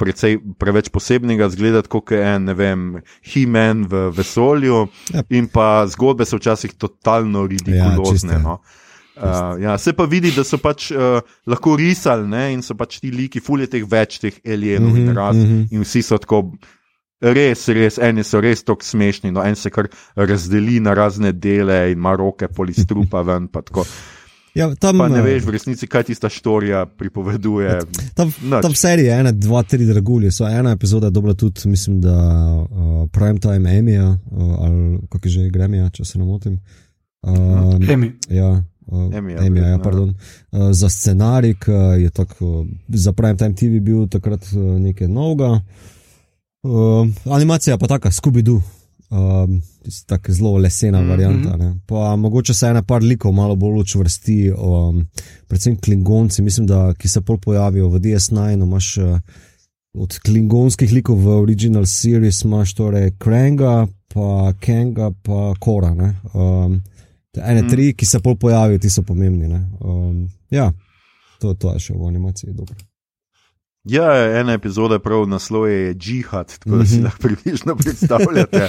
Predvsej 0.00 0.38
preveč 0.56 0.88
posebnega, 0.88 1.48
zgleda 1.48 1.82
kot 1.82 2.12
en, 2.12 2.44
ne 2.44 2.54
vem, 2.54 3.02
He-Man 3.20 3.84
v 3.88 4.08
vesolju, 4.16 4.88
yep. 5.12 5.16
Ja. 5.16 5.24
in 5.36 5.48
pa 5.48 5.86
zgodbe 5.86 6.24
so 6.24 6.36
včasih 6.36 6.72
totalno 6.72 7.46
ridikulozne. 7.46 8.32
Ja, 8.32 8.38
no. 8.38 8.60
Uh, 9.20 9.62
ja, 9.62 9.78
se 9.78 9.92
pa 9.92 10.06
vidi, 10.08 10.32
da 10.32 10.44
so 10.44 10.56
pač 10.58 10.90
uh, 10.94 11.20
lahko 11.46 11.76
risali 11.76 12.28
ne? 12.28 12.44
in 12.54 12.62
so 12.64 12.74
pač 12.74 13.00
ti 13.02 13.10
liki, 13.12 13.42
fulje 13.44 13.66
teh 13.74 13.84
več, 13.84 14.18
teh 14.22 14.38
alienov 14.46 14.90
mm 14.90 14.96
-hmm, 14.96 15.08
in 15.10 15.16
raz. 15.16 15.36
Mm 15.36 15.48
-hmm. 15.48 15.66
In 15.70 15.84
vsi 15.84 16.02
so 16.02 16.18
tako, 16.18 16.52
res, 17.20 17.68
res, 17.68 17.98
eni 17.98 18.24
so 18.24 18.40
res 18.40 18.64
tako 18.64 18.84
smešni. 18.84 19.32
No, 19.32 19.44
en 19.44 19.56
se 19.56 19.70
kar 19.70 19.88
razdeli 20.16 20.80
na 20.80 20.94
razne 20.94 21.32
dele 21.32 21.92
in 21.92 21.98
ima 21.98 22.16
roke 22.16 22.48
polistrupa 22.48 23.22
ven. 23.28 23.48
Ja, 24.54 24.74
tam, 24.74 24.98
pa 24.98 25.06
ne 25.08 25.22
veš, 25.22 25.44
v 25.46 25.54
resnici, 25.54 25.86
kaj 25.86 26.08
ti 26.08 26.14
ta 26.18 26.28
štorija 26.28 26.86
pripoveduje. 26.98 27.78
Tam, 28.18 28.32
tam 28.50 28.72
v 28.72 28.76
seriji 28.76 29.06
je 29.06 29.18
ena, 29.20 29.32
dva, 29.32 29.62
tri 29.62 29.86
dragulje. 29.86 30.32
So 30.34 30.48
ena 30.48 30.72
epizoda 30.74 31.06
je 31.06 31.14
dobra 31.14 31.34
tudi, 31.34 31.68
mislim, 31.70 32.00
da 32.00 32.16
uh, 32.16 33.06
Primetime 33.12 33.78
Emija 33.78 34.08
uh, 34.08 34.54
ali 34.58 34.98
kako 35.08 35.28
že 35.28 35.50
Gremija, 35.50 35.90
če 35.90 36.04
se 36.04 36.18
ne 36.18 36.24
motim. 36.24 36.58
Uh, 37.22 37.78
Emi. 37.90 38.12
Ja. 38.28 38.62
Uh, 38.90 39.14
Emija, 39.14 39.66
ja, 39.66 39.78
pardon. 39.78 40.14
Uh, 40.52 40.72
za 40.72 40.88
scenarij, 40.88 41.54
ki 41.54 41.70
je 42.02 42.10
tako, 42.10 42.60
uh, 42.60 42.66
za 42.88 43.12
Prime 43.12 43.36
Time 43.36 43.54
TV 43.54 43.80
bil 43.80 44.08
takrat 44.08 44.42
uh, 44.52 44.80
nekaj 44.80 45.08
novega. 45.08 45.60
Uh, 46.62 47.08
animacija 47.32 47.78
pa 47.78 47.86
taka, 47.86 48.10
Scooby-Doo, 48.10 48.56
uh, 48.56 48.62
tako 50.06 50.32
zelo 50.32 50.56
lesena 50.58 51.00
mm 51.00 51.04
-hmm. 51.04 51.10
varianta. 51.10 51.56
Ne. 51.56 51.74
Pa 51.86 52.16
mogoče 52.16 52.54
se 52.54 52.66
ena 52.66 52.82
par 52.82 53.02
likov 53.02 53.32
malo 53.32 53.56
bolj 53.56 53.80
učvrsti, 53.80 54.52
um, 54.52 55.06
predvsem 55.48 55.80
klingonci, 55.80 56.42
mislim, 56.42 56.66
da 56.66 56.94
ki 56.94 57.08
se 57.08 57.20
pol 57.20 57.38
pojavijo 57.38 57.88
v 57.88 57.98
DS9, 57.98 58.62
imaš 58.62 58.96
uh, 58.96 59.18
od 59.94 60.18
klingonskih 60.18 60.92
likov 60.92 61.16
v 61.18 61.28
original 61.28 61.86
series, 61.86 62.42
imaš 62.42 62.74
torej 62.74 63.10
Kranga, 63.18 63.86
pa 64.14 64.52
Kenga, 64.60 65.10
pa 65.22 65.54
Kora. 65.58 66.14
Um, 66.34 66.82
ene 67.36 67.62
mm. 67.62 67.68
tri, 67.68 67.92
ki 67.94 68.06
se 68.06 68.20
pol 68.20 68.36
pojavijo, 68.36 68.78
ti 68.78 68.90
so 68.90 69.02
pomembni. 69.02 69.46
Um, 69.80 70.28
ja, 70.50 70.72
to, 71.40 71.54
to 71.54 71.74
je 71.74 71.88
še 71.88 71.98
v 71.98 72.08
animaciji 72.08 72.54
dobro. 72.54 72.76
Ja, 73.88 74.12
ena 74.40 74.52
epizoda 74.52 74.98
je 74.98 75.00
prav 75.00 75.22
naslov 75.28 75.68
je 75.70 75.94
Džihad, 75.94 76.58
tako 76.58 76.76
da 76.76 76.84
si 76.84 76.94
mhm. 76.94 77.04
lahko 77.04 77.22
približno 77.22 77.76
predstavljate. 77.76 78.68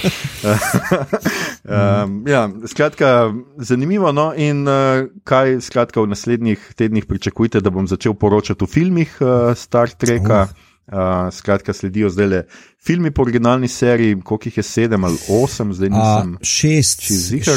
um, 1.68 2.24
ja, 2.28 2.48
skratka, 2.66 3.34
zanimivo. 3.56 4.12
No? 4.12 4.32
In 4.36 4.68
uh, 4.68 5.04
kaj 5.24 5.60
skratka, 5.60 6.00
v 6.00 6.14
naslednjih 6.14 6.72
tednih 6.76 7.06
pričakujete, 7.06 7.60
da 7.60 7.70
bom 7.70 7.86
začel 7.86 8.14
poročati 8.14 8.64
o 8.64 8.66
filmih 8.66 9.18
uh, 9.20 9.52
Star 9.56 9.90
Treka? 9.90 10.46
Uh. 10.48 10.71
Uh, 10.86 11.30
skratka, 11.30 11.72
sledijo 11.72 12.10
zdaj 12.10 12.26
le 12.26 12.38
filmi 12.84 13.10
po 13.10 13.22
originalni 13.22 13.68
seriji, 13.68 14.20
koliko 14.20 14.48
jih 14.48 14.56
je 14.56 14.62
sedem 14.62 15.04
ali 15.04 15.18
osem, 15.30 15.74
zdaj 15.74 15.88
nisem. 15.88 16.34
A, 16.34 16.38
šest, 16.42 17.04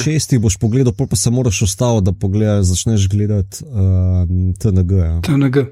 šest 0.03 0.33
jih 0.33 0.41
boš 0.41 0.57
pogledal, 0.61 0.93
pa 0.93 1.15
se 1.15 1.31
moraš 1.31 1.61
ostati, 1.61 2.05
da 2.05 2.13
pogledaš, 2.13 2.65
začneš 2.65 3.09
gledati 3.09 3.65
uh, 3.65 3.73
TNG. 4.59 4.91
Ja. 4.91 5.21
TNG. 5.21 5.65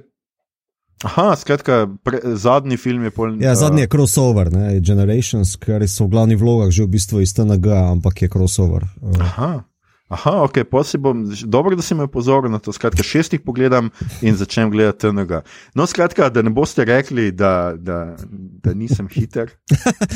Aha, 1.03 1.35
skratka, 1.35 1.87
pre, 2.03 2.19
zadnji 2.23 2.77
film 2.77 3.03
je 3.03 3.11
poln. 3.11 3.41
Ja, 3.43 3.55
zadnji 3.55 3.81
je 3.81 3.87
crossover, 3.87 4.51
ne? 4.51 4.79
Generations, 4.79 5.55
ker 5.59 5.83
so 5.87 6.07
v 6.07 6.15
glavnih 6.15 6.39
vlogah 6.39 6.71
že 6.71 6.87
v 6.87 6.95
bistvu 6.95 7.21
iz 7.21 7.35
TNG, 7.35 7.67
ampak 7.91 8.21
je 8.23 8.31
crossover. 8.33 8.87
Uh. 9.01 9.19
Aha. 9.19 9.51
Aha, 10.07 10.31
ok, 10.43 10.57
bom, 10.99 11.31
dobro, 11.45 11.75
da 11.75 11.81
si 11.81 11.95
me 11.95 12.07
pozoril 12.07 12.51
na 12.51 12.59
to. 12.59 12.73
Skratka, 12.73 13.03
šestih 13.03 13.41
pogledam 13.41 13.89
in 14.21 14.35
začnem 14.35 14.71
gledati 14.71 14.99
tega. 14.99 15.41
No, 15.75 15.85
skratka, 15.87 16.29
da 16.29 16.41
ne 16.41 16.49
boste 16.49 16.85
rekli, 16.85 17.31
da, 17.31 17.73
da, 17.77 18.15
da 18.63 18.73
nisem 18.73 19.07
hiter. 19.07 19.49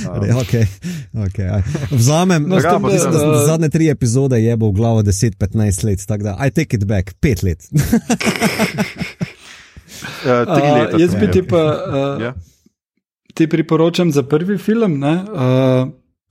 Um. 0.08 0.38
okay, 0.44 0.66
okay. 1.14 1.64
Vzamem, 1.92 2.44
no, 2.44 2.62
tem, 2.62 2.82
da, 2.82 3.12
da, 3.12 3.26
da, 3.26 3.46
zadnje 3.46 3.70
tri 3.70 3.90
epizode 3.90 4.44
je 4.44 4.58
bo 4.58 4.70
v 4.70 4.74
glavo 4.74 5.02
10-15 5.02 5.86
let, 5.86 6.06
tako 6.08 6.24
da 6.24 6.38
I 6.48 6.52
take 6.52 6.78
it 6.78 6.86
back, 6.86 7.14
pet 7.20 7.44
let. 7.44 7.64
uh, 7.72 7.80
uh, 10.48 11.00
jaz 11.00 11.16
bi 11.16 11.32
ti 11.32 11.42
pa 11.48 11.64
uh, 11.64 11.94
yeah. 11.96 12.22
Ja. 12.22 12.34
ti 13.34 13.48
priporočam 13.48 14.12
za 14.12 14.24
prvi 14.24 14.58
film. 14.58 15.00
Ne, 15.00 15.14
uh, 15.14 15.90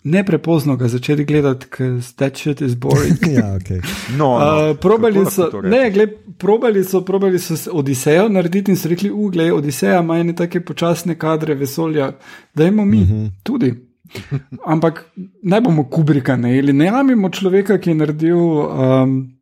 ne 0.09 0.25
prepozno 0.25 0.77
ga 0.77 0.89
začeti 0.89 1.25
gledati, 1.25 1.67
ker 1.71 2.01
that 2.17 2.37
shit 2.37 2.61
is 2.61 2.75
boring. 2.77 3.19
ja, 3.39 3.55
okay. 3.55 3.81
no, 4.19 4.39
no. 4.39 4.71
Uh, 4.71 4.77
probali, 4.77 5.25
so, 5.31 5.51
ne, 5.63 5.91
gled, 5.91 6.11
probali 6.39 6.85
so, 6.85 7.01
probali 7.05 7.39
so 7.39 7.55
Odisejo 7.73 8.29
narediti 8.29 8.71
in 8.71 8.77
so 8.77 8.89
rekli, 8.89 9.11
uglej, 9.11 9.51
Odiseja 9.51 10.01
ima 10.01 10.19
ene 10.19 10.35
take 10.35 10.61
počasne 10.61 11.19
kadre 11.19 11.55
vesolja, 11.55 12.13
da 12.55 12.65
imamo 12.65 12.85
mi 12.85 13.03
uh 13.03 13.09
mhm. 13.09 13.25
-huh. 13.25 13.31
tudi. 13.43 13.75
Ampak 14.73 15.05
ne 15.43 15.61
bomo 15.61 15.85
kubrika 15.91 16.37
ne, 16.37 16.59
ali 16.59 16.73
ne 16.73 16.87
imamo 16.87 17.31
človeka, 17.31 17.79
ki 17.79 17.91
je 17.91 17.95
naredil 17.95 18.39
um, 18.39 19.33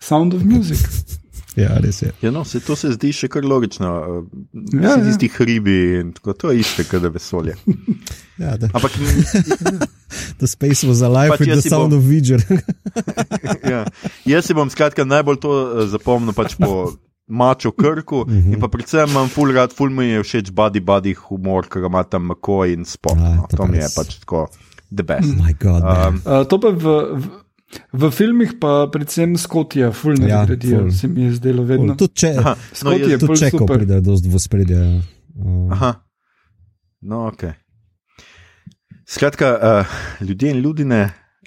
Sound 0.00 0.34
of 0.34 0.42
Music. 0.44 0.78
Ja, 1.60 1.76
res 1.82 2.02
je. 2.02 2.12
Ja, 2.22 2.30
no, 2.34 2.44
se 2.44 2.60
to 2.64 2.76
se 2.78 2.92
zdi 2.94 3.12
še 3.16 3.28
kar 3.32 3.44
logično. 3.46 3.90
Ja, 4.74 4.94
ja. 4.94 4.96
Isti 5.10 5.28
hribi 5.34 5.78
in 6.00 6.14
tako, 6.16 6.34
to 6.38 6.54
je 6.54 6.64
isto, 6.64 6.86
kot 6.90 7.06
da 7.06 7.12
vesolje. 7.14 7.56
Ja, 8.40 8.54
da. 8.56 8.70
Ampak, 8.72 8.94
the 10.40 10.48
space 10.48 10.86
was 10.88 11.02
alive 11.04 11.34
pač 11.34 11.42
with 11.44 11.60
the 11.60 11.68
sound 11.68 11.92
bom, 11.92 11.98
of 11.98 12.06
vision. 12.08 12.40
ja. 13.72 13.82
Jaz 14.24 14.48
si 14.48 14.56
bom 14.56 14.70
skratka 14.72 15.04
najbolj 15.04 15.36
to 15.42 15.50
uh, 15.52 15.82
zapomnil 15.92 16.32
pač 16.32 16.54
po 16.56 16.94
maču 17.28 17.74
krku 17.76 18.24
mm 18.24 18.32
-hmm. 18.32 18.54
in 18.54 18.60
pa 18.60 18.68
predvsem 18.68 19.10
imam 19.10 19.28
full 19.28 19.52
rad, 19.52 19.76
full 19.76 19.90
mi 19.90 20.06
je 20.06 20.22
všeč 20.22 20.50
body 20.56 20.80
body 20.80 21.14
humor, 21.14 21.68
ki 21.68 21.84
ga 21.84 21.92
ima 21.92 22.02
tam 22.02 22.32
McCoy 22.32 22.72
in 22.72 22.84
spot. 22.84 23.20
Ah, 23.20 23.36
no. 23.36 23.46
To 23.56 23.66
mi 23.66 23.76
je 23.76 23.88
pač 23.96 24.18
tako 24.24 24.48
the 24.96 25.02
best. 25.02 25.28
Oh 25.28 25.44
my 25.44 25.52
God, 25.60 25.82
um, 25.82 26.22
uh, 26.24 26.44
to 26.48 26.58
pa 26.58 26.72
v, 26.72 26.84
v 27.20 27.24
V 27.92 28.10
filmih 28.10 28.56
pa 28.60 28.88
predvsem 28.92 29.36
skotija, 29.38 29.92
fulno 29.92 30.26
ja, 30.26 30.44
gradijo, 30.46 30.80
ful. 30.80 30.90
se 30.90 31.08
mi 31.08 31.22
je 31.22 31.32
zdelo 31.38 31.62
vedno. 31.62 31.94
Tudi 31.94 32.14
če 32.22 32.34
no, 32.34 32.92
je 32.94 33.18
to 33.18 33.36
če, 33.36 33.50
ko 33.54 33.66
pride 33.66 34.00
do 34.02 34.16
v 34.18 34.42
spredje. 34.42 34.78
Ja. 34.78 35.00
Uh. 35.38 35.70
Aha, 35.74 35.92
no 37.06 37.26
ok. 37.30 37.44
Skratka, 39.10 39.54
uh, 39.54 39.96
ljudje 40.26 40.50
in 40.50 40.60
ljudine, 40.62 41.00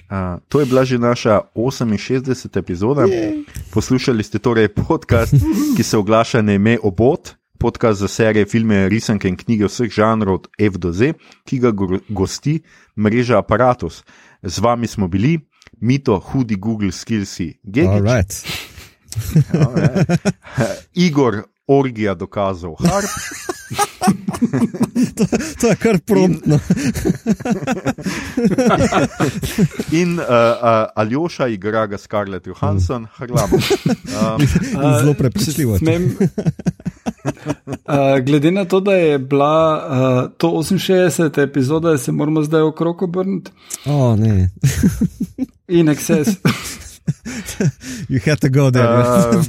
uh, 0.08 0.40
to 0.48 0.60
je 0.60 0.66
bila 0.66 0.84
že 0.84 0.98
naša 0.98 1.40
68. 1.54 2.58
epizoda. 2.58 3.08
Yeah. 3.08 3.44
Poslušali 3.72 4.24
ste 4.24 4.38
torej 4.38 4.68
podcast, 4.68 5.32
ki 5.76 5.82
se 5.82 5.96
oglaša 5.96 6.42
na 6.42 6.54
ime 6.54 6.78
Obot. 6.82 7.36
Podcast 7.58 8.00
za 8.00 8.08
serije, 8.08 8.44
filme, 8.44 8.88
risanke 8.88 9.28
in 9.28 9.36
knjige 9.36 9.64
vseh 9.70 9.88
žanrov 9.88 10.34
od 10.34 10.48
F 10.60 10.76
do 10.76 10.92
Z, 10.92 11.14
ki 11.48 11.58
ga 11.58 11.72
gosti 12.08 12.60
mreža 12.96 13.38
Apparatus. 13.38 14.02
Z 14.42 14.60
vami 14.60 14.86
smo 14.86 15.08
bili, 15.08 15.38
mito, 15.80 16.18
hudi 16.18 16.56
Google 16.56 16.92
skillsi, 16.92 17.54
Gigi. 17.62 17.88
Igor, 21.06 21.42
orgija 21.66 22.14
dokazov, 22.14 22.74
harp. 22.78 23.10
to, 25.16 25.24
to 25.60 25.66
je 25.66 25.76
kar 25.76 25.98
promptno. 25.98 26.58
in 30.00 30.18
uh, 30.18 30.24
uh, 30.26 30.86
Aljoša 30.94 31.46
igra 31.46 31.86
ga 31.86 31.98
Scarlett 31.98 32.46
Johansson, 32.46 33.02
mm. 33.02 33.08
hrlamo. 33.16 33.56
Um, 33.86 34.46
Zelo 35.00 35.14
prepričljivo. 35.14 35.78
Uh, 37.24 38.18
glede 38.26 38.50
na 38.50 38.64
to, 38.64 38.80
da 38.80 38.92
je 38.92 39.18
bila 39.18 39.86
uh, 40.24 40.30
to 40.38 40.48
68. 40.48 41.42
epizoda, 41.42 41.98
se 41.98 42.12
moramo 42.12 42.42
zdaj 42.42 42.60
okrog 42.60 43.02
obrniti. 43.02 43.50
Oh, 43.86 44.18
ne. 44.18 44.50
In 45.68 45.88
excess. 45.88 46.28
You 48.08 48.20
had 48.24 48.40
to 48.40 48.48
go 48.48 48.70
there. 48.70 48.88
Uh, 48.88 49.44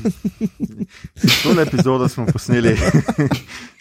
to 1.43 1.61
epizodo 1.61 2.09
smo 2.09 2.25
posneli 2.25 2.77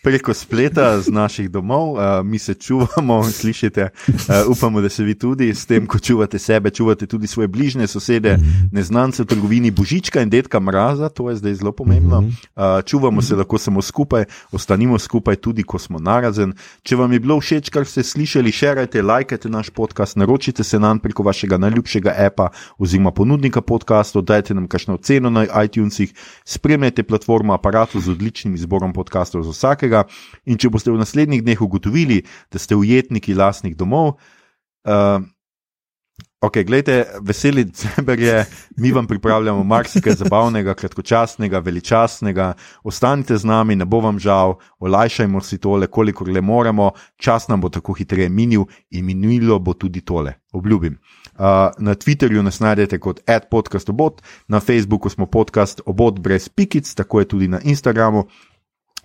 preko 0.05 0.35
spleta 0.37 1.01
z 1.01 1.09
naših 1.09 1.49
domov, 1.51 1.97
uh, 1.97 2.21
mi 2.25 2.39
se 2.39 2.55
čuvamo, 2.55 3.25
slišite, 3.41 3.89
uh, 4.09 4.53
upamo, 4.53 4.81
da 4.81 4.89
se 4.89 5.05
vi 5.05 5.15
tudi 5.15 5.55
s 5.55 5.67
tem, 5.67 5.87
ko 5.87 5.99
čuvate 5.99 6.39
sebe, 6.39 6.71
čuvate 6.71 7.07
tudi 7.07 7.27
svoje 7.27 7.49
bližnje 7.49 7.87
sosede, 7.87 8.37
neznance 8.73 9.23
v 9.23 9.27
trgovini 9.27 9.71
Božička 9.71 10.21
in 10.21 10.31
detka 10.31 10.61
Mraza, 10.61 11.09
to 11.09 11.31
je 11.31 11.37
zdaj 11.37 11.55
zelo 11.55 11.73
pomembno. 11.73 12.19
Uh, 12.19 12.85
čuvamo 12.85 13.23
se 13.23 13.37
lahko 13.37 13.59
samo 13.59 13.83
skupaj, 13.83 14.25
ostanimo 14.53 14.99
skupaj 14.99 15.37
tudi, 15.37 15.63
ko 15.63 15.79
smo 15.79 15.99
narazen. 15.99 16.53
Če 16.83 16.97
vam 17.01 17.13
je 17.13 17.21
bilo 17.21 17.41
všeč, 17.41 17.73
kar 17.73 17.89
ste 17.89 18.05
slišali, 18.05 18.53
šerajte, 18.53 19.03
lajkajte 19.03 19.49
naš 19.49 19.71
podcast, 19.71 20.17
naročite 20.21 20.65
se 20.65 20.79
nam 20.79 21.01
preko 21.01 21.23
vašega 21.23 21.57
najljubšega 21.59 22.13
apa 22.27 22.51
oziroma 22.79 23.11
ponudnika 23.11 23.65
podcastov, 23.65 24.29
dajte 24.29 24.55
nam 24.55 24.69
kakšno 24.69 25.01
ceno 25.01 25.31
na 25.31 25.47
iTunesih, 25.65 26.13
spremljajte 26.45 27.03
platformo 27.03 27.55
aparatu 27.57 28.01
z 28.01 28.13
odličnim 28.13 28.55
izborom 28.55 28.93
podcastov 28.93 29.43
za 29.43 29.51
vsakega 29.51 29.94
tega. 29.95 30.05
In 30.47 30.59
če 30.59 30.73
boste 30.73 30.93
v 30.93 31.01
naslednjih 31.01 31.45
dneh 31.45 31.61
ugotovili, 31.61 32.25
da 32.53 32.59
ste 32.59 32.77
ujetniki 32.77 33.35
lastnih 33.35 33.77
domov, 33.77 34.17
uh, 34.89 35.23
ok, 36.45 36.61
gledajte, 36.67 37.21
veseli 37.25 37.65
december 37.65 38.21
je, 38.21 38.45
mi 38.77 38.93
vam 38.93 39.07
pripravljamo 39.09 39.65
marsikaj 39.65 40.19
zabavnega, 40.21 40.75
kratkočasnega, 40.77 41.63
veličastnega. 41.65 42.53
Ostanite 42.85 43.39
z 43.41 43.49
nami, 43.49 43.79
ne 43.81 43.87
bo 43.89 44.03
vam 44.05 44.19
žal, 44.21 44.59
olajšajmo 44.79 45.41
si 45.41 45.59
tole, 45.59 45.89
kolikor 45.89 46.29
le 46.29 46.43
moremo, 46.45 46.91
čas 47.17 47.49
nam 47.49 47.65
bo 47.65 47.73
tako 47.73 47.97
hitreje 47.97 48.29
minil 48.29 48.69
in 48.91 49.07
minilo 49.09 49.59
bo 49.59 49.73
tudi 49.73 50.05
tole, 50.05 50.35
obljubim. 50.53 50.99
Uh, 51.35 51.73
na 51.83 51.97
Twitterju 51.99 52.45
nas 52.47 52.61
najdete 52.61 53.01
kot 53.03 53.25
adpodcastobot, 53.27 54.21
na 54.49 54.61
Facebooku 54.61 55.11
smo 55.11 55.27
podcast 55.27 55.81
obot 55.87 56.21
brez 56.21 56.49
pikic, 56.49 56.93
tako 56.95 57.25
je 57.25 57.29
tudi 57.29 57.49
na 57.49 57.59
Instagramu, 57.65 58.29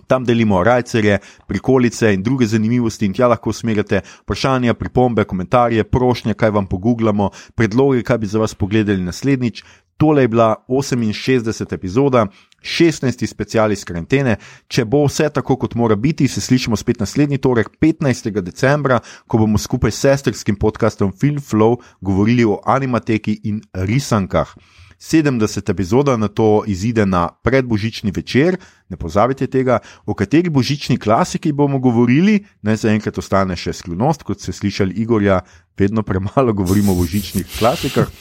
Tam 0.09 0.23
delimo 0.25 0.63
rajcerje, 0.63 1.19
prikolice 1.47 2.13
in 2.13 2.23
druge 2.25 2.47
zanimivosti, 2.49 3.05
in 3.05 3.13
tja 3.13 3.27
lahko 3.29 3.51
usmerjate 3.53 4.01
vprašanja, 4.23 4.73
pripombe, 4.73 5.23
komentarje, 5.29 5.83
prošnje, 5.85 6.33
kaj 6.33 6.49
vam 6.55 6.65
pogooglamo, 6.65 7.29
predloge, 7.55 8.01
kaj 8.03 8.17
bi 8.17 8.31
za 8.31 8.41
vas 8.41 8.55
pogledali 8.57 9.05
naslednjič. 9.05 9.63
Tole 9.99 10.23
je 10.23 10.27
bila 10.27 10.55
68. 10.67 11.73
epizoda, 11.73 12.25
16. 12.61 13.27
special 13.27 13.71
iz 13.71 13.83
karantene. 13.85 14.37
Če 14.67 14.85
bo 14.85 15.03
vse 15.05 15.29
tako, 15.29 15.59
kot 15.59 15.75
mora 15.75 15.95
biti, 15.95 16.27
se 16.27 16.41
slišimo 16.41 16.79
spet 16.79 17.03
naslednji 17.03 17.37
torek, 17.37 17.69
15. 17.81 18.31
decembra, 18.41 19.01
ko 19.27 19.43
bomo 19.43 19.61
skupaj 19.61 19.91
s 19.91 20.07
sestrskim 20.07 20.55
podcastom 20.55 21.11
Film 21.11 21.43
Flow 21.43 21.77
govorili 22.01 22.47
o 22.47 22.61
animateki 22.65 23.41
in 23.43 23.61
risankah. 23.73 24.55
70 24.99 25.71
epizoda 25.71 26.17
na 26.17 26.27
to 26.27 26.63
izide 26.67 27.05
na 27.05 27.29
predbožični 27.43 28.11
večer, 28.11 28.57
ne 28.89 28.97
pozabite 28.97 29.47
tega, 29.47 29.79
o 30.05 30.13
kateri 30.13 30.49
božični 30.49 30.97
klasiki 30.97 31.51
bomo 31.51 31.79
govorili, 31.79 32.43
naj 32.61 32.75
za 32.75 32.91
enkrat 32.91 33.17
ostane 33.17 33.55
še 33.55 33.73
skrivnost, 33.73 34.23
kot 34.27 34.41
ste 34.41 34.51
slišali 34.51 34.99
Igorja, 34.99 35.39
vedno 35.79 36.03
premalo 36.03 36.53
govorimo 36.53 36.91
o 36.91 36.99
božičnih 36.99 37.47
klasikah. 37.59 38.11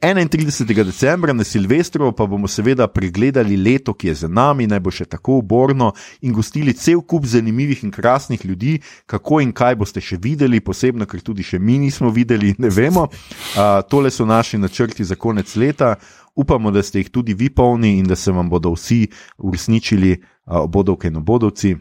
31. 0.00 0.84
decembra 0.84 1.32
na 1.32 1.44
Silvestro 1.44 2.12
pa 2.12 2.26
bomo 2.26 2.48
seveda 2.48 2.88
pregledali 2.88 3.56
leto, 3.56 3.94
ki 3.94 4.08
je 4.08 4.14
za 4.14 4.28
nami, 4.28 4.66
naj 4.66 4.80
bo 4.80 4.90
še 4.90 5.04
tako 5.04 5.38
uborno 5.38 5.92
in 6.20 6.32
gostili 6.32 6.74
cel 6.74 7.02
kup 7.02 7.26
zanimivih 7.26 7.84
in 7.84 7.90
krasnih 7.90 8.44
ljudi, 8.44 8.78
kako 9.06 9.40
in 9.40 9.52
kaj 9.52 9.76
boste 9.76 10.00
še 10.00 10.18
videli, 10.22 10.60
posebno, 10.60 11.06
ker 11.06 11.20
tudi 11.20 11.42
še 11.42 11.58
mi 11.58 11.78
nismo 11.78 12.10
videli, 12.10 12.54
ne 12.58 12.70
vemo. 12.70 13.08
Uh, 13.08 13.80
tole 13.88 14.10
so 14.10 14.26
naši 14.26 14.58
načrti 14.58 15.04
za 15.04 15.14
konec 15.14 15.56
leta. 15.56 15.94
Upamo, 16.34 16.70
da 16.74 16.82
ste 16.82 16.98
jih 16.98 17.12
tudi 17.14 17.34
vi 17.34 17.50
polni 17.50 17.98
in 17.98 18.08
da 18.10 18.16
se 18.16 18.32
vam 18.32 18.48
bodo 18.50 18.72
vsi 18.74 19.06
uresničili, 19.38 20.16
uh, 20.16 20.64
bodovke 20.66 21.08
in 21.08 21.22
obodovci. 21.22 21.76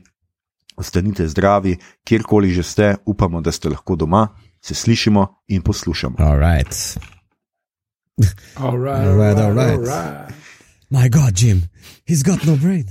Ostanite 0.77 1.27
zdravi, 1.29 1.77
kjerkoli 2.05 2.49
že 2.49 2.63
ste, 2.63 2.95
upamo, 3.05 3.41
da 3.41 3.51
ste 3.51 3.69
lahko 3.69 3.95
doma, 3.95 4.27
se 4.61 4.73
slišimo 4.73 5.27
in 5.47 5.61
poslušamo. 5.61 6.17
All 6.19 6.39
right. 6.41 7.12
All 8.57 8.77
right, 8.77 9.07
all 9.07 9.15
right, 9.15 9.37
all 9.37 9.51
right. 9.51 9.71
All 9.71 9.79
right. 9.79 10.31
My 10.89 11.07
God, 11.07 11.33
Jim, 11.33 11.63
he's 12.05 12.21
got 12.21 12.45
no 12.45 12.55
brain. 12.55 12.85